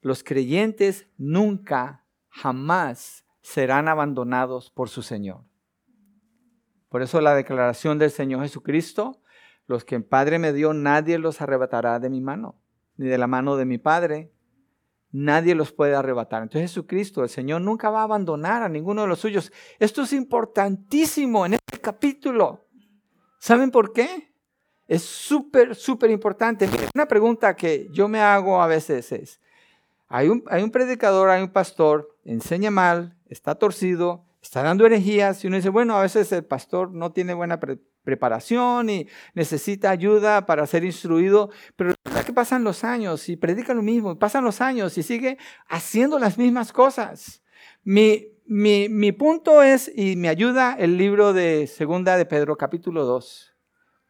Los 0.00 0.22
creyentes 0.22 1.08
nunca, 1.18 2.06
jamás 2.28 3.24
serán 3.40 3.88
abandonados 3.88 4.70
por 4.70 4.88
su 4.88 5.02
Señor. 5.02 5.42
Por 6.88 7.02
eso 7.02 7.20
la 7.20 7.34
declaración 7.34 7.98
del 7.98 8.12
Señor 8.12 8.42
Jesucristo, 8.42 9.20
los 9.66 9.84
que 9.84 9.96
el 9.96 10.04
Padre 10.04 10.38
me 10.38 10.52
dio, 10.52 10.72
nadie 10.72 11.18
los 11.18 11.40
arrebatará 11.40 11.98
de 11.98 12.10
mi 12.10 12.20
mano, 12.20 12.54
ni 12.96 13.08
de 13.08 13.18
la 13.18 13.26
mano 13.26 13.56
de 13.56 13.64
mi 13.64 13.78
Padre. 13.78 14.32
Nadie 15.10 15.56
los 15.56 15.72
puede 15.72 15.96
arrebatar. 15.96 16.44
Entonces 16.44 16.70
Jesucristo, 16.70 17.24
el 17.24 17.28
Señor, 17.28 17.60
nunca 17.60 17.90
va 17.90 18.02
a 18.02 18.04
abandonar 18.04 18.62
a 18.62 18.68
ninguno 18.68 19.02
de 19.02 19.08
los 19.08 19.18
suyos. 19.18 19.50
Esto 19.80 20.02
es 20.02 20.12
importantísimo 20.12 21.44
en 21.44 21.54
este 21.54 21.80
capítulo. 21.80 22.68
¿Saben 23.40 23.72
por 23.72 23.92
qué? 23.92 24.32
Es 24.86 25.02
súper, 25.02 25.74
súper 25.74 26.10
importante. 26.10 26.68
Una 26.94 27.06
pregunta 27.06 27.56
que 27.56 27.88
yo 27.90 28.08
me 28.08 28.20
hago 28.20 28.60
a 28.60 28.66
veces 28.66 29.10
es, 29.12 29.40
hay 30.08 30.28
un, 30.28 30.44
hay 30.48 30.62
un 30.62 30.70
predicador, 30.70 31.30
hay 31.30 31.42
un 31.42 31.52
pastor, 31.52 32.16
enseña 32.24 32.70
mal, 32.70 33.16
está 33.28 33.54
torcido, 33.54 34.24
está 34.42 34.62
dando 34.62 34.84
herejías 34.84 35.42
y 35.42 35.46
uno 35.46 35.56
dice, 35.56 35.70
bueno, 35.70 35.96
a 35.96 36.02
veces 36.02 36.30
el 36.32 36.44
pastor 36.44 36.92
no 36.92 37.12
tiene 37.12 37.32
buena 37.32 37.58
preparación 38.04 38.90
y 38.90 39.08
necesita 39.32 39.90
ayuda 39.90 40.44
para 40.44 40.66
ser 40.66 40.84
instruido, 40.84 41.50
pero 41.76 41.94
que 42.24 42.32
pasan 42.32 42.64
los 42.64 42.84
años 42.84 43.28
y 43.28 43.36
predica 43.36 43.74
lo 43.74 43.82
mismo, 43.82 44.18
pasan 44.18 44.44
los 44.44 44.60
años 44.60 44.96
y 44.98 45.02
sigue 45.02 45.38
haciendo 45.68 46.18
las 46.18 46.38
mismas 46.38 46.72
cosas. 46.72 47.42
Mi, 47.82 48.28
mi, 48.46 48.88
mi 48.88 49.12
punto 49.12 49.62
es, 49.62 49.90
y 49.94 50.16
me 50.16 50.28
ayuda 50.28 50.76
el 50.78 50.96
libro 50.96 51.32
de 51.32 51.66
Segunda 51.66 52.16
de 52.16 52.26
Pedro, 52.26 52.56
capítulo 52.56 53.04
2, 53.04 53.54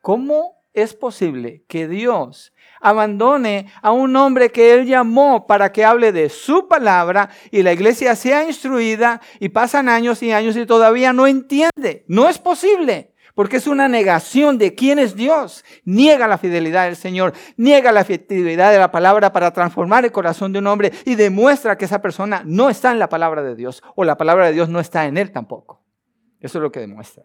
¿cómo 0.01 0.64
es 0.75 0.93
posible 0.93 1.65
que 1.69 1.89
Dios 1.89 2.53
abandone 2.81 3.73
a 3.81 3.93
un 3.93 4.15
hombre 4.17 4.51
que 4.51 4.75
Él 4.75 4.87
llamó 4.87 5.47
para 5.47 5.73
que 5.73 5.85
hable 5.85 6.13
de 6.13 6.29
su 6.29 6.69
palabra 6.69 7.31
y 7.51 7.63
la 7.63 7.73
iglesia 7.73 8.15
sea 8.15 8.45
instruida 8.45 9.23
y 9.41 9.49
pasan 9.49 9.89
años 9.89 10.23
y 10.23 10.33
años 10.33 10.57
y 10.57 10.67
todavía 10.67 11.13
no 11.13 11.27
entiende? 11.27 12.05
No 12.09 12.29
es 12.29 12.39
posible. 12.39 13.13
Porque 13.35 13.57
es 13.57 13.67
una 13.67 13.89
negación 13.89 14.59
de 14.59 14.77
quién 14.77 15.01
es 15.01 15.17
Dios. 15.17 15.65
Niega 15.85 16.29
la 16.29 16.39
fidelidad 16.39 16.85
del 16.85 16.95
Señor, 16.95 17.33
niega 17.57 17.91
la 17.91 18.01
efectividad 18.01 18.71
de 18.71 18.79
la 18.79 18.93
palabra 18.93 19.33
para 19.33 19.53
transformar 19.53 20.05
el 20.05 20.13
corazón 20.13 20.53
de 20.53 20.61
un 20.61 20.69
hombre 20.69 20.93
y 21.05 21.17
demuestra 21.17 21.77
que 21.77 21.87
esa 21.87 22.01
persona 22.01 22.43
no 22.45 22.71
está 22.71 22.93
en 22.93 23.01
la 23.01 23.09
palabra 23.09 23.43
de 23.43 23.57
Dios 23.57 23.83
o 23.97 24.05
la 24.05 24.17
palabra 24.17 24.47
de 24.47 24.53
Dios 24.53 24.69
no 24.69 24.79
está 24.79 25.07
en 25.07 25.17
él 25.17 25.33
tampoco. 25.33 25.83
Eso 26.39 26.59
es 26.59 26.63
lo 26.63 26.71
que 26.71 26.79
demuestra. 26.79 27.25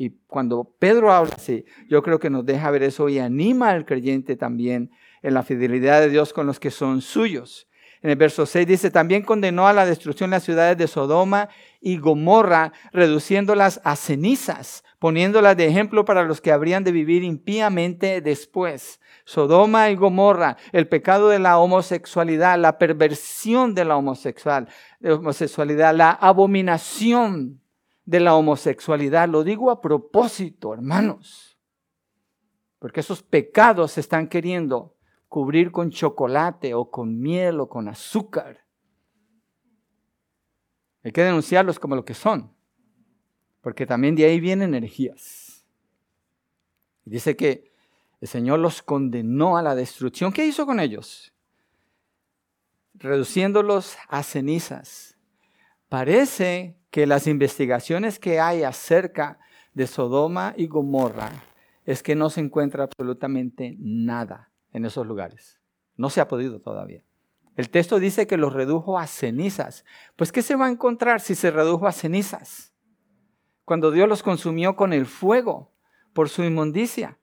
Y 0.00 0.16
cuando 0.28 0.64
Pedro 0.78 1.12
habla 1.12 1.34
así, 1.36 1.66
yo 1.86 2.02
creo 2.02 2.18
que 2.18 2.30
nos 2.30 2.46
deja 2.46 2.70
ver 2.70 2.84
eso 2.84 3.10
y 3.10 3.18
anima 3.18 3.68
al 3.68 3.84
creyente 3.84 4.34
también 4.34 4.90
en 5.20 5.34
la 5.34 5.42
fidelidad 5.42 6.00
de 6.00 6.08
Dios 6.08 6.32
con 6.32 6.46
los 6.46 6.58
que 6.58 6.70
son 6.70 7.02
suyos. 7.02 7.68
En 8.00 8.08
el 8.08 8.16
verso 8.16 8.46
6 8.46 8.66
dice, 8.66 8.90
también 8.90 9.20
condenó 9.20 9.66
a 9.66 9.74
la 9.74 9.84
destrucción 9.84 10.30
las 10.30 10.42
ciudades 10.44 10.78
de 10.78 10.88
Sodoma 10.88 11.50
y 11.82 11.98
Gomorra, 11.98 12.72
reduciéndolas 12.94 13.82
a 13.84 13.94
cenizas, 13.94 14.84
poniéndolas 14.98 15.54
de 15.58 15.66
ejemplo 15.66 16.06
para 16.06 16.22
los 16.22 16.40
que 16.40 16.50
habrían 16.50 16.82
de 16.82 16.92
vivir 16.92 17.22
impíamente 17.22 18.22
después. 18.22 19.00
Sodoma 19.26 19.90
y 19.90 19.96
Gomorra, 19.96 20.56
el 20.72 20.88
pecado 20.88 21.28
de 21.28 21.40
la 21.40 21.58
homosexualidad, 21.58 22.58
la 22.58 22.78
perversión 22.78 23.74
de 23.74 23.84
la 23.84 23.98
homosexualidad, 23.98 25.94
la 25.94 26.10
abominación 26.10 27.60
de 28.10 28.18
la 28.18 28.34
homosexualidad. 28.34 29.28
Lo 29.28 29.44
digo 29.44 29.70
a 29.70 29.80
propósito, 29.80 30.74
hermanos, 30.74 31.56
porque 32.80 33.00
esos 33.00 33.22
pecados 33.22 33.92
se 33.92 34.00
están 34.00 34.28
queriendo 34.28 34.96
cubrir 35.28 35.70
con 35.70 35.90
chocolate 35.90 36.74
o 36.74 36.90
con 36.90 37.20
miel 37.20 37.60
o 37.60 37.68
con 37.68 37.86
azúcar. 37.86 38.66
Hay 41.04 41.12
que 41.12 41.22
denunciarlos 41.22 41.78
como 41.78 41.94
lo 41.94 42.04
que 42.04 42.14
son, 42.14 42.52
porque 43.60 43.86
también 43.86 44.16
de 44.16 44.24
ahí 44.24 44.40
vienen 44.40 44.74
energías. 44.74 45.64
Dice 47.04 47.36
que 47.36 47.72
el 48.20 48.26
Señor 48.26 48.58
los 48.58 48.82
condenó 48.82 49.56
a 49.56 49.62
la 49.62 49.76
destrucción. 49.76 50.32
¿Qué 50.32 50.44
hizo 50.44 50.66
con 50.66 50.80
ellos? 50.80 51.32
Reduciéndolos 52.94 53.96
a 54.08 54.24
cenizas. 54.24 55.16
Parece 55.88 56.79
que 56.90 57.06
las 57.06 57.26
investigaciones 57.26 58.18
que 58.18 58.40
hay 58.40 58.62
acerca 58.62 59.38
de 59.74 59.86
Sodoma 59.86 60.54
y 60.56 60.66
Gomorra 60.66 61.30
es 61.84 62.02
que 62.02 62.14
no 62.14 62.30
se 62.30 62.40
encuentra 62.40 62.84
absolutamente 62.84 63.76
nada 63.78 64.50
en 64.72 64.84
esos 64.84 65.06
lugares. 65.06 65.60
No 65.96 66.10
se 66.10 66.20
ha 66.20 66.28
podido 66.28 66.60
todavía. 66.60 67.02
El 67.56 67.70
texto 67.70 67.98
dice 67.98 68.26
que 68.26 68.36
los 68.36 68.52
redujo 68.52 68.98
a 68.98 69.06
cenizas. 69.06 69.84
Pues 70.16 70.32
¿qué 70.32 70.42
se 70.42 70.56
va 70.56 70.66
a 70.66 70.70
encontrar 70.70 71.20
si 71.20 71.34
se 71.34 71.50
redujo 71.50 71.86
a 71.86 71.92
cenizas? 71.92 72.72
Cuando 73.64 73.90
Dios 73.90 74.08
los 74.08 74.22
consumió 74.22 74.76
con 74.76 74.92
el 74.92 75.06
fuego 75.06 75.72
por 76.12 76.28
su 76.28 76.42
inmundicia 76.42 77.18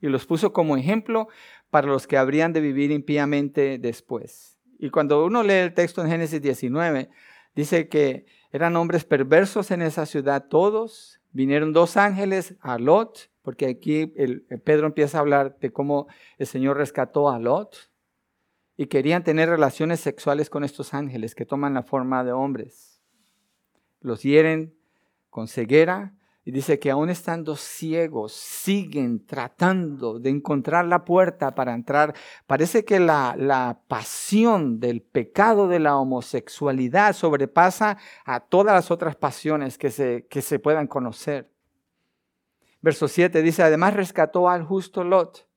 y 0.00 0.08
los 0.08 0.26
puso 0.26 0.52
como 0.52 0.76
ejemplo 0.76 1.28
para 1.70 1.86
los 1.86 2.06
que 2.06 2.18
habrían 2.18 2.52
de 2.52 2.60
vivir 2.60 2.90
impíamente 2.90 3.78
después. 3.78 4.58
Y 4.78 4.90
cuando 4.90 5.24
uno 5.24 5.42
lee 5.42 5.54
el 5.54 5.74
texto 5.74 6.02
en 6.02 6.08
Génesis 6.08 6.42
19, 6.42 7.08
dice 7.54 7.88
que 7.88 8.26
eran 8.54 8.76
hombres 8.76 9.04
perversos 9.04 9.72
en 9.72 9.82
esa 9.82 10.06
ciudad 10.06 10.46
todos. 10.48 11.20
Vinieron 11.32 11.72
dos 11.72 11.96
ángeles 11.96 12.54
a 12.60 12.78
Lot, 12.78 13.28
porque 13.42 13.66
aquí 13.66 14.12
el, 14.14 14.42
Pedro 14.62 14.86
empieza 14.86 15.18
a 15.18 15.22
hablar 15.22 15.58
de 15.58 15.72
cómo 15.72 16.06
el 16.38 16.46
Señor 16.46 16.76
rescató 16.76 17.28
a 17.30 17.40
Lot. 17.40 17.90
Y 18.76 18.86
querían 18.86 19.24
tener 19.24 19.48
relaciones 19.48 19.98
sexuales 19.98 20.50
con 20.50 20.62
estos 20.62 20.94
ángeles 20.94 21.34
que 21.34 21.44
toman 21.44 21.74
la 21.74 21.82
forma 21.82 22.22
de 22.22 22.30
hombres. 22.30 23.02
Los 24.00 24.22
hieren 24.22 24.72
con 25.30 25.48
ceguera 25.48 26.14
y 26.44 26.50
dice 26.50 26.78
que 26.78 26.90
aún 26.90 27.08
estando 27.08 27.56
ciegos, 27.56 28.32
siguen 28.32 29.24
tratando 29.24 30.18
de 30.18 30.28
encontrar 30.28 30.84
la 30.84 31.04
puerta 31.04 31.54
para 31.54 31.74
entrar. 31.74 32.14
Parece 32.46 32.84
que 32.84 33.00
la, 33.00 33.34
la, 33.38 33.80
pasión 33.88 34.78
del 34.78 35.00
pecado 35.00 35.68
de 35.68 35.78
la 35.78 35.96
homosexualidad 35.96 37.14
sobrepasa 37.14 37.96
a 38.26 38.40
todas 38.40 38.74
las 38.74 38.90
otras 38.90 39.16
pasiones 39.16 39.78
que 39.78 39.90
se, 39.90 40.26
que 40.28 40.42
se 40.42 40.58
puedan 40.58 40.86
conocer. 40.86 41.50
Verso 42.82 43.08
7 43.08 43.40
dice, 43.40 43.62
además 43.62 43.94
rescató 43.94 44.50
al 44.50 44.64
justo 44.64 45.02
Lot. 45.02 45.48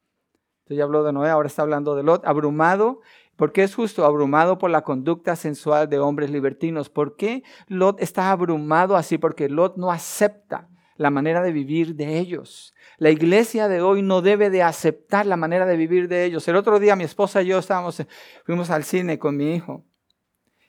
Entonces 0.60 0.78
ya 0.78 0.84
habló 0.86 1.04
de 1.04 1.12
Noé, 1.12 1.30
ahora 1.30 1.48
está 1.48 1.64
hablando 1.64 1.96
de 1.96 2.04
Lot, 2.04 2.26
abrumado 2.26 3.02
¿Por 3.38 3.52
qué 3.52 3.64
es 3.64 3.76
justo? 3.76 4.04
Abrumado 4.04 4.58
por 4.58 4.72
la 4.72 4.82
conducta 4.82 5.36
sensual 5.36 5.88
de 5.88 6.00
hombres 6.00 6.32
libertinos. 6.32 6.90
¿Por 6.90 7.16
qué 7.16 7.44
Lot 7.68 8.02
está 8.02 8.32
abrumado 8.32 8.96
así? 8.96 9.20
Porque 9.20 9.48
Lot 9.48 9.78
no 9.78 9.92
acepta 9.92 10.70
la 10.98 11.10
manera 11.10 11.42
de 11.42 11.52
vivir 11.52 11.96
de 11.96 12.18
ellos. 12.20 12.74
La 12.98 13.10
iglesia 13.10 13.68
de 13.68 13.82
hoy 13.82 14.02
no 14.02 14.22
debe 14.22 14.50
de 14.50 14.64
aceptar 14.64 15.26
la 15.26 15.38
manera 15.38 15.66
de 15.66 15.78
vivir 15.78 16.08
de 16.08 16.26
ellos. 16.26 16.48
El 16.48 16.56
otro 16.56 16.80
día 16.80 16.96
mi 16.96 17.04
esposa 17.04 17.42
y 17.42 17.48
yo 17.48 17.60
estábamos, 17.60 18.04
fuimos 18.46 18.70
al 18.70 18.84
cine 18.84 19.20
con 19.20 19.38
mi 19.38 19.56
hijo 19.56 19.86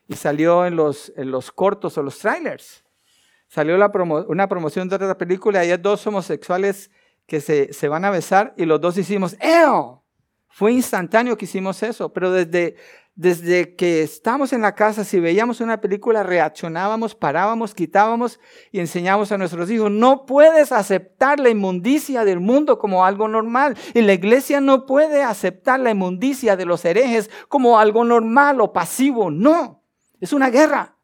y 0.06 0.14
salió 0.14 0.66
en 0.66 0.76
los, 0.76 1.12
en 1.16 1.30
los 1.30 1.50
cortos 1.50 1.96
o 1.98 2.02
los 2.02 2.18
trailers. 2.18 2.84
Salió 3.48 3.76
una 3.76 4.48
promoción 4.48 4.88
de 4.88 4.96
otra 4.96 5.16
película 5.16 5.64
y 5.64 5.70
hay 5.70 5.78
dos 5.78 6.06
homosexuales 6.06 6.90
que 7.26 7.40
se, 7.40 7.72
se 7.72 7.88
van 7.88 8.04
a 8.04 8.10
besar 8.10 8.54
y 8.56 8.64
los 8.64 8.80
dos 8.80 8.96
hicimos 8.98 9.36
¡Eo! 9.40 10.04
Fue 10.48 10.72
instantáneo 10.72 11.36
que 11.36 11.44
hicimos 11.44 11.82
eso, 11.82 12.12
pero 12.12 12.32
desde, 12.32 12.76
desde 13.18 13.74
que 13.74 14.04
estamos 14.04 14.52
en 14.52 14.60
la 14.60 14.76
casa, 14.76 15.02
si 15.02 15.18
veíamos 15.18 15.60
una 15.60 15.80
película, 15.80 16.22
reaccionábamos, 16.22 17.16
parábamos, 17.16 17.74
quitábamos 17.74 18.38
y 18.70 18.78
enseñábamos 18.78 19.32
a 19.32 19.38
nuestros 19.38 19.68
hijos, 19.72 19.90
no 19.90 20.24
puedes 20.24 20.70
aceptar 20.70 21.40
la 21.40 21.48
inmundicia 21.48 22.24
del 22.24 22.38
mundo 22.38 22.78
como 22.78 23.04
algo 23.04 23.26
normal. 23.26 23.76
Y 23.92 24.02
la 24.02 24.12
iglesia 24.12 24.60
no 24.60 24.86
puede 24.86 25.24
aceptar 25.24 25.80
la 25.80 25.90
inmundicia 25.90 26.54
de 26.54 26.64
los 26.64 26.84
herejes 26.84 27.28
como 27.48 27.80
algo 27.80 28.04
normal 28.04 28.60
o 28.60 28.72
pasivo. 28.72 29.32
No, 29.32 29.82
es 30.20 30.32
una 30.32 30.48
guerra. 30.48 30.96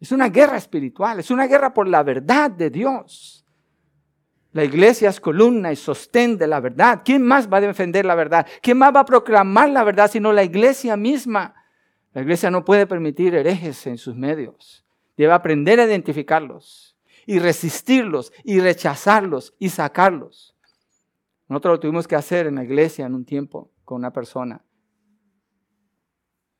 Es 0.00 0.12
una 0.12 0.28
guerra 0.28 0.58
espiritual, 0.58 1.18
es 1.18 1.32
una 1.32 1.48
guerra 1.48 1.74
por 1.74 1.88
la 1.88 2.04
verdad 2.04 2.52
de 2.52 2.70
Dios. 2.70 3.43
La 4.54 4.62
iglesia 4.62 5.10
es 5.10 5.20
columna 5.20 5.72
y 5.72 5.76
sostén 5.76 6.38
de 6.38 6.46
la 6.46 6.60
verdad. 6.60 7.02
¿Quién 7.04 7.24
más 7.24 7.52
va 7.52 7.56
a 7.56 7.60
defender 7.60 8.04
la 8.04 8.14
verdad? 8.14 8.46
¿Quién 8.62 8.78
más 8.78 8.94
va 8.94 9.00
a 9.00 9.04
proclamar 9.04 9.68
la 9.68 9.82
verdad 9.82 10.08
sino 10.08 10.32
la 10.32 10.44
iglesia 10.44 10.96
misma? 10.96 11.56
La 12.12 12.22
iglesia 12.22 12.52
no 12.52 12.64
puede 12.64 12.86
permitir 12.86 13.34
herejes 13.34 13.84
en 13.88 13.98
sus 13.98 14.14
medios. 14.14 14.86
Debe 15.16 15.32
aprender 15.32 15.80
a 15.80 15.86
identificarlos 15.86 16.96
y 17.26 17.40
resistirlos 17.40 18.32
y 18.44 18.60
rechazarlos 18.60 19.56
y 19.58 19.70
sacarlos. 19.70 20.54
Nosotros 21.48 21.72
lo 21.72 21.80
tuvimos 21.80 22.06
que 22.06 22.14
hacer 22.14 22.46
en 22.46 22.54
la 22.54 22.62
iglesia 22.62 23.06
en 23.06 23.16
un 23.16 23.24
tiempo 23.24 23.72
con 23.84 23.96
una 23.96 24.12
persona. 24.12 24.64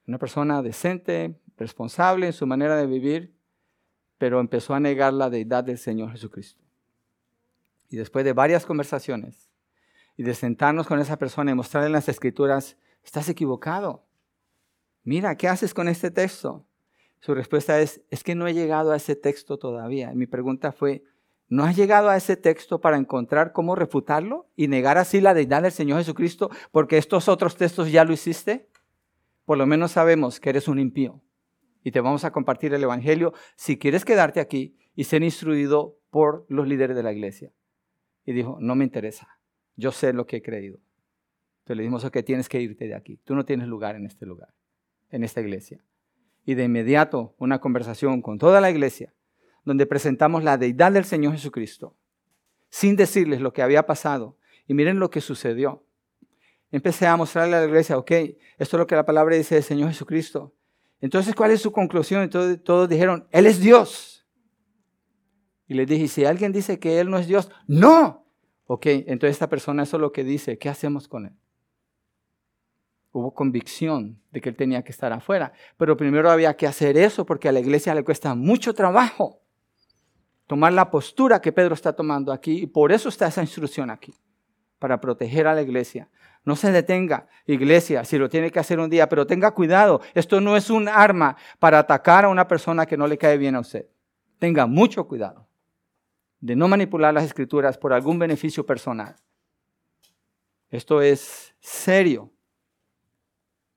Una 0.08 0.18
persona 0.18 0.62
decente, 0.62 1.40
responsable 1.56 2.26
en 2.26 2.32
su 2.32 2.44
manera 2.44 2.76
de 2.76 2.86
vivir, 2.86 3.36
pero 4.18 4.40
empezó 4.40 4.74
a 4.74 4.80
negar 4.80 5.12
la 5.12 5.30
deidad 5.30 5.62
del 5.62 5.78
Señor 5.78 6.10
Jesucristo. 6.10 6.63
Y 7.94 7.96
después 7.96 8.24
de 8.24 8.32
varias 8.32 8.66
conversaciones 8.66 9.52
y 10.16 10.24
de 10.24 10.34
sentarnos 10.34 10.88
con 10.88 10.98
esa 10.98 11.16
persona 11.16 11.52
y 11.52 11.54
mostrarle 11.54 11.86
en 11.86 11.92
las 11.92 12.08
escrituras, 12.08 12.76
estás 13.04 13.28
equivocado. 13.28 14.04
Mira, 15.04 15.36
¿qué 15.36 15.46
haces 15.46 15.72
con 15.72 15.86
este 15.86 16.10
texto? 16.10 16.66
Su 17.20 17.36
respuesta 17.36 17.78
es, 17.78 18.00
es 18.10 18.24
que 18.24 18.34
no 18.34 18.48
he 18.48 18.52
llegado 18.52 18.90
a 18.90 18.96
ese 18.96 19.14
texto 19.14 19.58
todavía. 19.58 20.10
Y 20.12 20.16
mi 20.16 20.26
pregunta 20.26 20.72
fue, 20.72 21.04
¿no 21.48 21.62
has 21.62 21.76
llegado 21.76 22.08
a 22.08 22.16
ese 22.16 22.36
texto 22.36 22.80
para 22.80 22.96
encontrar 22.96 23.52
cómo 23.52 23.76
refutarlo 23.76 24.48
y 24.56 24.66
negar 24.66 24.98
así 24.98 25.20
la 25.20 25.32
deidad 25.32 25.62
del 25.62 25.70
Señor 25.70 25.98
Jesucristo 25.98 26.50
porque 26.72 26.98
estos 26.98 27.28
otros 27.28 27.56
textos 27.56 27.92
ya 27.92 28.04
lo 28.04 28.12
hiciste? 28.12 28.68
Por 29.44 29.56
lo 29.56 29.66
menos 29.66 29.92
sabemos 29.92 30.40
que 30.40 30.50
eres 30.50 30.66
un 30.66 30.80
impío 30.80 31.22
y 31.84 31.92
te 31.92 32.00
vamos 32.00 32.24
a 32.24 32.32
compartir 32.32 32.74
el 32.74 32.82
Evangelio 32.82 33.34
si 33.54 33.78
quieres 33.78 34.04
quedarte 34.04 34.40
aquí 34.40 34.76
y 34.96 35.04
ser 35.04 35.22
instruido 35.22 35.96
por 36.10 36.44
los 36.48 36.66
líderes 36.66 36.96
de 36.96 37.04
la 37.04 37.12
iglesia 37.12 37.52
y 38.24 38.32
dijo, 38.32 38.58
no 38.60 38.74
me 38.74 38.84
interesa, 38.84 39.38
yo 39.76 39.92
sé 39.92 40.12
lo 40.12 40.26
que 40.26 40.36
he 40.36 40.42
creído. 40.42 40.78
Entonces 41.58 41.76
le 41.76 41.82
dijimos, 41.84 42.04
ok, 42.04 42.18
tienes 42.24 42.48
que 42.48 42.60
irte 42.60 42.86
de 42.86 42.94
aquí, 42.94 43.18
tú 43.24 43.34
no 43.34 43.44
tienes 43.44 43.68
lugar 43.68 43.96
en 43.96 44.06
este 44.06 44.26
lugar, 44.26 44.52
en 45.10 45.24
esta 45.24 45.40
iglesia. 45.40 45.82
Y 46.44 46.54
de 46.54 46.64
inmediato 46.64 47.34
una 47.38 47.60
conversación 47.60 48.20
con 48.20 48.38
toda 48.38 48.60
la 48.60 48.70
iglesia, 48.70 49.14
donde 49.64 49.86
presentamos 49.86 50.44
la 50.44 50.58
deidad 50.58 50.92
del 50.92 51.04
Señor 51.04 51.32
Jesucristo, 51.32 51.96
sin 52.68 52.96
decirles 52.96 53.40
lo 53.40 53.52
que 53.52 53.62
había 53.62 53.86
pasado. 53.86 54.36
Y 54.66 54.74
miren 54.74 54.98
lo 54.98 55.10
que 55.10 55.20
sucedió. 55.20 55.84
Empecé 56.70 57.06
a 57.06 57.16
mostrarle 57.16 57.56
a 57.56 57.60
la 57.60 57.66
iglesia, 57.66 57.96
ok, 57.96 58.10
esto 58.10 58.36
es 58.58 58.72
lo 58.72 58.86
que 58.86 58.96
la 58.96 59.06
palabra 59.06 59.36
dice 59.36 59.54
del 59.54 59.64
Señor 59.64 59.88
Jesucristo. 59.88 60.52
Entonces, 61.00 61.34
¿cuál 61.34 61.50
es 61.50 61.60
su 61.60 61.70
conclusión? 61.70 62.22
Entonces, 62.22 62.62
todos 62.62 62.88
dijeron, 62.88 63.26
Él 63.30 63.46
es 63.46 63.60
Dios. 63.60 64.13
Y 65.66 65.74
le 65.74 65.86
dije, 65.86 66.08
si 66.08 66.24
alguien 66.24 66.52
dice 66.52 66.78
que 66.78 67.00
Él 67.00 67.10
no 67.10 67.18
es 67.18 67.26
Dios, 67.26 67.50
no. 67.66 68.24
Ok, 68.66 68.86
entonces 68.86 69.32
esta 69.32 69.48
persona 69.48 69.82
eso 69.82 69.96
es 69.96 70.00
lo 70.00 70.12
que 70.12 70.24
dice, 70.24 70.58
¿qué 70.58 70.68
hacemos 70.68 71.08
con 71.08 71.26
Él? 71.26 71.32
Hubo 73.12 73.32
convicción 73.32 74.20
de 74.32 74.40
que 74.40 74.48
Él 74.48 74.56
tenía 74.56 74.82
que 74.82 74.90
estar 74.90 75.12
afuera, 75.12 75.52
pero 75.76 75.96
primero 75.96 76.30
había 76.30 76.56
que 76.56 76.66
hacer 76.66 76.96
eso 76.96 77.24
porque 77.24 77.48
a 77.48 77.52
la 77.52 77.60
iglesia 77.60 77.94
le 77.94 78.04
cuesta 78.04 78.34
mucho 78.34 78.74
trabajo 78.74 79.40
tomar 80.46 80.72
la 80.72 80.90
postura 80.90 81.40
que 81.40 81.52
Pedro 81.52 81.74
está 81.74 81.92
tomando 81.92 82.32
aquí 82.32 82.62
y 82.62 82.66
por 82.66 82.92
eso 82.92 83.08
está 83.08 83.26
esa 83.26 83.42
instrucción 83.42 83.90
aquí, 83.90 84.14
para 84.78 85.00
proteger 85.00 85.46
a 85.46 85.54
la 85.54 85.62
iglesia. 85.62 86.08
No 86.44 86.56
se 86.56 86.72
detenga, 86.72 87.26
iglesia, 87.46 88.04
si 88.04 88.18
lo 88.18 88.28
tiene 88.28 88.50
que 88.50 88.58
hacer 88.58 88.78
un 88.78 88.90
día, 88.90 89.08
pero 89.08 89.26
tenga 89.26 89.52
cuidado, 89.52 90.02
esto 90.12 90.40
no 90.40 90.56
es 90.56 90.68
un 90.68 90.88
arma 90.88 91.36
para 91.58 91.78
atacar 91.78 92.26
a 92.26 92.28
una 92.28 92.46
persona 92.48 92.84
que 92.84 92.96
no 92.96 93.06
le 93.06 93.16
cae 93.16 93.38
bien 93.38 93.54
a 93.54 93.60
usted. 93.60 93.86
Tenga 94.38 94.66
mucho 94.66 95.06
cuidado 95.06 95.46
de 96.44 96.54
no 96.54 96.68
manipular 96.68 97.14
las 97.14 97.24
escrituras 97.24 97.78
por 97.78 97.94
algún 97.94 98.18
beneficio 98.18 98.66
personal. 98.66 99.16
Esto 100.68 101.00
es 101.00 101.54
serio. 101.58 102.30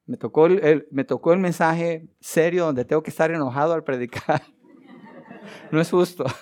Me 0.05 0.17
tocó 0.17 0.47
el, 0.47 1.39
mensaje 1.39 2.09
serio 2.19 2.65
donde 2.65 2.83
tengo 2.83 3.01
que 3.01 3.09
estar 3.09 3.31
enojado 3.31 3.73
al 3.73 3.85
predicar. 3.85 4.41
No 5.71 5.79
es 5.79 5.89
justo. 5.89 6.25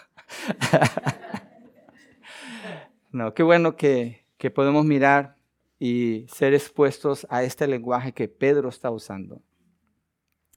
No, 3.11 3.33
qué 3.33 3.43
bueno 3.43 3.77
que 3.77 4.25
podemos 4.53 4.83
mirar 4.83 5.37
y 5.79 6.25
ser 6.27 6.53
expuestos 6.53 7.25
a 7.29 7.43
este 7.43 7.65
lenguaje 7.65 8.11
que 8.11 8.27
Pedro 8.27 8.67
está 8.67 8.91
usando. 8.91 9.41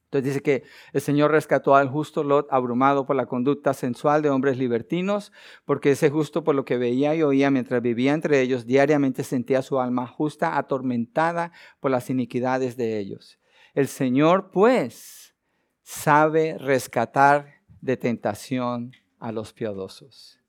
Entonces 0.09 0.25
dice 0.33 0.43
que 0.43 0.63
el 0.95 1.03
Señor 1.03 1.33
rescató 1.33 1.77
al 1.77 1.91
justo 1.91 2.25
Lot 2.25 2.47
abrumado 2.51 3.05
por 3.05 3.15
la 3.15 3.27
conducta 3.27 3.75
sensual 3.75 4.23
de 4.23 4.31
hombres 4.31 4.57
libertinos, 4.57 5.33
porque 5.67 5.91
ese 5.91 6.09
justo 6.09 6.45
por 6.45 6.55
lo 6.55 6.65
que 6.65 6.79
veía 6.79 7.15
y 7.15 7.23
oía 7.23 7.51
mientras 7.51 7.83
vivía 7.83 8.15
entre 8.15 8.41
ellos, 8.41 8.65
diariamente 8.65 9.23
sentía 9.23 9.61
su 9.61 9.79
alma 9.79 10.07
justa 10.07 10.57
atormentada 10.57 11.53
por 11.79 11.91
las 11.91 12.09
iniquidades 12.09 12.79
de 12.79 12.99
ellos. 12.99 13.39
El 13.75 13.87
Señor 13.87 14.51
pues 14.51 15.35
sabe 15.83 16.57
rescatar 16.57 17.63
de 17.83 17.99
tentación 17.99 18.93
a 19.19 19.31
los 19.31 19.53
piadosos. 19.53 20.41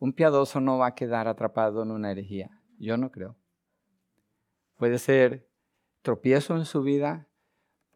Un 0.00 0.12
piadoso 0.12 0.60
no 0.60 0.78
va 0.78 0.88
a 0.88 0.94
quedar 0.96 1.28
atrapado 1.28 1.84
en 1.84 1.92
una 1.92 2.10
herejía. 2.10 2.60
Yo 2.76 2.96
no 2.96 3.12
creo. 3.12 3.36
Puede 4.76 4.98
ser 4.98 5.48
tropiezo 6.02 6.56
en 6.56 6.64
su 6.64 6.82
vida, 6.82 7.28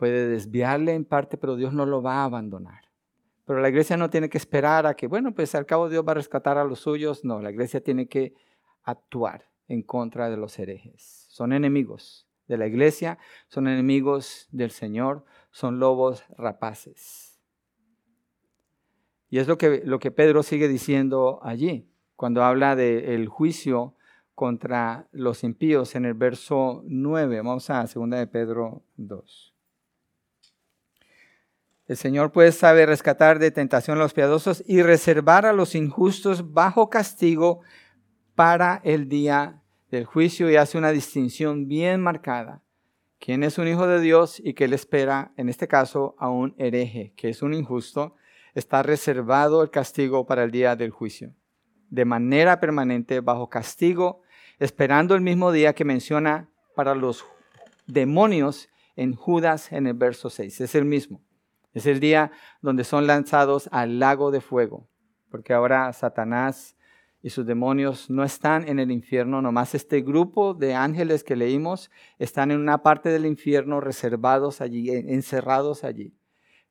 puede 0.00 0.26
desviarle 0.26 0.94
en 0.94 1.04
parte, 1.04 1.36
pero 1.36 1.56
Dios 1.56 1.74
no 1.74 1.84
lo 1.84 2.00
va 2.00 2.22
a 2.22 2.24
abandonar. 2.24 2.88
Pero 3.44 3.60
la 3.60 3.68
iglesia 3.68 3.98
no 3.98 4.08
tiene 4.08 4.30
que 4.30 4.38
esperar 4.38 4.86
a 4.86 4.94
que, 4.94 5.06
bueno, 5.06 5.34
pues 5.34 5.54
al 5.54 5.66
cabo 5.66 5.90
Dios 5.90 6.04
va 6.06 6.12
a 6.12 6.14
rescatar 6.14 6.56
a 6.56 6.64
los 6.64 6.80
suyos. 6.80 7.22
No, 7.22 7.42
la 7.42 7.50
iglesia 7.50 7.82
tiene 7.82 8.08
que 8.08 8.34
actuar 8.82 9.50
en 9.68 9.82
contra 9.82 10.30
de 10.30 10.38
los 10.38 10.58
herejes. 10.58 11.26
Son 11.28 11.52
enemigos 11.52 12.26
de 12.48 12.56
la 12.56 12.66
iglesia, 12.66 13.18
son 13.48 13.68
enemigos 13.68 14.48
del 14.50 14.70
Señor, 14.70 15.24
son 15.50 15.78
lobos 15.78 16.24
rapaces. 16.38 17.38
Y 19.28 19.38
es 19.38 19.46
lo 19.46 19.58
que, 19.58 19.82
lo 19.84 19.98
que 19.98 20.10
Pedro 20.10 20.42
sigue 20.42 20.66
diciendo 20.66 21.40
allí, 21.42 21.86
cuando 22.16 22.42
habla 22.42 22.74
del 22.74 23.28
juicio 23.28 23.94
contra 24.34 25.06
los 25.12 25.44
impíos 25.44 25.94
en 25.94 26.06
el 26.06 26.14
verso 26.14 26.82
9. 26.86 27.42
Vamos 27.42 27.68
a 27.68 27.84
2 27.84 28.10
de 28.10 28.26
Pedro 28.26 28.82
2. 28.96 29.49
El 31.90 31.96
Señor 31.96 32.30
pues 32.30 32.54
sabe 32.54 32.86
rescatar 32.86 33.40
de 33.40 33.50
tentación 33.50 33.98
a 33.98 34.02
los 34.02 34.14
piadosos 34.14 34.62
y 34.64 34.80
reservar 34.80 35.44
a 35.44 35.52
los 35.52 35.74
injustos 35.74 36.52
bajo 36.52 36.88
castigo 36.88 37.62
para 38.36 38.80
el 38.84 39.08
día 39.08 39.60
del 39.90 40.04
juicio 40.04 40.48
y 40.48 40.54
hace 40.54 40.78
una 40.78 40.92
distinción 40.92 41.66
bien 41.66 42.00
marcada. 42.00 42.62
¿Quién 43.18 43.42
es 43.42 43.58
un 43.58 43.66
hijo 43.66 43.88
de 43.88 44.00
Dios 44.00 44.38
y 44.38 44.54
qué 44.54 44.68
le 44.68 44.76
espera, 44.76 45.32
en 45.36 45.48
este 45.48 45.66
caso, 45.66 46.14
a 46.20 46.28
un 46.28 46.54
hereje, 46.58 47.12
que 47.16 47.28
es 47.28 47.42
un 47.42 47.54
injusto? 47.54 48.14
Está 48.54 48.84
reservado 48.84 49.60
el 49.60 49.70
castigo 49.70 50.26
para 50.26 50.44
el 50.44 50.52
día 50.52 50.76
del 50.76 50.90
juicio, 50.90 51.34
de 51.88 52.04
manera 52.04 52.60
permanente, 52.60 53.18
bajo 53.18 53.50
castigo 53.50 54.22
esperando 54.60 55.16
el 55.16 55.22
mismo 55.22 55.50
día 55.50 55.72
que 55.72 55.84
menciona 55.84 56.50
para 56.76 56.94
los 56.94 57.24
demonios 57.88 58.68
en 58.94 59.16
Judas 59.16 59.72
en 59.72 59.88
el 59.88 59.94
verso 59.94 60.30
6. 60.30 60.60
Es 60.60 60.76
el 60.76 60.84
mismo. 60.84 61.20
Es 61.72 61.86
el 61.86 62.00
día 62.00 62.32
donde 62.62 62.84
son 62.84 63.06
lanzados 63.06 63.68
al 63.72 63.98
lago 63.98 64.30
de 64.30 64.40
fuego, 64.40 64.88
porque 65.30 65.52
ahora 65.52 65.92
Satanás 65.92 66.76
y 67.22 67.30
sus 67.30 67.46
demonios 67.46 68.10
no 68.10 68.24
están 68.24 68.66
en 68.66 68.78
el 68.78 68.90
infierno, 68.90 69.42
nomás 69.42 69.74
este 69.74 70.00
grupo 70.00 70.54
de 70.54 70.74
ángeles 70.74 71.22
que 71.22 71.36
leímos 71.36 71.90
están 72.18 72.50
en 72.50 72.60
una 72.60 72.82
parte 72.82 73.10
del 73.10 73.26
infierno 73.26 73.80
reservados 73.80 74.60
allí, 74.60 74.90
encerrados 74.90 75.84
allí. 75.84 76.14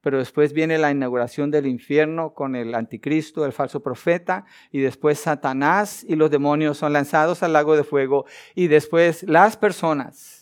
Pero 0.02 0.18
después 0.18 0.54
viene 0.54 0.78
la 0.78 0.92
inauguración 0.92 1.52
del 1.52 1.68
infierno 1.68 2.34
con 2.34 2.56
el 2.56 2.74
anticristo, 2.74 3.46
el 3.46 3.52
falso 3.52 3.82
profeta, 3.82 4.46
y 4.72 4.80
después 4.80 5.20
Satanás 5.20 6.06
y 6.08 6.16
los 6.16 6.32
demonios 6.32 6.78
son 6.78 6.94
lanzados 6.94 7.44
al 7.44 7.54
lago 7.54 7.76
de 7.76 7.84
fuego, 7.84 8.26
y 8.56 8.68
después 8.68 9.24
las 9.24 9.56
personas 9.56 10.39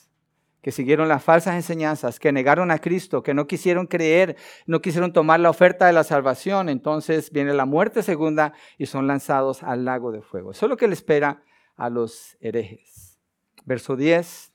que 0.67 0.73
siguieron 0.73 1.07
las 1.07 1.23
falsas 1.23 1.55
enseñanzas, 1.55 2.19
que 2.19 2.33
negaron 2.33 2.71
a 2.71 2.79
Cristo, 2.79 3.23
que 3.23 3.33
no 3.33 3.47
quisieron 3.47 3.87
creer, 3.87 4.35
no 4.65 4.81
quisieron 4.81 5.13
tomar 5.13 5.39
la 5.39 5.49
oferta 5.49 5.87
de 5.87 5.93
la 5.93 6.03
salvación, 6.03 6.67
entonces 6.67 7.31
viene 7.31 7.53
la 7.53 7.63
muerte 7.63 8.03
segunda 8.03 8.51
y 8.77 8.87
son 8.87 9.07
lanzados 9.07 9.63
al 9.63 9.85
lago 9.85 10.11
de 10.11 10.21
fuego. 10.21 10.51
Eso 10.51 10.65
es 10.65 10.69
lo 10.69 10.75
que 10.75 10.89
le 10.89 10.93
espera 10.93 11.41
a 11.77 11.89
los 11.89 12.35
herejes. 12.41 13.17
Verso 13.63 13.95
10, 13.95 14.51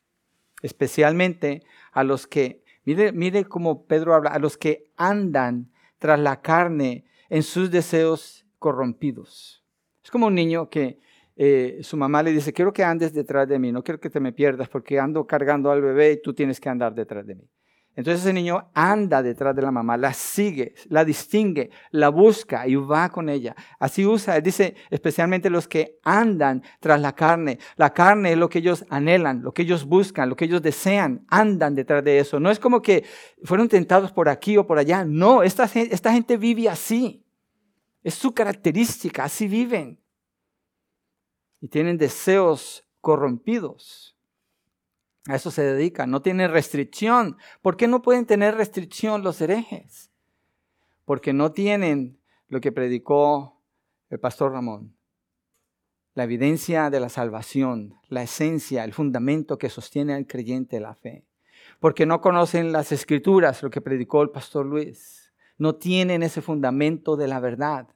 especialmente 0.61 1.63
a 1.93 2.05
los 2.05 2.27
que 2.27 2.63
Mire, 2.85 3.13
mire 3.13 3.47
cómo 3.47 3.87
Pedro 3.87 4.15
habla, 4.15 4.33
a 4.33 4.39
los 4.39 4.59
que 4.59 4.91
andan 4.99 5.73
tras 5.97 6.21
la 6.21 6.43
carne 6.43 7.07
en 7.31 7.43
sus 7.43 7.71
deseos 7.71 8.45
corrompidos. 8.59 9.65
Es 10.05 10.11
como 10.11 10.27
un 10.27 10.35
niño 10.35 10.69
que 10.69 11.01
eh, 11.37 11.79
su 11.83 11.97
mamá 11.97 12.23
le 12.23 12.33
dice, 12.33 12.53
quiero 12.53 12.73
que 12.73 12.85
andes 12.85 13.13
detrás 13.13 13.49
de 13.49 13.59
mí, 13.59 13.73
no 13.73 13.83
quiero 13.83 14.01
que 14.01 14.11
te 14.11 14.21
me 14.21 14.33
pierdas 14.33 14.69
porque 14.69 14.99
ando 14.99 15.27
cargando 15.27 15.71
al 15.71 15.81
bebé 15.81 16.13
y 16.13 16.23
tú 16.23 16.35
tienes 16.35 16.61
que 16.61 16.69
andar 16.69 16.95
detrás 16.95 17.27
de 17.27 17.35
mí. 17.35 17.49
Entonces 17.95 18.23
ese 18.23 18.33
niño 18.33 18.71
anda 18.73 19.23
detrás 19.23 19.55
de 19.55 19.61
la 19.61 19.71
mamá, 19.71 19.99
la 19.99 20.15
sigue, 20.15 20.75
la 20.89 21.05
distingue, 21.05 21.71
la 21.91 22.09
busca 22.09 22.67
y 22.67 22.75
va 22.75 23.11
con 23.11 23.29
ella. 23.29 23.55
Así 23.79 24.07
usa, 24.07 24.41
dice 24.41 24.75
especialmente 24.89 25.51
los 25.51 25.69
que 25.69 25.99
andan 26.03 26.63
tras 26.81 26.99
la 27.03 27.15
carne. 27.15 27.59
La 27.77 27.93
carne 27.93 28.33
es 28.33 28.39
lo 28.39 28.49
que 28.49 28.61
ellos 28.61 28.87
anhelan, 28.89 29.43
lo 29.43 29.53
que 29.53 29.63
ellos 29.63 29.85
buscan, 29.85 30.31
lo 30.31 30.37
que 30.37 30.47
ellos 30.47 30.63
desean, 30.63 31.27
andan 31.29 31.75
detrás 31.75 32.03
de 32.03 32.19
eso. 32.19 32.41
No 32.41 32.51
es 32.51 32.59
como 32.59 32.81
que 32.81 33.05
fueron 33.45 33.69
tentados 33.69 34.11
por 34.11 34.31
aquí 34.31 34.57
o 34.57 34.67
por 34.67 34.79
allá. 34.79 35.05
No, 35.05 35.43
esta, 35.43 35.65
esta 35.65 36.13
gente 36.13 36.39
vive 36.39 36.71
así. 36.71 37.23
Es 38.03 38.15
su 38.15 38.33
característica, 38.33 39.25
así 39.25 39.47
viven. 39.47 40.02
Y 41.63 41.69
tienen 41.69 41.97
deseos 41.97 42.87
corrompidos. 43.01 44.15
A 45.29 45.37
eso 45.37 45.53
se 45.53 45.63
dedican, 45.63 46.11
no 46.11 46.21
tienen 46.21 46.51
restricción. 46.51 47.37
¿Por 47.63 47.77
qué 47.77 47.87
no 47.87 48.03
pueden 48.03 48.27
tener 48.27 48.57
restricción 48.57 49.23
los 49.23 49.41
herejes? 49.41 50.11
Porque 51.05 51.33
no 51.33 51.53
tienen 51.53 52.19
lo 52.49 52.61
que 52.61 52.73
predicó 52.73 53.63
el 54.11 54.19
pastor 54.19 54.53
Ramón, 54.53 54.97
la 56.15 56.25
evidencia 56.25 56.91
de 56.91 56.99
la 56.99 57.09
salvación, 57.09 57.95
la 58.09 58.25
esencia, 58.25 58.83
el 58.83 58.93
fundamento 58.93 59.57
que 59.57 59.71
sostiene 59.71 60.15
al 60.15 60.27
creyente 60.27 60.81
la 60.81 60.95
fe. 60.95 61.25
Porque 61.79 62.07
no 62.07 62.21
conocen 62.21 62.73
las 62.73 62.91
escrituras, 62.91 63.63
lo 63.63 63.71
que 63.71 63.81
predicó 63.81 64.23
el 64.23 64.31
pastor 64.31 64.67
Luis. 64.67 65.33
No 65.59 65.77
tienen 65.77 66.25
ese 66.25 66.43
fundamento 66.43 67.17
de 67.17 67.29
la 67.29 67.39
verdad. 67.39 67.89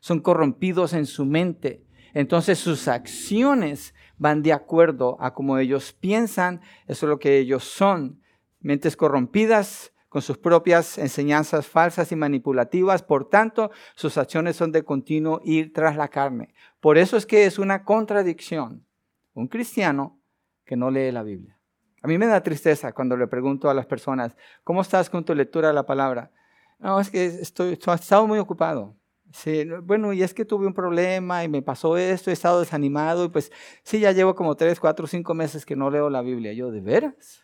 Son 0.00 0.20
corrompidos 0.20 0.92
en 0.92 1.06
su 1.06 1.24
mente. 1.24 1.85
Entonces 2.16 2.58
sus 2.58 2.88
acciones 2.88 3.94
van 4.16 4.42
de 4.42 4.54
acuerdo 4.54 5.18
a 5.20 5.34
cómo 5.34 5.58
ellos 5.58 5.92
piensan, 5.92 6.62
eso 6.86 7.04
es 7.04 7.10
lo 7.10 7.18
que 7.18 7.36
ellos 7.36 7.64
son. 7.64 8.22
Mentes 8.60 8.96
corrompidas 8.96 9.92
con 10.08 10.22
sus 10.22 10.38
propias 10.38 10.96
enseñanzas 10.96 11.66
falsas 11.66 12.10
y 12.12 12.16
manipulativas, 12.16 13.02
por 13.02 13.28
tanto, 13.28 13.70
sus 13.96 14.16
acciones 14.16 14.56
son 14.56 14.72
de 14.72 14.82
continuo 14.82 15.42
ir 15.44 15.74
tras 15.74 15.94
la 15.98 16.08
carne. 16.08 16.54
Por 16.80 16.96
eso 16.96 17.18
es 17.18 17.26
que 17.26 17.44
es 17.44 17.58
una 17.58 17.84
contradicción 17.84 18.86
un 19.34 19.48
cristiano 19.48 20.18
que 20.64 20.74
no 20.74 20.90
lee 20.90 21.12
la 21.12 21.22
Biblia. 21.22 21.58
A 22.00 22.08
mí 22.08 22.16
me 22.16 22.24
da 22.24 22.42
tristeza 22.42 22.94
cuando 22.94 23.14
le 23.14 23.26
pregunto 23.26 23.68
a 23.68 23.74
las 23.74 23.84
personas, 23.84 24.34
¿cómo 24.64 24.80
estás 24.80 25.10
con 25.10 25.22
tu 25.22 25.34
lectura 25.34 25.68
de 25.68 25.74
la 25.74 25.84
palabra? 25.84 26.30
No, 26.78 26.98
es 26.98 27.10
que 27.10 27.26
estoy, 27.26 27.74
estoy 27.74 27.94
estado 27.96 28.26
muy 28.26 28.38
ocupado. 28.38 28.96
Sí, 29.32 29.64
bueno, 29.82 30.12
y 30.12 30.22
es 30.22 30.32
que 30.32 30.44
tuve 30.44 30.66
un 30.66 30.74
problema 30.74 31.44
y 31.44 31.48
me 31.48 31.60
pasó 31.60 31.96
esto, 31.96 32.30
he 32.30 32.32
estado 32.32 32.60
desanimado 32.60 33.24
y 33.24 33.28
pues 33.28 33.52
sí, 33.82 34.00
ya 34.00 34.12
llevo 34.12 34.34
como 34.34 34.56
tres, 34.56 34.80
cuatro, 34.80 35.06
cinco 35.06 35.34
meses 35.34 35.66
que 35.66 35.76
no 35.76 35.90
leo 35.90 36.08
la 36.08 36.22
Biblia. 36.22 36.52
Yo, 36.52 36.70
¿de 36.70 36.80
veras? 36.80 37.42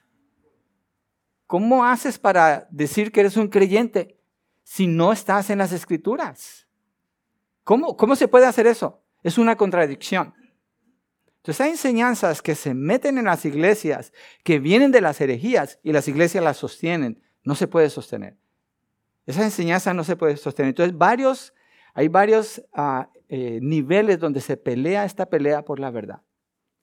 ¿Cómo 1.47 1.85
haces 1.85 2.19
para 2.19 2.67
decir 2.71 3.13
que 3.13 3.21
eres 3.21 3.37
un 3.37 3.49
creyente 3.49 4.19
si 4.63 4.87
no 4.87 5.13
estás 5.13 5.51
en 5.51 5.59
las 5.59 5.73
escrituras? 5.73 6.67
¿Cómo, 7.65 7.97
cómo 7.97 8.17
se 8.17 8.29
puede 8.29 8.47
hacer 8.47 8.67
eso? 8.67 9.03
Es 9.23 9.37
una 9.37 9.57
contradicción. 9.57 10.35
Entonces 11.43 11.61
hay 11.61 11.71
enseñanzas 11.73 12.41
que 12.41 12.55
se 12.55 12.73
meten 12.73 13.19
en 13.19 13.25
las 13.25 13.45
iglesias, 13.45 14.13
que 14.45 14.61
vienen 14.61 14.93
de 14.93 15.01
las 15.01 15.21
herejías 15.21 15.81
y 15.83 15.93
las 15.93 16.07
iglesias 16.07 16.43
las 16.43 16.57
sostienen. 16.57 17.21
No 17.43 17.57
se 17.57 17.67
puede 17.67 17.91
sostener. 17.91 18.39
Esa 19.27 19.43
enseñanza 19.43 19.93
no 19.93 20.05
se 20.05 20.17
puede 20.17 20.37
sostener. 20.37 20.71
Entonces 20.71 20.97
varios 20.97 21.53
hay 21.95 22.09
varios 22.09 22.63
ah, 22.73 23.09
eh, 23.29 23.59
niveles 23.63 24.19
donde 24.19 24.41
se 24.41 24.57
pelea 24.57 25.05
esta 25.05 25.27
pelea 25.27 25.65
por 25.65 25.79
la 25.79 25.91
verdad. 25.91 26.23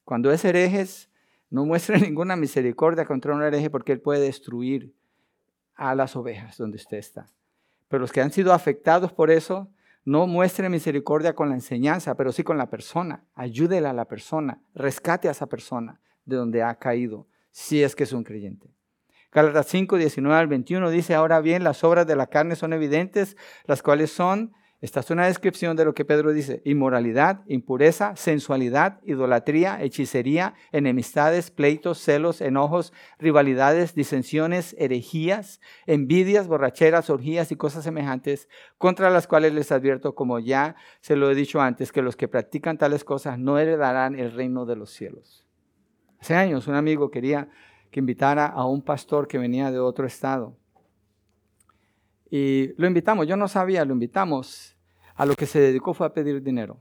Cuando 0.04 0.32
es 0.32 0.44
herejes, 0.46 1.10
no 1.50 1.66
muestre 1.66 2.00
ninguna 2.02 2.36
misericordia 2.36 3.06
contra 3.06 3.34
un 3.34 3.44
hereje 3.44 3.70
porque 3.70 3.92
él 3.92 4.02
puede 4.02 4.22
destruir 4.22 4.94
a 5.76 5.96
las 5.96 6.16
ovejas 6.16 6.58
donde 6.58 6.78
usted 6.78 6.98
está. 6.98 7.28
Pero 7.88 8.02
los 8.02 8.12
que 8.12 8.22
han 8.22 8.32
sido 8.32 8.54
afectados 8.54 9.12
por 9.12 9.32
eso, 9.32 9.72
no 10.06 10.28
muestre 10.28 10.70
misericordia 10.70 11.34
con 11.34 11.50
la 11.50 11.56
enseñanza, 11.56 12.16
pero 12.16 12.32
sí 12.32 12.44
con 12.44 12.58
la 12.58 12.70
persona. 12.70 13.26
Ayúdele 13.36 13.88
a 13.88 13.94
la 13.94 14.06
persona, 14.06 14.62
rescate 14.74 15.28
a 15.28 15.32
esa 15.32 15.48
persona 15.48 16.00
de 16.26 16.36
donde 16.36 16.64
ha 16.64 16.76
caído, 16.76 17.28
si 17.52 17.84
es 17.84 17.96
que 17.96 18.04
es 18.04 18.14
un 18.14 18.24
creyente. 18.24 18.74
Gálatas 19.32 19.68
5, 19.68 19.98
19 19.98 20.40
al 20.40 20.48
21 20.48 20.90
dice, 20.90 21.14
ahora 21.14 21.40
bien, 21.40 21.64
las 21.64 21.84
obras 21.84 22.08
de 22.08 22.16
la 22.16 22.28
carne 22.28 22.56
son 22.56 22.74
evidentes, 22.74 23.38
las 23.66 23.84
cuales 23.84 24.12
son 24.12 24.54
esta 24.82 25.02
es 25.02 25.12
una 25.12 25.26
descripción 25.26 25.76
de 25.76 25.84
lo 25.84 25.94
que 25.94 26.06
Pedro 26.06 26.32
dice. 26.32 26.62
Inmoralidad, 26.64 27.42
impureza, 27.48 28.16
sensualidad, 28.16 29.02
idolatría, 29.04 29.82
hechicería, 29.84 30.54
enemistades, 30.72 31.52
pleitos, 31.52 31.98
celos, 31.98 32.40
enojos, 32.40 32.94
rivalidades, 33.18 33.94
disensiones, 33.94 34.78
herejías, 34.80 35.60
envidias, 35.86 36.48
borracheras, 36.48 37.10
orgías 37.10 37.52
y 37.52 37.58
cosas 37.58 37.84
semejantes, 37.84 38.48
contra 38.78 39.10
las 39.10 39.28
cuales 39.28 39.54
les 39.54 39.74
advierto, 39.74 40.16
como 40.16 40.40
ya 40.40 40.78
se 41.02 41.18
lo 41.18 41.30
he 41.30 41.36
dicho 41.36 41.60
antes, 41.60 41.92
que 41.92 42.02
los 42.02 42.16
que 42.16 42.30
practican 42.30 42.78
tales 42.78 43.04
cosas 43.04 43.38
no 43.38 43.60
heredarán 43.60 44.18
el 44.18 44.32
reino 44.32 44.66
de 44.66 44.78
los 44.78 44.92
cielos. 44.92 45.46
Hace 46.22 46.36
años 46.36 46.68
un 46.68 46.76
amigo 46.76 47.12
quería 47.12 47.50
que 47.92 48.00
invitara 48.00 48.46
a 48.46 48.66
un 48.66 48.82
pastor 48.82 49.28
que 49.28 49.40
venía 49.40 49.72
de 49.72 49.80
otro 49.80 50.08
estado 50.08 50.59
y 52.30 52.74
lo 52.78 52.88
invitamos, 52.88 53.28
yo 53.28 53.36
no 53.36 53.48
sabía, 53.48 53.86
lo 53.86 53.94
invitamos. 53.94 54.76
A 55.16 55.26
lo 55.26 55.36
que 55.36 55.46
se 55.46 55.60
dedicó 55.60 55.94
fue 55.94 56.08
a 56.08 56.14
pedir 56.14 56.42
dinero. 56.42 56.80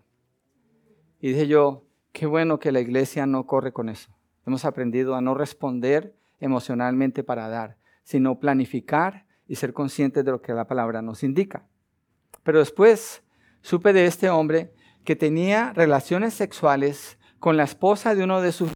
Y 1.20 1.30
dije 1.30 1.48
yo, 1.48 1.84
qué 2.12 2.26
bueno 2.26 2.58
que 2.58 2.70
la 2.70 2.80
iglesia 2.80 3.26
no 3.26 3.46
corre 3.46 3.72
con 3.72 3.88
eso. 3.88 4.10
Hemos 4.46 4.64
aprendido 4.64 5.14
a 5.14 5.20
no 5.20 5.34
responder 5.34 6.14
emocionalmente 6.38 7.24
para 7.24 7.48
dar, 7.48 7.78
sino 8.04 8.38
planificar 8.38 9.26
y 9.48 9.56
ser 9.56 9.72
conscientes 9.72 10.24
de 10.24 10.30
lo 10.30 10.40
que 10.40 10.52
la 10.52 10.66
palabra 10.66 11.02
nos 11.02 11.24
indica. 11.24 11.66
Pero 12.44 12.60
después 12.60 13.22
supe 13.60 13.92
de 13.92 14.06
este 14.06 14.30
hombre 14.30 14.72
que 15.04 15.16
tenía 15.16 15.72
relaciones 15.72 16.34
sexuales 16.34 17.18
con 17.40 17.56
la 17.56 17.64
esposa 17.64 18.14
de 18.14 18.24
uno 18.24 18.40
de 18.40 18.52
sus 18.52 18.72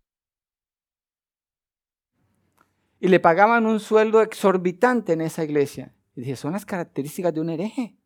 y 2.98 3.08
le 3.08 3.18
pagaban 3.18 3.66
un 3.66 3.80
sueldo 3.80 4.22
exorbitante 4.22 5.12
en 5.12 5.20
esa 5.20 5.42
iglesia. 5.42 5.92
Y 6.14 6.20
dije, 6.20 6.36
son 6.36 6.52
las 6.52 6.66
características 6.66 7.32
de 7.32 7.40
un 7.40 7.50
hereje. 7.50 7.96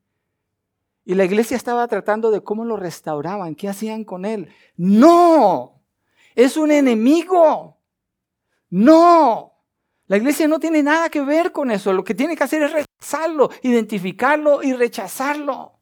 Y 1.04 1.14
la 1.14 1.24
iglesia 1.24 1.56
estaba 1.56 1.86
tratando 1.86 2.30
de 2.30 2.42
cómo 2.42 2.64
lo 2.64 2.76
restauraban, 2.76 3.54
qué 3.54 3.68
hacían 3.68 4.04
con 4.04 4.24
él. 4.24 4.48
No, 4.76 5.80
Es 6.34 6.56
un 6.56 6.70
enemigo. 6.70 7.78
No. 8.68 9.52
La 10.08 10.16
iglesia 10.16 10.46
no 10.46 10.58
tiene 10.58 10.82
nada 10.82 11.08
que 11.08 11.20
ver 11.20 11.52
con 11.52 11.70
eso. 11.70 11.92
Lo 11.92 12.04
que 12.04 12.14
tiene 12.14 12.36
que 12.36 12.44
hacer 12.44 12.62
es 12.62 12.72
rechazarlo, 12.72 13.50
identificarlo 13.62 14.62
y 14.62 14.72
rechazarlo 14.72 15.76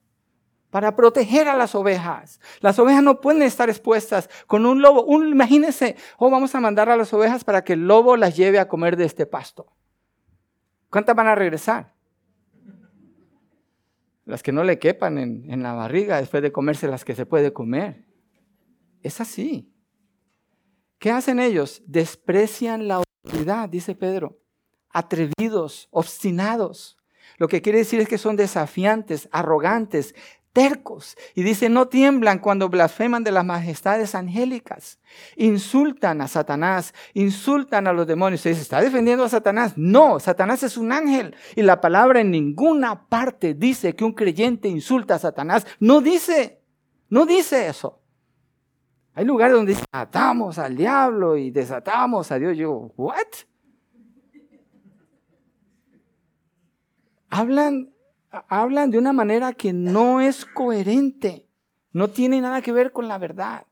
para 0.75 0.97
proteger 0.97 1.49
a 1.49 1.57
las 1.57 1.75
ovejas. 1.75 2.41
Las 2.61 2.79
ovejas 2.79 3.03
no 3.03 3.21
pueden 3.21 3.43
estar 3.43 3.69
expuestas 3.71 4.29
con 4.47 4.67
un 4.67 4.83
lobo. 4.83 5.07
Imagínense, 5.23 5.97
oh, 6.19 6.31
vamos 6.31 6.55
a 6.55 6.61
mandar 6.61 6.91
a 6.91 6.97
las 6.97 7.15
ovejas 7.15 7.45
para 7.45 7.63
que 7.63 7.75
el 7.75 7.87
lobo 7.87 8.17
las 8.17 8.37
lleve 8.37 8.59
a 8.59 8.69
comer 8.69 8.97
de 8.97 9.05
este 9.05 9.25
pasto. 9.25 9.73
¿Cuántas 10.91 11.15
van 11.15 11.29
a 11.29 11.35
regresar? 11.35 11.94
Las 14.25 14.43
que 14.43 14.53
no 14.53 14.65
le 14.65 14.79
quepan 14.79 15.19
en, 15.19 15.51
en 15.51 15.63
la 15.63 15.75
barriga 15.75 16.19
después 16.19 16.43
de 16.43 16.53
comerse 16.53 16.89
las 16.89 17.05
que 17.05 17.15
se 17.15 17.27
puede 17.27 17.53
comer. 17.53 18.07
Es 19.03 19.21
así. 19.21 19.71
¿Qué 20.99 21.11
hacen 21.11 21.39
ellos? 21.39 21.83
Desprecian 21.87 22.89
la 22.89 23.03
autoridad, 23.25 23.69
dice 23.69 23.95
Pedro. 23.95 24.41
Atrevidos, 24.89 25.89
obstinados. 25.91 26.97
Lo 27.37 27.49
que 27.49 27.61
quiere 27.61 27.79
decir 27.79 28.01
es 28.01 28.09
que 28.09 28.19
son 28.19 28.37
desafiantes, 28.37 29.29
arrogantes, 29.33 30.15
tercos. 30.55 31.19
Y 31.35 31.43
dice, 31.43 31.69
no 31.69 31.89
tiemblan 31.89 32.39
cuando 32.39 32.71
blasfeman 32.71 33.25
de 33.25 33.33
las 33.33 33.45
majestades 33.45 34.15
angélicas. 34.15 35.01
Insultan 35.37 36.23
a 36.23 36.29
Satanás, 36.29 36.95
insultan 37.13 37.87
a 37.87 37.93
los 37.93 38.07
demonios. 38.07 38.41
Se 38.41 38.51
dice, 38.51 38.63
¿está 38.63 38.81
defendiendo 38.81 39.25
a 39.25 39.29
Satanás? 39.29 39.75
No, 39.77 40.19
Satanás 40.21 40.63
es 40.63 40.79
un 40.79 40.93
ángel. 40.93 41.35
Y 41.57 41.63
la 41.63 41.83
palabra 41.83 42.21
en 42.21 42.31
ninguna 42.31 43.07
parte 43.09 43.53
dice 43.53 43.95
que 43.95 44.05
un 44.05 44.13
creyente 44.13 44.69
insulta 44.69 45.17
a 45.17 45.19
Satanás. 45.19 45.67
No 45.81 46.01
dice, 46.01 46.63
no 47.11 47.27
dice 47.27 47.67
eso. 47.67 48.01
Hay 49.13 49.25
lugares 49.25 49.57
donde 49.57 49.77
atamos 49.93 50.59
al 50.59 50.77
diablo 50.77 51.37
y 51.37 51.51
desatamos 51.51 52.31
a 52.31 52.39
Dios. 52.39 52.57
Yo 52.57 52.93
¿what? 52.97 53.17
Hablan 57.29 57.94
hablan 58.49 58.91
de 58.91 58.99
una 58.99 59.13
manera 59.13 59.53
que 59.53 59.73
no 59.73 60.21
es 60.21 60.45
coherente, 60.45 61.47
no 61.93 62.09
tiene 62.11 62.41
nada 62.41 62.63
que 62.63 62.73
ver 62.73 62.93
con 62.93 63.09
la 63.09 63.19
verdad. 63.19 63.67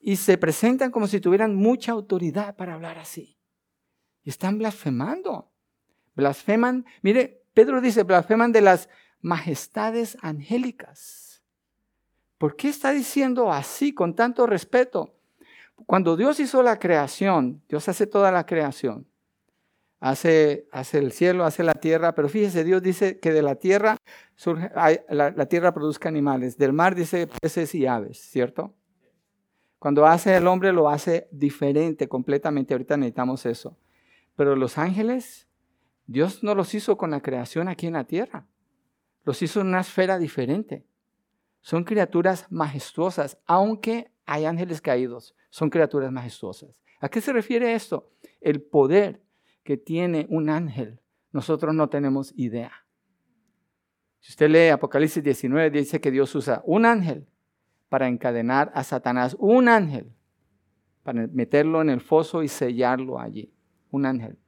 Y 0.00 0.16
se 0.16 0.38
presentan 0.38 0.90
como 0.90 1.06
si 1.06 1.20
tuvieran 1.20 1.54
mucha 1.54 1.92
autoridad 1.92 2.56
para 2.56 2.74
hablar 2.74 2.98
así. 2.98 3.36
Y 4.22 4.30
están 4.30 4.58
blasfemando. 4.58 5.50
Blasfeman, 6.14 6.86
mire, 7.02 7.42
Pedro 7.52 7.80
dice, 7.80 8.04
blasfeman 8.04 8.52
de 8.52 8.60
las 8.60 8.88
majestades 9.20 10.16
angélicas. 10.22 11.42
¿Por 12.38 12.54
qué 12.54 12.68
está 12.68 12.92
diciendo 12.92 13.52
así 13.52 13.92
con 13.92 14.14
tanto 14.14 14.46
respeto? 14.46 15.14
Cuando 15.86 16.16
Dios 16.16 16.38
hizo 16.38 16.62
la 16.62 16.78
creación, 16.78 17.62
Dios 17.68 17.88
hace 17.88 18.06
toda 18.06 18.30
la 18.30 18.46
creación 18.46 19.07
hace, 20.00 20.68
hace 20.70 20.98
el 20.98 21.12
cielo, 21.12 21.44
hace 21.44 21.62
la 21.62 21.74
tierra, 21.74 22.14
pero 22.14 22.28
fíjese, 22.28 22.64
Dios 22.64 22.82
dice 22.82 23.18
que 23.18 23.32
de 23.32 23.42
la 23.42 23.56
tierra 23.56 23.96
surge, 24.34 24.70
la, 25.08 25.30
la, 25.30 25.46
tierra 25.46 25.72
produzca 25.72 26.08
animales, 26.08 26.56
del 26.56 26.72
mar 26.72 26.94
dice 26.94 27.26
peces 27.26 27.74
y 27.74 27.86
aves, 27.86 28.18
¿cierto? 28.18 28.74
Cuando 29.78 30.06
hace 30.06 30.36
el 30.36 30.46
hombre 30.46 30.72
lo 30.72 30.88
hace 30.88 31.28
diferente 31.30 32.08
completamente, 32.08 32.74
ahorita 32.74 32.96
necesitamos 32.96 33.46
eso. 33.46 33.76
Pero 34.34 34.56
los 34.56 34.78
ángeles, 34.78 35.48
Dios 36.06 36.42
no 36.42 36.54
los 36.54 36.74
hizo 36.74 36.96
con 36.96 37.10
la 37.10 37.20
creación 37.20 37.68
aquí 37.68 37.86
en 37.86 37.94
la 37.94 38.04
tierra, 38.04 38.46
los 39.24 39.42
hizo 39.42 39.60
en 39.60 39.68
una 39.68 39.80
esfera 39.80 40.18
diferente. 40.18 40.84
Son 41.60 41.84
criaturas 41.84 42.46
majestuosas, 42.50 43.38
aunque 43.46 44.10
hay 44.26 44.44
ángeles 44.44 44.80
caídos, 44.80 45.34
son 45.50 45.70
criaturas 45.70 46.10
majestuosas. 46.10 46.80
¿A 47.00 47.08
qué 47.08 47.20
se 47.20 47.32
refiere 47.32 47.74
esto? 47.74 48.10
El 48.40 48.62
poder 48.62 49.22
que 49.68 49.76
tiene 49.76 50.26
un 50.30 50.48
ángel, 50.48 50.98
nosotros 51.30 51.74
no 51.74 51.90
tenemos 51.90 52.32
idea. 52.38 52.72
Si 54.18 54.32
usted 54.32 54.48
lee 54.48 54.68
Apocalipsis 54.68 55.22
19, 55.22 55.68
dice 55.68 56.00
que 56.00 56.10
Dios 56.10 56.34
usa 56.34 56.62
un 56.64 56.86
ángel 56.86 57.28
para 57.90 58.08
encadenar 58.08 58.72
a 58.74 58.82
Satanás, 58.82 59.36
un 59.38 59.68
ángel, 59.68 60.16
para 61.02 61.26
meterlo 61.26 61.82
en 61.82 61.90
el 61.90 62.00
foso 62.00 62.42
y 62.42 62.48
sellarlo 62.48 63.20
allí, 63.20 63.52
un 63.90 64.06
ángel. 64.06 64.38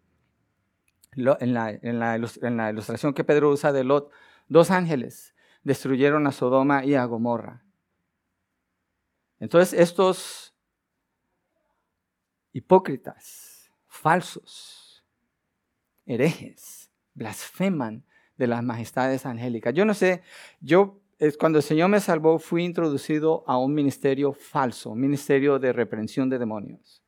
En 1.13 1.53
la, 1.53 1.69
en 1.71 1.99
la, 2.57 2.71
ilustración 2.71 3.13
que 3.13 3.23
Pedro 3.23 3.51
usa 3.51 3.75
de 3.75 3.85
Lot, 3.85 4.11
dos 4.49 4.71
ángeles 4.71 5.35
destruyeron 5.63 6.27
a 6.29 6.33
Sodoma 6.33 6.83
y 6.83 6.95
a 6.95 7.05
Gomorra. 7.05 7.63
Entonces 9.39 9.79
estos 9.79 10.55
hipócritas, 12.55 13.71
falsos, 13.87 14.80
herejes, 16.11 16.91
blasfeman 17.15 18.05
de 18.37 18.47
las 18.49 18.65
majestades 18.65 19.27
angélicas. 19.27 19.73
Yo 19.75 19.85
no 19.85 19.95
sé, 19.95 20.23
yo 20.61 21.01
cuando 21.39 21.59
el 21.59 21.63
Señor 21.63 21.89
me 21.89 22.01
salvó 22.01 22.39
fui 22.39 22.65
introducido 22.65 23.45
a 23.47 23.59
un 23.59 23.75
ministerio 23.75 24.33
falso, 24.33 24.91
un 24.91 25.01
ministerio 25.01 25.59
de 25.59 25.73
reprensión 25.73 26.29
de 26.29 26.39
demonios. 26.39 27.03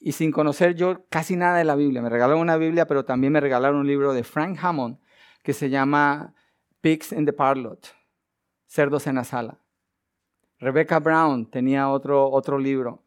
Y 0.00 0.12
sin 0.12 0.32
conocer 0.32 0.74
yo 0.74 1.04
casi 1.08 1.36
nada 1.36 1.58
de 1.58 1.64
la 1.64 1.76
Biblia. 1.76 2.02
Me 2.02 2.08
regalaron 2.08 2.40
una 2.40 2.56
Biblia, 2.56 2.86
pero 2.86 3.04
también 3.04 3.32
me 3.32 3.40
regalaron 3.40 3.80
un 3.80 3.86
libro 3.86 4.12
de 4.12 4.24
Frank 4.24 4.58
Hammond 4.60 4.98
que 5.44 5.52
se 5.52 5.70
llama 5.70 6.34
Pigs 6.80 7.12
in 7.12 7.24
the 7.24 7.32
Parlot, 7.32 7.94
Cerdos 8.66 9.06
en 9.06 9.14
la 9.14 9.24
Sala. 9.24 9.58
Rebecca 10.58 10.98
Brown 10.98 11.48
tenía 11.48 11.88
otro, 11.88 12.28
otro 12.28 12.58
libro 12.58 13.04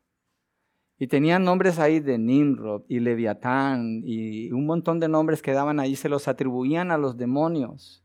y 0.97 1.07
tenían 1.07 1.43
nombres 1.43 1.79
ahí 1.79 1.99
de 1.99 2.17
Nimrod 2.17 2.83
y 2.87 2.99
Leviatán 2.99 4.01
y 4.05 4.51
un 4.51 4.65
montón 4.65 4.99
de 4.99 5.09
nombres 5.09 5.41
que 5.41 5.51
daban 5.51 5.79
ahí, 5.79 5.95
se 5.95 6.09
los 6.09 6.27
atribuían 6.27 6.91
a 6.91 6.97
los 6.97 7.17
demonios. 7.17 8.03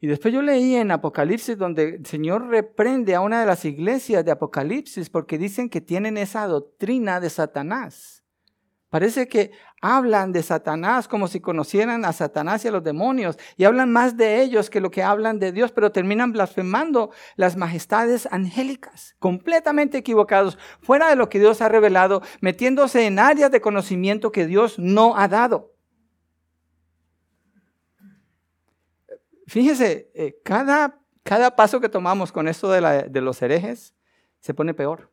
Y 0.00 0.06
después 0.06 0.32
yo 0.32 0.42
leí 0.42 0.74
en 0.76 0.90
Apocalipsis 0.90 1.58
donde 1.58 1.96
el 1.96 2.06
Señor 2.06 2.48
reprende 2.48 3.14
a 3.14 3.20
una 3.20 3.40
de 3.40 3.46
las 3.46 3.64
iglesias 3.64 4.24
de 4.24 4.30
Apocalipsis 4.30 5.10
porque 5.10 5.38
dicen 5.38 5.68
que 5.68 5.80
tienen 5.80 6.16
esa 6.16 6.46
doctrina 6.46 7.20
de 7.20 7.30
Satanás. 7.30 8.24
Parece 8.90 9.28
que 9.28 9.50
hablan 9.80 10.32
de 10.32 10.42
Satanás 10.42 11.08
como 11.08 11.28
si 11.28 11.40
conocieran 11.40 12.04
a 12.04 12.12
Satanás 12.12 12.64
y 12.64 12.68
a 12.68 12.70
los 12.70 12.82
demonios 12.82 13.38
y 13.56 13.64
hablan 13.64 13.92
más 13.92 14.16
de 14.16 14.42
ellos 14.42 14.70
que 14.70 14.80
lo 14.80 14.90
que 14.90 15.02
hablan 15.02 15.38
de 15.38 15.52
Dios, 15.52 15.72
pero 15.72 15.92
terminan 15.92 16.32
blasfemando 16.32 17.10
las 17.36 17.56
majestades 17.56 18.28
angélicas, 18.30 19.14
completamente 19.18 19.98
equivocados, 19.98 20.58
fuera 20.80 21.08
de 21.08 21.16
lo 21.16 21.28
que 21.28 21.38
Dios 21.38 21.62
ha 21.62 21.68
revelado, 21.68 22.22
metiéndose 22.40 23.06
en 23.06 23.18
áreas 23.18 23.50
de 23.50 23.60
conocimiento 23.60 24.32
que 24.32 24.46
Dios 24.46 24.78
no 24.78 25.16
ha 25.16 25.28
dado. 25.28 25.74
Fíjese, 29.46 30.10
eh, 30.14 30.38
cada, 30.44 31.00
cada 31.22 31.56
paso 31.56 31.80
que 31.80 31.88
tomamos 31.88 32.32
con 32.32 32.48
esto 32.48 32.70
de, 32.70 33.08
de 33.08 33.20
los 33.20 33.40
herejes 33.40 33.94
se 34.40 34.52
pone 34.52 34.74
peor. 34.74 35.10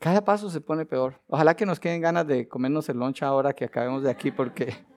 Cada 0.00 0.24
paso 0.24 0.50
se 0.50 0.60
pone 0.60 0.84
peor. 0.84 1.20
Ojalá 1.28 1.54
que 1.54 1.66
nos 1.66 1.80
queden 1.80 2.00
ganas 2.00 2.26
de 2.26 2.46
comernos 2.48 2.88
el 2.88 2.98
lunch 2.98 3.22
ahora 3.22 3.52
que 3.52 3.64
acabemos 3.64 4.02
de 4.02 4.10
aquí 4.10 4.30
porque... 4.30 4.74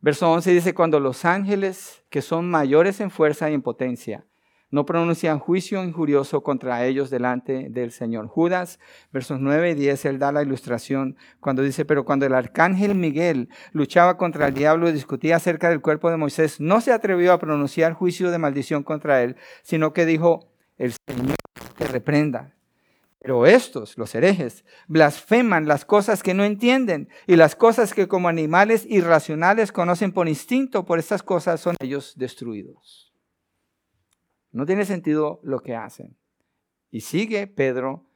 Verso 0.00 0.30
11 0.30 0.52
dice, 0.52 0.74
cuando 0.74 1.00
los 1.00 1.24
ángeles, 1.24 2.04
que 2.10 2.22
son 2.22 2.48
mayores 2.50 3.00
en 3.00 3.10
fuerza 3.10 3.50
y 3.50 3.54
en 3.54 3.62
potencia, 3.62 4.24
no 4.70 4.84
pronuncian 4.84 5.38
juicio 5.38 5.82
injurioso 5.84 6.42
contra 6.42 6.84
ellos 6.84 7.08
delante 7.08 7.68
del 7.70 7.92
Señor. 7.92 8.26
Judas, 8.26 8.80
versos 9.12 9.40
9 9.40 9.70
y 9.70 9.74
10, 9.74 10.04
él 10.06 10.18
da 10.18 10.32
la 10.32 10.42
ilustración 10.42 11.16
cuando 11.40 11.62
dice, 11.62 11.84
pero 11.84 12.04
cuando 12.04 12.26
el 12.26 12.34
arcángel 12.34 12.94
Miguel 12.94 13.48
luchaba 13.72 14.16
contra 14.16 14.48
el 14.48 14.54
diablo 14.54 14.88
y 14.88 14.92
discutía 14.92 15.36
acerca 15.36 15.70
del 15.70 15.80
cuerpo 15.80 16.10
de 16.10 16.16
Moisés, 16.16 16.60
no 16.60 16.80
se 16.80 16.92
atrevió 16.92 17.32
a 17.32 17.38
pronunciar 17.38 17.92
juicio 17.92 18.30
de 18.30 18.38
maldición 18.38 18.82
contra 18.82 19.22
él, 19.22 19.36
sino 19.62 19.92
que 19.92 20.04
dijo, 20.04 20.50
el 20.78 20.92
Señor 21.08 21.36
te 21.78 21.86
reprenda. 21.86 22.55
Pero 23.26 23.44
estos, 23.44 23.98
los 23.98 24.14
herejes, 24.14 24.64
blasfeman 24.86 25.66
las 25.66 25.84
cosas 25.84 26.22
que 26.22 26.32
no 26.32 26.44
entienden 26.44 27.08
y 27.26 27.34
las 27.34 27.56
cosas 27.56 27.92
que 27.92 28.06
como 28.06 28.28
animales 28.28 28.86
irracionales 28.88 29.72
conocen 29.72 30.12
por 30.12 30.28
instinto, 30.28 30.84
por 30.86 31.00
estas 31.00 31.24
cosas 31.24 31.60
son 31.60 31.74
ellos 31.80 32.14
destruidos. 32.16 33.12
No 34.52 34.64
tiene 34.64 34.84
sentido 34.84 35.40
lo 35.42 35.58
que 35.58 35.74
hacen. 35.74 36.16
Y 36.92 37.00
sigue 37.00 37.48
Pedro 37.48 38.06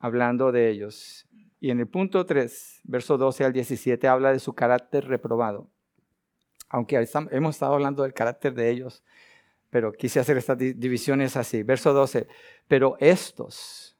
hablando 0.00 0.50
de 0.50 0.68
ellos. 0.68 1.28
Y 1.60 1.70
en 1.70 1.78
el 1.78 1.86
punto 1.86 2.26
3, 2.26 2.80
verso 2.82 3.16
12 3.16 3.44
al 3.44 3.52
17, 3.52 4.08
habla 4.08 4.32
de 4.32 4.40
su 4.40 4.52
carácter 4.52 5.06
reprobado. 5.06 5.70
Aunque 6.70 6.96
hemos 7.30 7.54
estado 7.54 7.74
hablando 7.74 8.02
del 8.02 8.14
carácter 8.14 8.52
de 8.52 8.68
ellos, 8.68 9.04
pero 9.70 9.92
quise 9.92 10.18
hacer 10.18 10.36
estas 10.38 10.58
divisiones 10.58 11.36
así. 11.36 11.62
Verso 11.62 11.92
12, 11.92 12.26
pero 12.66 12.96
estos 12.98 13.93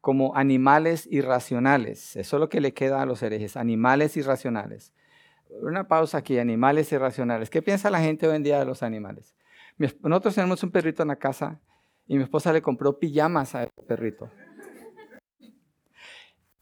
como 0.00 0.34
animales 0.36 1.06
irracionales. 1.10 2.16
Eso 2.16 2.36
es 2.36 2.40
lo 2.40 2.48
que 2.48 2.60
le 2.60 2.72
queda 2.72 3.02
a 3.02 3.06
los 3.06 3.22
herejes, 3.22 3.56
animales 3.56 4.16
irracionales. 4.16 4.92
Una 5.62 5.88
pausa 5.88 6.18
aquí, 6.18 6.38
animales 6.38 6.90
irracionales. 6.92 7.50
¿Qué 7.50 7.60
piensa 7.60 7.90
la 7.90 8.00
gente 8.00 8.26
hoy 8.26 8.36
en 8.36 8.42
día 8.42 8.58
de 8.58 8.64
los 8.64 8.82
animales? 8.82 9.34
Nosotros 10.02 10.34
tenemos 10.34 10.62
un 10.62 10.70
perrito 10.70 11.02
en 11.02 11.08
la 11.08 11.16
casa 11.16 11.58
Y 12.06 12.16
mi 12.16 12.22
esposa 12.22 12.52
le 12.52 12.60
compró 12.60 12.98
pijamas 12.98 13.54
a 13.54 13.64
ese 13.64 13.82
perrito. 13.86 14.30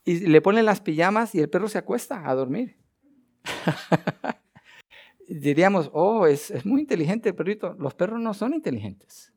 Y 0.05 0.27
le 0.27 0.41
ponen 0.41 0.65
las 0.65 0.81
pijamas 0.81 1.35
y 1.35 1.41
el 1.41 1.51
perro 1.51 1.69
se 1.69 1.79
acuesta 1.79 2.29
a 2.29 2.35
dormir. 2.35 2.79
Diríamos, 5.29 5.91
oh, 5.93 6.27
es, 6.27 6.51
es 6.51 6.65
muy 6.65 6.81
inteligente 6.81 7.29
el 7.29 7.35
perrito. 7.35 7.75
Los 7.79 7.95
perros 7.95 8.19
no 8.21 8.33
son 8.33 8.55
inteligentes. 8.55 9.35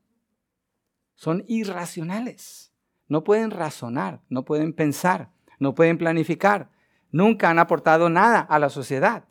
Son 1.14 1.44
irracionales. 1.46 2.71
No 3.12 3.24
pueden 3.24 3.50
razonar, 3.50 4.22
no 4.30 4.46
pueden 4.46 4.72
pensar, 4.72 5.28
no 5.58 5.74
pueden 5.74 5.98
planificar. 5.98 6.70
Nunca 7.10 7.50
han 7.50 7.58
aportado 7.58 8.08
nada 8.08 8.40
a 8.40 8.58
la 8.58 8.70
sociedad. 8.70 9.24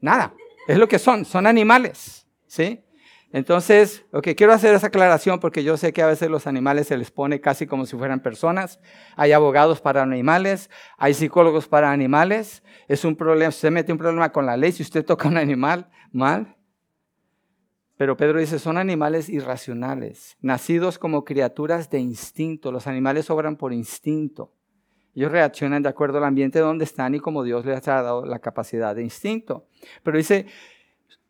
Nada. 0.00 0.34
Es 0.66 0.76
lo 0.76 0.88
que 0.88 0.98
son, 0.98 1.24
son 1.24 1.46
animales. 1.46 2.26
¿Sí? 2.48 2.84
Entonces, 3.32 4.04
que 4.24 4.34
quiero 4.34 4.52
hacer 4.52 4.74
esa 4.74 4.88
aclaración 4.88 5.38
porque 5.38 5.62
yo 5.62 5.76
sé 5.76 5.92
que 5.92 6.02
a 6.02 6.08
veces 6.08 6.28
los 6.28 6.48
animales 6.48 6.88
se 6.88 6.96
les 6.96 7.12
pone 7.12 7.40
casi 7.40 7.68
como 7.68 7.86
si 7.86 7.96
fueran 7.96 8.18
personas. 8.18 8.80
Hay 9.14 9.30
abogados 9.30 9.80
para 9.80 10.02
animales, 10.02 10.70
hay 10.98 11.14
psicólogos 11.14 11.68
para 11.68 11.92
animales. 11.92 12.64
Es 12.88 13.04
un 13.04 13.14
problema, 13.14 13.50
usted 13.50 13.70
mete 13.70 13.92
un 13.92 13.98
problema 13.98 14.32
con 14.32 14.44
la 14.44 14.56
ley 14.56 14.72
si 14.72 14.82
usted 14.82 15.04
toca 15.04 15.28
a 15.28 15.30
un 15.30 15.36
animal 15.36 15.88
mal. 16.10 16.56
Pero 18.00 18.16
Pedro 18.16 18.40
dice, 18.40 18.58
son 18.58 18.78
animales 18.78 19.28
irracionales, 19.28 20.38
nacidos 20.40 20.98
como 20.98 21.22
criaturas 21.22 21.90
de 21.90 21.98
instinto. 21.98 22.72
Los 22.72 22.86
animales 22.86 23.28
obran 23.28 23.56
por 23.56 23.74
instinto. 23.74 24.54
Ellos 25.14 25.30
reaccionan 25.30 25.82
de 25.82 25.90
acuerdo 25.90 26.16
al 26.16 26.24
ambiente 26.24 26.60
donde 26.60 26.84
están 26.84 27.14
y 27.14 27.20
como 27.20 27.42
Dios 27.42 27.66
les 27.66 27.86
ha 27.88 28.00
dado 28.00 28.24
la 28.24 28.38
capacidad 28.38 28.96
de 28.96 29.02
instinto. 29.02 29.66
Pero 30.02 30.16
dice, 30.16 30.46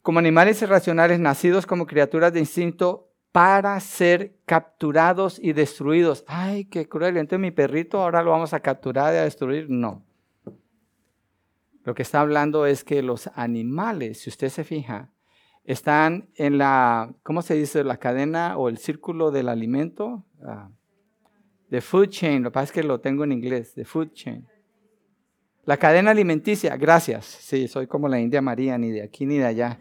como 0.01 0.21
animales 0.21 0.63
irracionales 0.63 1.19
nacidos 1.19 1.67
como 1.67 1.89
criaturas 1.89 2.33
de 2.33 2.39
instinto 2.39 3.11
para 3.33 3.81
ser 3.81 4.37
capturados 4.47 5.41
y 5.43 5.55
destruidos. 5.55 6.23
Ay, 6.29 6.67
qué 6.67 6.89
cruel. 6.89 7.17
Entonces 7.17 7.41
mi 7.41 7.51
perrito 7.51 8.01
ahora 8.01 8.23
lo 8.23 8.31
vamos 8.31 8.55
a 8.55 8.61
capturar 8.61 9.13
y 9.13 9.17
a 9.17 9.25
destruir. 9.25 9.69
No. 9.69 10.05
Lo 11.83 11.97
que 11.97 12.03
está 12.03 12.21
hablando 12.21 12.65
es 12.65 12.85
que 12.85 13.03
los 13.03 13.29
animales, 13.35 14.21
si 14.21 14.31
usted 14.31 14.51
se 14.51 14.63
fija, 14.63 15.11
están 15.73 16.29
en 16.35 16.59
la, 16.59 17.15
¿cómo 17.23 17.43
se 17.43 17.55
dice? 17.55 17.85
La 17.85 17.99
cadena 17.99 18.57
o 18.59 18.69
el 18.69 18.79
círculo 18.79 19.31
del 19.31 19.49
alimento. 19.49 20.25
de 21.69 21.79
ah, 21.79 21.81
food 21.81 22.09
chain. 22.09 22.43
Lo 22.43 22.51
que 22.51 22.55
pasa 22.55 22.65
es 22.65 22.73
que 22.73 22.83
lo 22.83 23.01
tengo 23.01 23.23
en 23.23 23.31
inglés. 23.31 23.75
The 23.75 23.85
food 23.85 24.13
chain. 24.13 24.47
La 25.65 25.77
cadena 25.77 26.11
alimenticia, 26.11 26.77
gracias. 26.77 27.25
Sí, 27.25 27.69
soy 27.69 27.87
como 27.87 28.09
la 28.09 28.19
India 28.19 28.43
María, 28.43 28.79
ni 28.79 28.91
de 28.91 29.03
aquí 29.03 29.27
ni 29.27 29.39
de 29.39 29.47
allá, 29.47 29.79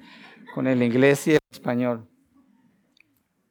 con 0.53 0.67
el 0.67 0.83
inglés 0.83 1.25
y 1.27 1.31
el 1.31 1.39
español. 1.49 2.07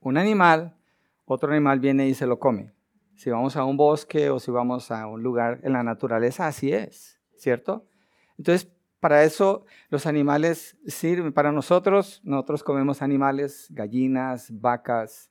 Un 0.01 0.17
animal, 0.17 0.77
otro 1.25 1.51
animal 1.51 1.81
viene 1.81 2.07
y 2.07 2.15
se 2.15 2.27
lo 2.27 2.39
come. 2.39 2.73
Si 3.17 3.31
vamos 3.31 3.57
a 3.57 3.65
un 3.65 3.77
bosque 3.77 4.31
o 4.31 4.39
si 4.39 4.53
vamos 4.53 4.93
a 4.93 5.09
un 5.09 5.25
lugar 5.25 5.59
en 5.65 5.73
la 5.73 5.83
naturaleza, 5.83 6.47
así 6.47 6.73
es, 6.73 7.21
¿cierto? 7.37 7.89
Entonces, 8.37 8.71
para 9.01 9.25
eso 9.25 9.65
los 9.91 10.07
animales 10.07 10.77
sirven. 10.87 11.33
Para 11.33 11.53
nosotros, 11.53 12.21
nosotros 12.25 12.63
comemos 12.63 13.03
animales, 13.03 13.67
gallinas, 13.71 14.49
vacas, 14.61 15.31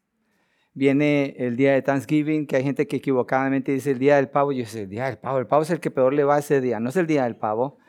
viene 0.73 1.35
el 1.37 1.55
día 1.55 1.73
de 1.73 1.81
Thanksgiving, 1.81 2.45
que 2.45 2.55
hay 2.55 2.63
gente 2.63 2.85
que 2.85 2.97
equivocadamente 2.97 3.71
dice 3.71 3.91
el 3.91 3.99
día 3.99 4.17
del 4.17 4.29
pavo. 4.29 4.51
Yo 4.51 4.65
sé, 4.65 4.83
el 4.83 4.89
día 4.89 5.05
del 5.07 5.17
pavo. 5.17 5.39
El 5.39 5.47
pavo 5.47 5.63
es 5.63 5.71
el 5.71 5.79
que 5.79 5.89
peor 5.89 6.13
le 6.13 6.23
va 6.23 6.37
ese 6.37 6.61
día, 6.61 6.79
no 6.79 6.89
es 6.89 6.95
el 6.95 7.07
día 7.07 7.23
del 7.23 7.35
pavo. 7.35 7.79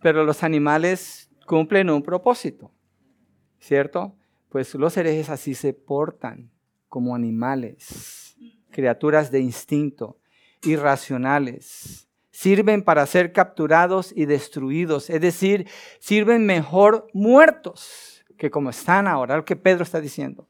Pero 0.00 0.24
los 0.24 0.44
animales 0.44 1.30
cumplen 1.46 1.90
un 1.90 2.02
propósito, 2.02 2.72
¿cierto? 3.58 4.16
Pues 4.50 4.74
los 4.74 4.96
herejes 4.96 5.30
así 5.30 5.54
se 5.54 5.72
portan 5.72 6.52
como 6.88 7.16
animales, 7.16 8.36
criaturas 8.70 9.32
de 9.32 9.40
instinto, 9.40 10.20
irracionales. 10.62 12.08
Sirven 12.34 12.82
para 12.82 13.06
ser 13.06 13.32
capturados 13.32 14.12
y 14.12 14.26
destruidos, 14.26 15.08
es 15.08 15.20
decir, 15.20 15.68
sirven 16.00 16.46
mejor 16.46 17.06
muertos 17.14 18.24
que 18.36 18.50
como 18.50 18.70
están 18.70 19.06
ahora, 19.06 19.36
lo 19.36 19.44
que 19.44 19.54
Pedro 19.54 19.84
está 19.84 20.00
diciendo 20.00 20.48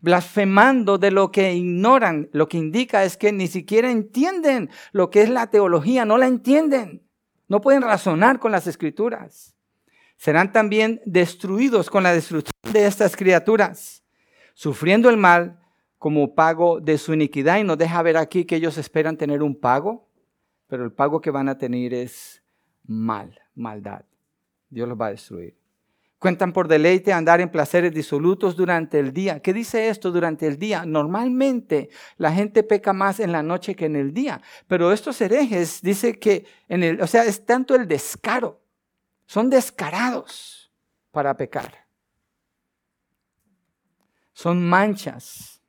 blasfemando 0.00 0.96
de 0.96 1.10
lo 1.10 1.30
que 1.30 1.52
ignoran. 1.52 2.30
Lo 2.32 2.48
que 2.48 2.56
indica 2.56 3.04
es 3.04 3.18
que 3.18 3.32
ni 3.32 3.48
siquiera 3.48 3.90
entienden 3.90 4.70
lo 4.92 5.10
que 5.10 5.20
es 5.20 5.28
la 5.28 5.48
teología, 5.48 6.04
no 6.04 6.18
la 6.18 6.26
entienden. 6.26 7.02
No 7.48 7.60
pueden 7.60 7.82
razonar 7.82 8.38
con 8.38 8.52
las 8.52 8.66
escrituras. 8.66 9.54
Serán 10.16 10.52
también 10.52 11.00
destruidos 11.04 11.90
con 11.90 12.02
la 12.02 12.12
destrucción 12.12 12.52
de 12.72 12.86
estas 12.86 13.16
criaturas, 13.16 14.04
sufriendo 14.54 15.10
el 15.10 15.16
mal 15.16 15.60
como 15.98 16.34
pago 16.34 16.80
de 16.80 16.98
su 16.98 17.12
iniquidad. 17.12 17.58
Y 17.58 17.64
nos 17.64 17.78
deja 17.78 18.02
ver 18.02 18.16
aquí 18.16 18.44
que 18.44 18.56
ellos 18.56 18.78
esperan 18.78 19.16
tener 19.16 19.42
un 19.42 19.58
pago, 19.58 20.09
pero 20.70 20.84
el 20.84 20.92
pago 20.92 21.20
que 21.20 21.32
van 21.32 21.48
a 21.48 21.58
tener 21.58 21.92
es 21.92 22.42
mal, 22.86 23.38
maldad. 23.54 24.04
Dios 24.70 24.88
los 24.88 24.98
va 24.98 25.06
a 25.06 25.10
destruir. 25.10 25.58
Cuentan 26.20 26.52
por 26.52 26.68
deleite 26.68 27.12
andar 27.12 27.40
en 27.40 27.50
placeres 27.50 27.92
disolutos 27.92 28.54
durante 28.54 28.98
el 28.98 29.12
día. 29.12 29.40
¿Qué 29.40 29.52
dice 29.52 29.88
esto 29.88 30.12
durante 30.12 30.46
el 30.46 30.58
día? 30.58 30.84
Normalmente 30.84 31.88
la 32.18 32.30
gente 32.30 32.62
peca 32.62 32.92
más 32.92 33.20
en 33.20 33.32
la 33.32 33.42
noche 33.42 33.74
que 33.74 33.86
en 33.86 33.96
el 33.96 34.14
día, 34.14 34.40
pero 34.68 34.92
estos 34.92 35.20
herejes 35.20 35.80
dice 35.82 36.18
que 36.18 36.46
en 36.68 36.82
el, 36.82 37.00
o 37.00 37.06
sea, 37.06 37.24
es 37.24 37.44
tanto 37.44 37.74
el 37.74 37.88
descaro. 37.88 38.60
Son 39.26 39.50
descarados 39.50 40.70
para 41.10 41.36
pecar. 41.36 41.86
Son 44.32 44.62
manchas. 44.62 45.59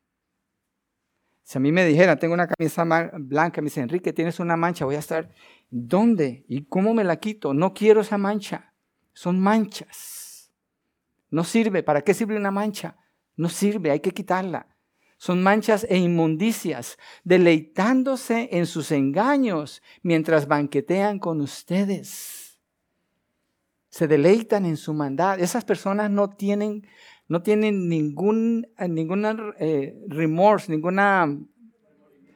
Si 1.51 1.57
a 1.57 1.59
mí 1.59 1.73
me 1.73 1.85
dijera, 1.85 2.15
tengo 2.15 2.33
una 2.33 2.47
camisa 2.47 2.85
blanca, 3.15 3.59
me 3.59 3.65
dice, 3.65 3.81
Enrique, 3.81 4.13
tienes 4.13 4.39
una 4.39 4.55
mancha, 4.55 4.85
voy 4.85 4.95
a 4.95 4.99
estar, 4.99 5.31
¿dónde? 5.69 6.45
¿Y 6.47 6.63
cómo 6.63 6.93
me 6.93 7.03
la 7.03 7.17
quito? 7.17 7.53
No 7.53 7.73
quiero 7.73 7.99
esa 7.99 8.17
mancha. 8.17 8.73
Son 9.11 9.37
manchas. 9.37 10.49
No 11.29 11.43
sirve. 11.43 11.83
¿Para 11.83 12.03
qué 12.03 12.13
sirve 12.13 12.37
una 12.37 12.51
mancha? 12.51 12.95
No 13.35 13.49
sirve, 13.49 13.91
hay 13.91 13.99
que 13.99 14.11
quitarla. 14.11 14.77
Son 15.17 15.43
manchas 15.43 15.85
e 15.89 15.97
inmundicias, 15.97 16.97
deleitándose 17.25 18.47
en 18.53 18.65
sus 18.65 18.89
engaños 18.93 19.81
mientras 20.03 20.47
banquetean 20.47 21.19
con 21.19 21.41
ustedes. 21.41 22.61
Se 23.89 24.07
deleitan 24.07 24.65
en 24.65 24.77
su 24.77 24.93
maldad. 24.93 25.37
Esas 25.41 25.65
personas 25.65 26.09
no 26.09 26.29
tienen, 26.29 26.87
no 27.31 27.41
tienen 27.41 27.87
ningún 27.87 28.67
ninguna, 28.77 29.37
eh, 29.57 29.95
remorse, 30.09 30.77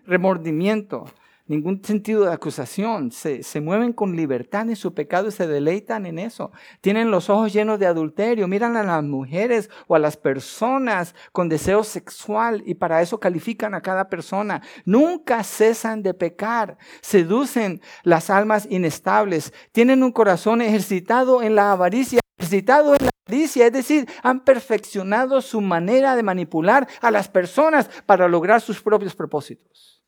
remordimiento 0.06 1.06
ningún 1.48 1.84
sentido 1.84 2.26
de 2.26 2.34
acusación. 2.34 3.12
Se, 3.12 3.43
mueven 3.62 3.93
con 3.93 4.16
libertad 4.16 4.70
en 4.70 4.76
su 4.76 4.93
pecado 4.93 5.28
y 5.28 5.32
se 5.32 5.48
deleitan 5.48 6.06
en 6.06 6.20
eso. 6.20 6.52
Tienen 6.82 7.12
los 7.12 7.30
ojos 7.30 7.54
llenos 7.54 7.80
de 7.80 7.88
adulterio. 7.88 8.48
Miran 8.48 8.78
a 8.78 8.84
las 8.84 9.04
mujeres 9.04 9.70
o 9.88 9.96
a 9.96 10.00
las 10.00 10.18
personas 10.18 11.16
con 11.32 11.50
deseo 11.50 11.84
sexual 11.84 12.64
y 12.66 12.76
para 12.76 13.02
eso 13.02 13.20
califican 13.20 13.74
a 13.74 13.82
cada 13.82 14.10
persona. 14.10 14.62
Nunca 14.86 15.43
cesan 15.43 16.04
de 16.04 16.14
pecar. 16.14 16.78
Seducen 17.02 17.82
las 18.04 18.30
almas 18.30 18.68
inestables. 18.70 19.54
Tienen 19.72 20.04
un 20.04 20.12
corazón 20.12 20.62
ejercitado 20.62 21.41
en 21.41 21.56
la 21.56 21.72
avaricia. 21.72 22.24
Ejercitado 22.38 22.93
en 22.95 23.05
la 23.05 23.11
avaricia, 23.25 23.67
es 23.67 23.73
decir, 23.73 24.07
han 24.21 24.43
perfeccionado 24.43 25.41
su 25.41 25.61
manera 25.61 26.15
de 26.15 26.23
manipular 26.23 26.88
a 27.01 27.11
las 27.11 27.29
personas 27.29 27.89
para 28.05 28.27
lograr 28.27 28.61
sus 28.61 28.81
propios 28.81 29.15
propósitos. 29.15 30.03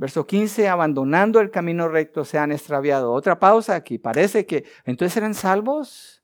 Verso 0.00 0.26
15, 0.26 0.66
abandonando 0.66 1.40
el 1.40 1.50
camino 1.50 1.86
recto 1.86 2.24
se 2.24 2.38
han 2.38 2.52
extraviado. 2.52 3.12
Otra 3.12 3.38
pausa 3.38 3.74
aquí. 3.74 3.98
Parece 3.98 4.46
que 4.46 4.64
entonces 4.86 5.14
eran 5.18 5.34
salvos. 5.34 6.22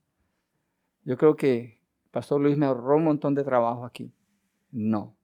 Yo 1.05 1.19
creo 1.19 1.37
que 1.37 1.79
Pastor 2.11 2.41
Luis 2.41 2.57
me 2.57 2.65
ahorró 2.65 2.97
un 2.97 3.05
montón 3.05 3.35
de 3.35 3.45
trabajo 3.45 3.85
aquí. 3.85 4.11
No. 4.71 5.15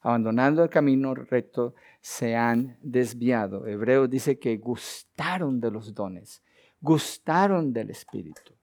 Abandonando 0.00 0.62
el 0.62 0.70
camino 0.70 1.14
recto 1.14 1.74
se 2.00 2.34
han 2.34 2.78
desviado. 2.80 3.66
Hebreo 3.66 4.08
dice 4.08 4.38
que 4.38 4.56
gustaron 4.56 5.60
de 5.60 5.70
los 5.70 5.92
dones, 5.92 6.42
gustaron 6.80 7.74
del 7.74 7.90
Espíritu. 7.90 8.57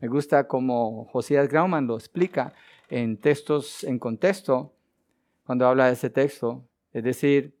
Me 0.00 0.08
gusta 0.08 0.48
como 0.48 1.04
Josías 1.06 1.48
Grauman 1.48 1.86
lo 1.86 1.94
explica 1.94 2.54
en 2.88 3.18
textos 3.18 3.84
en 3.84 3.98
contexto, 3.98 4.72
cuando 5.44 5.66
habla 5.66 5.86
de 5.86 5.92
ese 5.92 6.10
texto. 6.10 6.64
Es 6.92 7.04
decir, 7.04 7.56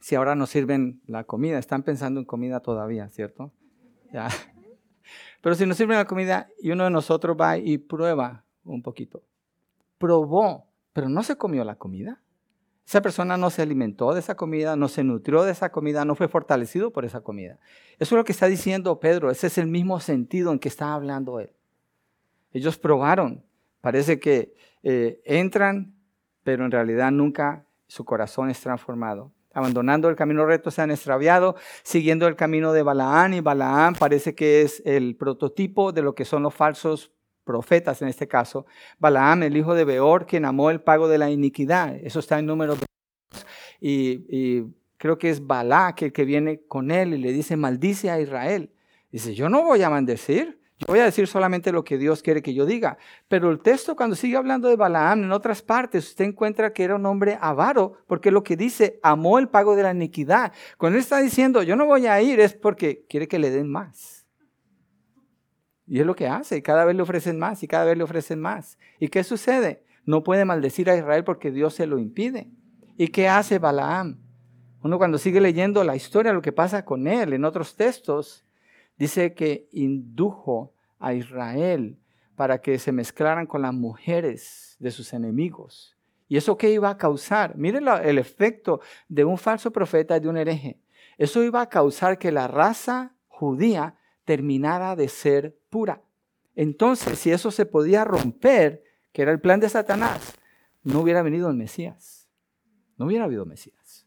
si 0.00 0.14
ahora 0.14 0.34
nos 0.34 0.50
sirven 0.50 1.02
la 1.06 1.24
comida, 1.24 1.58
están 1.58 1.82
pensando 1.82 2.18
en 2.20 2.26
comida 2.26 2.60
todavía, 2.60 3.08
¿cierto? 3.10 3.52
Pero 5.40 5.54
si 5.54 5.66
nos 5.66 5.76
sirven 5.76 5.98
la 5.98 6.06
comida 6.06 6.48
y 6.60 6.70
uno 6.70 6.84
de 6.84 6.90
nosotros 6.90 7.36
va 7.38 7.58
y 7.58 7.78
prueba 7.78 8.44
un 8.64 8.82
poquito, 8.82 9.22
probó, 9.98 10.66
pero 10.92 11.08
no 11.08 11.22
se 11.22 11.36
comió 11.36 11.64
la 11.64 11.76
comida. 11.76 12.22
Esa 12.86 13.02
persona 13.02 13.36
no 13.36 13.50
se 13.50 13.62
alimentó 13.62 14.12
de 14.14 14.20
esa 14.20 14.36
comida, 14.36 14.74
no 14.74 14.88
se 14.88 15.04
nutrió 15.04 15.44
de 15.44 15.52
esa 15.52 15.70
comida, 15.70 16.04
no 16.04 16.14
fue 16.14 16.28
fortalecido 16.28 16.92
por 16.92 17.04
esa 17.04 17.20
comida. 17.20 17.58
Eso 17.98 18.14
es 18.14 18.18
lo 18.18 18.24
que 18.24 18.32
está 18.32 18.46
diciendo 18.46 18.98
Pedro, 18.98 19.30
ese 19.30 19.46
es 19.46 19.58
el 19.58 19.66
mismo 19.66 20.00
sentido 20.00 20.52
en 20.52 20.58
que 20.58 20.68
está 20.68 20.94
hablando 20.94 21.38
él. 21.38 21.52
Ellos 22.52 22.78
probaron, 22.78 23.44
parece 23.80 24.18
que 24.18 24.54
eh, 24.82 25.20
entran 25.24 25.94
pero 26.42 26.64
en 26.64 26.70
realidad 26.70 27.10
nunca 27.10 27.66
su 27.86 28.04
corazón 28.04 28.50
es 28.50 28.60
transformado. 28.60 29.32
Abandonando 29.52 30.08
el 30.08 30.16
camino 30.16 30.46
recto 30.46 30.70
se 30.70 30.80
han 30.80 30.90
extraviado, 30.90 31.56
siguiendo 31.82 32.28
el 32.28 32.36
camino 32.36 32.72
de 32.72 32.82
Balaán 32.82 33.34
y 33.34 33.40
Balaán 33.40 33.94
parece 33.94 34.34
que 34.34 34.62
es 34.62 34.82
el 34.84 35.16
prototipo 35.16 35.92
de 35.92 36.02
lo 36.02 36.14
que 36.14 36.24
son 36.24 36.42
los 36.44 36.54
falsos 36.54 37.12
profetas 37.50 38.00
en 38.00 38.06
este 38.06 38.28
caso. 38.28 38.64
Balaam, 39.00 39.42
el 39.42 39.56
hijo 39.56 39.74
de 39.74 39.84
Beor, 39.84 40.24
quien 40.24 40.44
amó 40.44 40.70
el 40.70 40.80
pago 40.80 41.08
de 41.08 41.18
la 41.18 41.30
iniquidad. 41.30 41.96
Eso 41.96 42.20
está 42.20 42.38
en 42.38 42.46
número 42.46 42.76
2. 42.76 42.84
Y, 43.80 44.62
creo 44.98 45.18
que 45.18 45.30
es 45.30 45.44
Balac 45.44 46.02
el 46.02 46.12
que 46.12 46.24
viene 46.24 46.60
con 46.68 46.90
él 46.90 47.14
y 47.14 47.18
le 47.18 47.32
dice, 47.32 47.56
maldice 47.56 48.08
a 48.10 48.20
Israel. 48.20 48.70
Dice, 49.10 49.34
yo 49.34 49.48
no 49.48 49.64
voy 49.64 49.82
a 49.82 49.90
maldecir, 49.90 50.60
yo 50.78 50.86
voy 50.86 51.00
a 51.00 51.06
decir 51.06 51.26
solamente 51.26 51.72
lo 51.72 51.82
que 51.82 51.98
Dios 51.98 52.22
quiere 52.22 52.40
que 52.40 52.54
yo 52.54 52.66
diga. 52.66 52.98
Pero 53.26 53.50
el 53.50 53.58
texto 53.58 53.96
cuando 53.96 54.14
sigue 54.14 54.36
hablando 54.36 54.68
de 54.68 54.76
Balaam 54.76 55.24
en 55.24 55.32
otras 55.32 55.62
partes, 55.62 56.06
usted 56.10 56.26
encuentra 56.26 56.72
que 56.72 56.84
era 56.84 56.94
un 56.94 57.06
hombre 57.06 57.36
avaro, 57.40 57.96
porque 58.06 58.30
lo 58.30 58.44
que 58.44 58.56
dice, 58.56 59.00
amó 59.02 59.40
el 59.40 59.48
pago 59.48 59.74
de 59.74 59.82
la 59.82 59.90
iniquidad. 59.90 60.52
Cuando 60.78 60.98
él 60.98 61.02
está 61.02 61.18
diciendo, 61.20 61.64
yo 61.64 61.74
no 61.74 61.86
voy 61.86 62.06
a 62.06 62.22
ir, 62.22 62.38
es 62.38 62.54
porque 62.54 63.04
quiere 63.08 63.26
que 63.26 63.40
le 63.40 63.50
den 63.50 63.68
más. 63.68 64.19
Y 65.90 66.00
es 66.00 66.06
lo 66.06 66.16
que 66.16 66.26
hace, 66.26 66.56
y 66.56 66.62
cada 66.62 66.86
vez 66.86 66.96
le 66.96 67.02
ofrecen 67.02 67.38
más, 67.38 67.62
y 67.62 67.68
cada 67.68 67.84
vez 67.84 67.98
le 67.98 68.04
ofrecen 68.04 68.40
más. 68.40 68.78
¿Y 68.98 69.08
qué 69.08 69.22
sucede? 69.22 69.84
No 70.06 70.24
puede 70.24 70.46
maldecir 70.46 70.88
a 70.88 70.96
Israel 70.96 71.24
porque 71.24 71.50
Dios 71.50 71.74
se 71.74 71.86
lo 71.86 71.98
impide. 71.98 72.48
¿Y 72.96 73.08
qué 73.08 73.28
hace 73.28 73.58
Balaam? 73.58 74.18
Uno 74.82 74.96
cuando 74.96 75.18
sigue 75.18 75.42
leyendo 75.42 75.84
la 75.84 75.96
historia, 75.96 76.32
lo 76.32 76.40
que 76.40 76.52
pasa 76.52 76.86
con 76.86 77.06
él 77.06 77.34
en 77.34 77.44
otros 77.44 77.76
textos, 77.76 78.46
Dice 79.00 79.32
que 79.32 79.66
indujo 79.72 80.74
a 80.98 81.14
Israel 81.14 81.98
para 82.36 82.60
que 82.60 82.78
se 82.78 82.92
mezclaran 82.92 83.46
con 83.46 83.62
las 83.62 83.72
mujeres 83.72 84.76
de 84.78 84.90
sus 84.90 85.14
enemigos. 85.14 85.96
¿Y 86.28 86.36
eso 86.36 86.58
qué 86.58 86.70
iba 86.70 86.90
a 86.90 86.98
causar? 86.98 87.56
Miren 87.56 87.88
el 87.88 88.18
efecto 88.18 88.82
de 89.08 89.24
un 89.24 89.38
falso 89.38 89.72
profeta 89.72 90.18
y 90.18 90.20
de 90.20 90.28
un 90.28 90.36
hereje. 90.36 90.82
Eso 91.16 91.42
iba 91.42 91.62
a 91.62 91.68
causar 91.70 92.18
que 92.18 92.30
la 92.30 92.46
raza 92.46 93.14
judía 93.26 93.94
terminara 94.30 94.94
de 94.94 95.08
ser 95.08 95.58
pura. 95.70 96.04
Entonces, 96.54 97.18
si 97.18 97.32
eso 97.32 97.50
se 97.50 97.66
podía 97.66 98.04
romper, 98.04 98.84
que 99.10 99.22
era 99.22 99.32
el 99.32 99.40
plan 99.40 99.58
de 99.58 99.68
Satanás, 99.68 100.38
no 100.84 101.00
hubiera 101.00 101.20
venido 101.22 101.50
el 101.50 101.56
Mesías. 101.56 102.28
No 102.96 103.06
hubiera 103.06 103.24
habido 103.24 103.44
Mesías. 103.44 104.06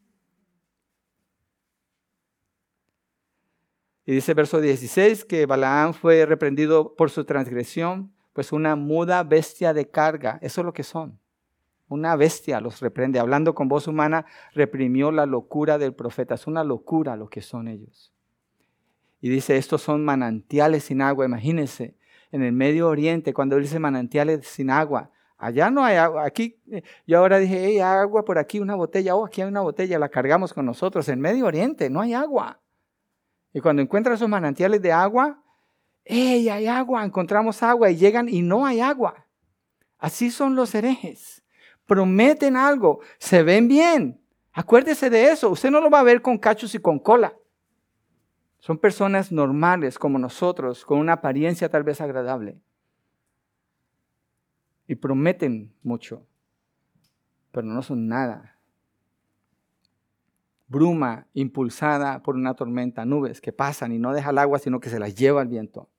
Y 4.05 4.13
dice 4.13 4.33
verso 4.33 4.61
16 4.61 5.25
que 5.25 5.45
Balaam 5.45 5.93
fue 5.93 6.25
reprendido 6.25 6.95
por 6.95 7.09
su 7.09 7.25
transgresión, 7.25 8.13
pues 8.31 8.53
una 8.53 8.77
muda 8.77 9.23
bestia 9.23 9.73
de 9.73 9.89
carga, 9.89 10.39
eso 10.41 10.61
es 10.61 10.65
lo 10.65 10.71
que 10.71 10.83
son. 10.83 11.19
Una 11.89 12.15
bestia 12.15 12.61
los 12.61 12.79
reprende, 12.79 13.19
hablando 13.19 13.53
con 13.53 13.67
voz 13.67 13.89
humana, 13.89 14.25
reprimió 14.53 15.11
la 15.11 15.25
locura 15.25 15.77
del 15.77 15.93
profeta. 15.93 16.35
Es 16.35 16.47
una 16.47 16.63
locura 16.63 17.17
lo 17.17 17.27
que 17.27 17.41
son 17.41 17.67
ellos. 17.67 18.13
Y 19.23 19.29
dice, 19.29 19.55
estos 19.55 19.81
son 19.81 20.03
manantiales 20.03 20.83
sin 20.83 21.01
agua. 21.01 21.23
Imagínense, 21.23 21.95
en 22.33 22.43
el 22.43 22.51
Medio 22.51 22.89
Oriente, 22.89 23.33
cuando 23.33 23.55
dice 23.55 23.79
manantiales 23.79 24.45
sin 24.45 24.69
agua, 24.69 25.11
allá 25.37 25.71
no 25.71 25.81
hay 25.81 25.95
agua. 25.95 26.25
Aquí, 26.25 26.61
eh, 26.69 26.83
yo 27.07 27.19
ahora 27.19 27.39
dije, 27.39 27.57
hay 27.57 27.79
agua 27.79 28.25
por 28.25 28.37
aquí, 28.37 28.59
una 28.59 28.75
botella. 28.75 29.15
Oh, 29.15 29.25
aquí 29.25 29.41
hay 29.41 29.47
una 29.47 29.61
botella, 29.61 29.97
la 29.97 30.09
cargamos 30.09 30.53
con 30.53 30.65
nosotros. 30.65 31.07
En 31.07 31.21
Medio 31.21 31.45
Oriente 31.45 31.89
no 31.89 32.01
hay 32.01 32.13
agua. 32.13 32.59
Y 33.53 33.61
cuando 33.61 33.81
encuentran 33.81 34.15
esos 34.15 34.27
manantiales 34.27 34.81
de 34.81 34.91
agua, 34.91 35.41
¡hey, 36.03 36.49
hay 36.49 36.67
agua! 36.67 37.05
Encontramos 37.05 37.63
agua 37.63 37.89
y 37.91 37.95
llegan 37.95 38.27
y 38.27 38.41
no 38.41 38.65
hay 38.65 38.81
agua. 38.81 39.25
Así 39.99 40.31
son 40.31 40.53
los 40.53 40.75
herejes. 40.75 41.41
Prometen 41.85 42.57
algo, 42.57 42.99
se 43.19 43.41
ven 43.41 43.69
bien. 43.69 44.21
Acuérdese 44.51 45.09
de 45.09 45.31
eso. 45.31 45.49
Usted 45.49 45.71
no 45.71 45.79
lo 45.79 45.89
va 45.89 46.01
a 46.01 46.03
ver 46.03 46.21
con 46.21 46.37
cachos 46.37 46.75
y 46.75 46.79
con 46.79 46.99
cola. 46.99 47.33
Son 48.63 48.77
personas 48.77 49.29
normales 49.29 49.99
como 49.99 50.17
nosotros, 50.17 50.85
con 50.85 50.97
una 50.97 51.11
apariencia 51.11 51.67
tal 51.67 51.83
vez 51.83 51.99
agradable. 51.99 52.61
Y 54.87 54.95
prometen 54.95 55.75
mucho, 55.83 56.25
pero 57.51 57.67
no 57.67 57.81
son 57.81 58.07
nada 58.07 58.53
bruma 60.69 61.27
impulsada 61.33 62.23
por 62.23 62.35
una 62.35 62.53
tormenta, 62.53 63.03
nubes 63.03 63.41
que 63.41 63.51
pasan 63.51 63.91
y 63.91 63.99
no 63.99 64.13
deja 64.13 64.29
el 64.29 64.37
agua, 64.37 64.59
sino 64.59 64.79
que 64.79 64.89
se 64.89 64.97
las 64.97 65.13
lleva 65.13 65.41
el 65.41 65.49
viento. 65.49 65.89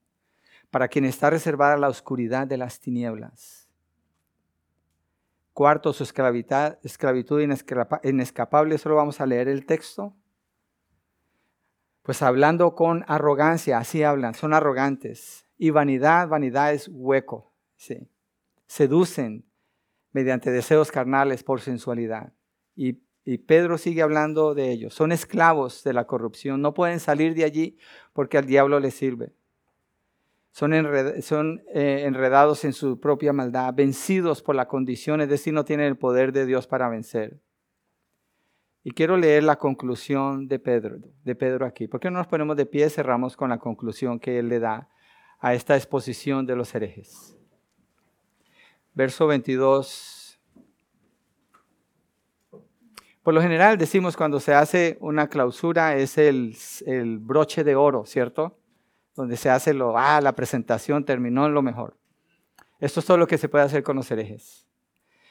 Para 0.70 0.88
quien 0.88 1.04
está 1.04 1.28
reservada 1.28 1.76
la 1.76 1.90
oscuridad 1.90 2.46
de 2.46 2.56
las 2.56 2.80
tinieblas. 2.80 3.68
Cuarto, 5.52 5.92
su 5.92 6.02
esclavitud 6.02 7.40
inescapable. 8.02 8.78
Solo 8.78 8.94
vamos 8.96 9.20
a 9.20 9.26
leer 9.26 9.48
el 9.48 9.66
texto. 9.66 10.16
Pues 12.04 12.20
hablando 12.20 12.74
con 12.74 13.02
arrogancia, 13.08 13.78
así 13.78 14.02
hablan, 14.02 14.34
son 14.34 14.52
arrogantes. 14.52 15.46
Y 15.56 15.70
vanidad, 15.70 16.28
vanidad 16.28 16.74
es 16.74 16.88
hueco. 16.92 17.54
Sí. 17.76 18.10
Seducen 18.66 19.46
mediante 20.12 20.50
deseos 20.50 20.92
carnales 20.92 21.42
por 21.42 21.62
sensualidad. 21.62 22.34
Y 22.76 22.92
Pedro 23.46 23.78
sigue 23.78 24.02
hablando 24.02 24.54
de 24.54 24.70
ellos. 24.70 24.92
Son 24.92 25.12
esclavos 25.12 25.82
de 25.82 25.94
la 25.94 26.06
corrupción. 26.06 26.60
No 26.60 26.74
pueden 26.74 27.00
salir 27.00 27.34
de 27.34 27.44
allí 27.44 27.78
porque 28.12 28.36
al 28.36 28.44
diablo 28.44 28.80
les 28.80 28.92
sirve. 28.92 29.32
Son, 30.50 30.72
son 31.22 31.62
eh, 31.72 32.02
enredados 32.04 32.66
en 32.66 32.74
su 32.74 33.00
propia 33.00 33.32
maldad, 33.32 33.72
vencidos 33.72 34.42
por 34.42 34.54
la 34.54 34.68
condición, 34.68 35.22
es 35.22 35.30
decir, 35.30 35.54
no 35.54 35.64
tienen 35.64 35.86
el 35.86 35.96
poder 35.96 36.32
de 36.32 36.44
Dios 36.44 36.66
para 36.66 36.90
vencer. 36.90 37.40
Y 38.84 38.92
quiero 38.92 39.16
leer 39.16 39.42
la 39.42 39.56
conclusión 39.56 40.46
de 40.46 40.60
Pedro, 40.60 40.98
de 41.24 41.34
Pedro 41.34 41.66
aquí. 41.66 41.88
¿Por 41.88 41.98
qué 41.98 42.10
no 42.10 42.18
nos 42.18 42.28
ponemos 42.28 42.56
de 42.56 42.66
pie 42.66 42.86
y 42.86 42.90
cerramos 42.90 43.36
con 43.36 43.50
la 43.50 43.58
conclusión 43.58 44.20
que 44.20 44.38
él 44.38 44.48
le 44.48 44.60
da 44.60 44.88
a 45.40 45.54
esta 45.54 45.74
exposición 45.74 46.46
de 46.46 46.54
los 46.54 46.72
herejes? 46.74 47.36
Verso 48.92 49.26
22 49.26 50.24
por 53.24 53.32
lo 53.32 53.40
general 53.40 53.78
decimos 53.78 54.18
cuando 54.18 54.38
se 54.38 54.52
hace 54.52 54.98
una 55.00 55.28
clausura 55.28 55.96
es 55.96 56.18
el, 56.18 56.54
broche 57.20 57.64
de 57.64 57.74
oro, 57.74 58.04
¿cierto? 58.04 58.58
Donde 59.16 59.38
se 59.38 59.48
hace 59.48 59.72
lo, 59.72 59.96
ah, 59.96 60.20
la 60.20 60.34
presentación 60.34 61.06
terminó 61.06 61.46
en 61.46 61.54
lo 61.54 61.62
mejor. 61.62 61.96
Esto 62.80 63.00
es 63.00 63.06
todo 63.06 63.16
lo 63.16 63.26
que 63.26 63.38
se 63.38 63.48
puede 63.48 63.64
hacer 63.64 63.82
con 63.82 63.96
los 63.96 64.10
herejes. 64.10 64.68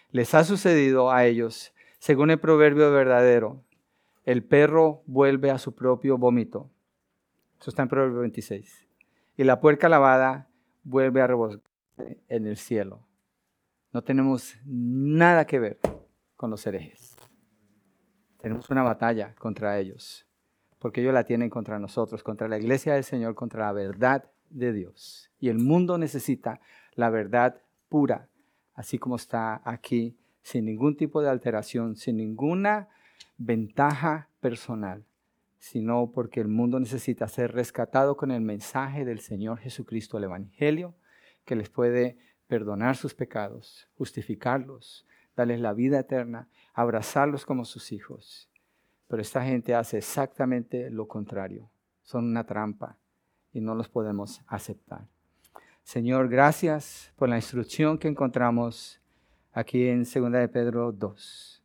Les 0.10 0.34
ha 0.34 0.44
sucedido 0.44 1.12
a 1.12 1.26
ellos, 1.26 1.72
según 2.04 2.32
el 2.32 2.38
proverbio 2.38 2.92
verdadero, 2.92 3.64
el 4.26 4.44
perro 4.44 5.04
vuelve 5.06 5.52
a 5.52 5.58
su 5.58 5.74
propio 5.74 6.18
vómito. 6.18 6.70
Eso 7.62 7.70
está 7.70 7.84
en 7.84 7.88
Proverbio 7.88 8.20
26. 8.20 8.90
Y 9.38 9.46
la 9.46 9.62
puerca 9.62 9.88
lavada 9.88 10.50
vuelve 10.84 11.22
a 11.22 11.28
rebosar 11.28 11.62
en 12.28 12.46
el 12.46 12.58
cielo. 12.58 13.08
No 13.94 14.04
tenemos 14.04 14.58
nada 14.66 15.46
que 15.46 15.60
ver 15.60 15.80
con 16.36 16.50
los 16.50 16.68
herejes. 16.68 17.16
Tenemos 18.42 18.70
una 18.70 18.84
batalla 18.84 19.34
contra 19.36 19.80
ellos, 19.80 20.28
porque 20.80 21.00
ellos 21.00 21.14
la 21.14 21.24
tienen 21.24 21.50
contra 21.50 21.80
nosotros, 21.80 22.22
contra 22.22 22.50
la 22.50 22.58
iglesia 22.58 22.96
del 22.96 23.06
Señor, 23.06 23.34
contra 23.34 23.68
la 23.68 23.72
verdad 23.72 24.30
de 24.50 24.74
Dios. 24.74 25.32
Y 25.40 25.48
el 25.48 25.58
mundo 25.58 25.98
necesita 25.98 26.60
la 26.96 27.10
verdad 27.10 27.62
pura, 27.88 28.28
así 28.74 29.00
como 29.00 29.16
está 29.16 29.62
aquí, 29.64 30.18
sin 30.44 30.66
ningún 30.66 30.96
tipo 30.96 31.22
de 31.22 31.30
alteración, 31.30 31.96
sin 31.96 32.18
ninguna 32.18 32.90
ventaja 33.38 34.30
personal, 34.40 35.04
sino 35.58 36.12
porque 36.12 36.42
el 36.42 36.48
mundo 36.48 36.80
necesita 36.80 37.28
ser 37.28 37.54
rescatado 37.54 38.16
con 38.16 38.32
el 38.32 38.42
mensaje 38.42 39.06
del 39.06 39.20
Señor 39.20 39.60
Jesucristo, 39.60 40.18
el 40.18 40.26
Evangelio, 40.26 40.94
que 41.46 41.56
les 41.56 41.70
puede 41.70 42.18
perdonar 42.48 42.96
sus 42.96 43.16
pecados, 43.16 43.90
justificarlos, 43.98 45.08
darles 45.36 45.60
la 45.60 45.74
vida 45.74 46.00
eterna 46.00 46.48
abrazarlos 46.74 47.46
como 47.46 47.66
sus 47.66 47.92
hijos. 47.92 48.50
Pero 49.08 49.22
esta 49.22 49.44
gente 49.44 49.76
hace 49.76 49.98
exactamente 49.98 50.90
lo 50.90 51.08
contrario. 51.08 51.70
Son 52.02 52.26
una 52.26 52.46
trampa 52.46 52.98
y 53.52 53.62
no 53.62 53.76
los 53.76 53.88
podemos 53.88 54.42
aceptar. 54.48 55.08
Señor, 55.84 56.30
gracias 56.30 57.14
por 57.16 57.30
la 57.30 57.36
instrucción 57.36 57.98
que 57.98 58.08
encontramos 58.08 59.00
aquí 59.54 59.88
en 59.88 60.04
2 60.04 60.32
de 60.32 60.48
Pedro 60.50 60.92
2. 60.92 61.64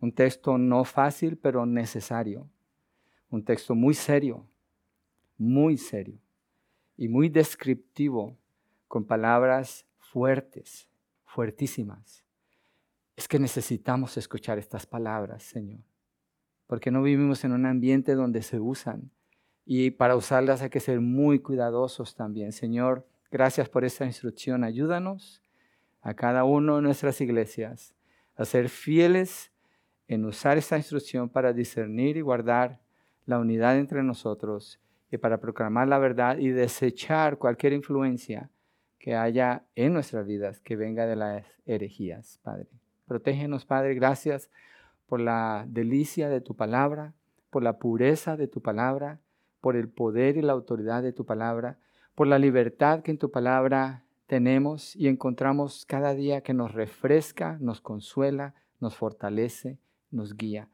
Un 0.00 0.12
texto 0.12 0.56
no 0.56 0.84
fácil, 0.84 1.36
pero 1.36 1.66
necesario. 1.66 2.48
Un 3.30 3.44
texto 3.44 3.74
muy 3.74 3.92
serio, 3.94 4.46
muy 5.36 5.76
serio 5.76 6.18
y 6.96 7.08
muy 7.08 7.28
descriptivo, 7.28 8.38
con 8.86 9.04
palabras 9.04 9.84
fuertes, 9.98 10.88
fuertísimas 11.26 12.24
es 13.18 13.26
que 13.26 13.40
necesitamos 13.40 14.16
escuchar 14.16 14.58
estas 14.58 14.86
palabras, 14.86 15.42
Señor, 15.42 15.80
porque 16.68 16.92
no 16.92 17.02
vivimos 17.02 17.42
en 17.42 17.50
un 17.50 17.66
ambiente 17.66 18.14
donde 18.14 18.42
se 18.42 18.60
usan 18.60 19.10
y 19.66 19.90
para 19.90 20.14
usarlas 20.14 20.62
hay 20.62 20.70
que 20.70 20.78
ser 20.78 21.00
muy 21.00 21.40
cuidadosos 21.40 22.14
también. 22.14 22.52
Señor, 22.52 23.08
gracias 23.28 23.68
por 23.68 23.84
esta 23.84 24.06
instrucción. 24.06 24.62
Ayúdanos 24.62 25.42
a 26.02 26.14
cada 26.14 26.44
uno 26.44 26.76
de 26.76 26.82
nuestras 26.82 27.20
iglesias 27.20 27.94
a 28.36 28.44
ser 28.44 28.68
fieles 28.68 29.52
en 30.06 30.24
usar 30.24 30.56
esta 30.56 30.76
instrucción 30.76 31.28
para 31.28 31.52
discernir 31.52 32.16
y 32.16 32.22
guardar 32.22 32.80
la 33.26 33.38
unidad 33.38 33.78
entre 33.78 34.02
nosotros 34.02 34.80
y 35.10 35.18
para 35.18 35.38
proclamar 35.38 35.88
la 35.88 35.98
verdad 35.98 36.38
y 36.38 36.48
desechar 36.48 37.38
cualquier 37.38 37.72
influencia 37.72 38.50
que 38.98 39.14
haya 39.14 39.64
en 39.74 39.92
nuestras 39.92 40.26
vidas 40.26 40.60
que 40.60 40.76
venga 40.76 41.06
de 41.06 41.16
las 41.16 41.46
herejías, 41.66 42.40
Padre. 42.42 42.68
Protégenos, 43.06 43.64
Padre, 43.64 43.94
gracias 43.94 44.50
por 45.06 45.20
la 45.20 45.64
delicia 45.68 46.28
de 46.28 46.40
tu 46.40 46.54
palabra, 46.54 47.14
por 47.50 47.62
la 47.62 47.78
pureza 47.78 48.36
de 48.36 48.48
tu 48.48 48.60
palabra, 48.60 49.18
por 49.60 49.76
el 49.76 49.88
poder 49.88 50.36
y 50.36 50.42
la 50.42 50.52
autoridad 50.52 51.02
de 51.02 51.12
tu 51.12 51.24
palabra, 51.24 51.78
por 52.14 52.26
la 52.26 52.38
libertad 52.38 53.02
que 53.02 53.10
en 53.10 53.18
tu 53.18 53.30
palabra 53.30 54.04
tenemos 54.28 54.94
y 54.94 55.08
encontramos 55.08 55.86
cada 55.86 56.14
día 56.14 56.42
que 56.42 56.52
nos 56.54 56.72
refresca, 56.72 57.56
nos 57.60 57.80
consuela, 57.80 58.54
nos 58.78 58.94
fortalece, 58.94 59.78
nos 60.10 60.36
guía. 60.36 60.68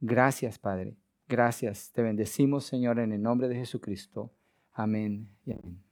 Gracias, 0.00 0.58
Padre. 0.58 0.98
Gracias. 1.28 1.92
Te 1.92 2.02
bendecimos, 2.02 2.64
Señor, 2.64 2.98
en 2.98 3.12
el 3.12 3.22
nombre 3.22 3.48
de 3.48 3.54
Jesucristo. 3.54 4.32
Amén 4.72 5.30
y 5.44 5.52
amén. 5.52 5.85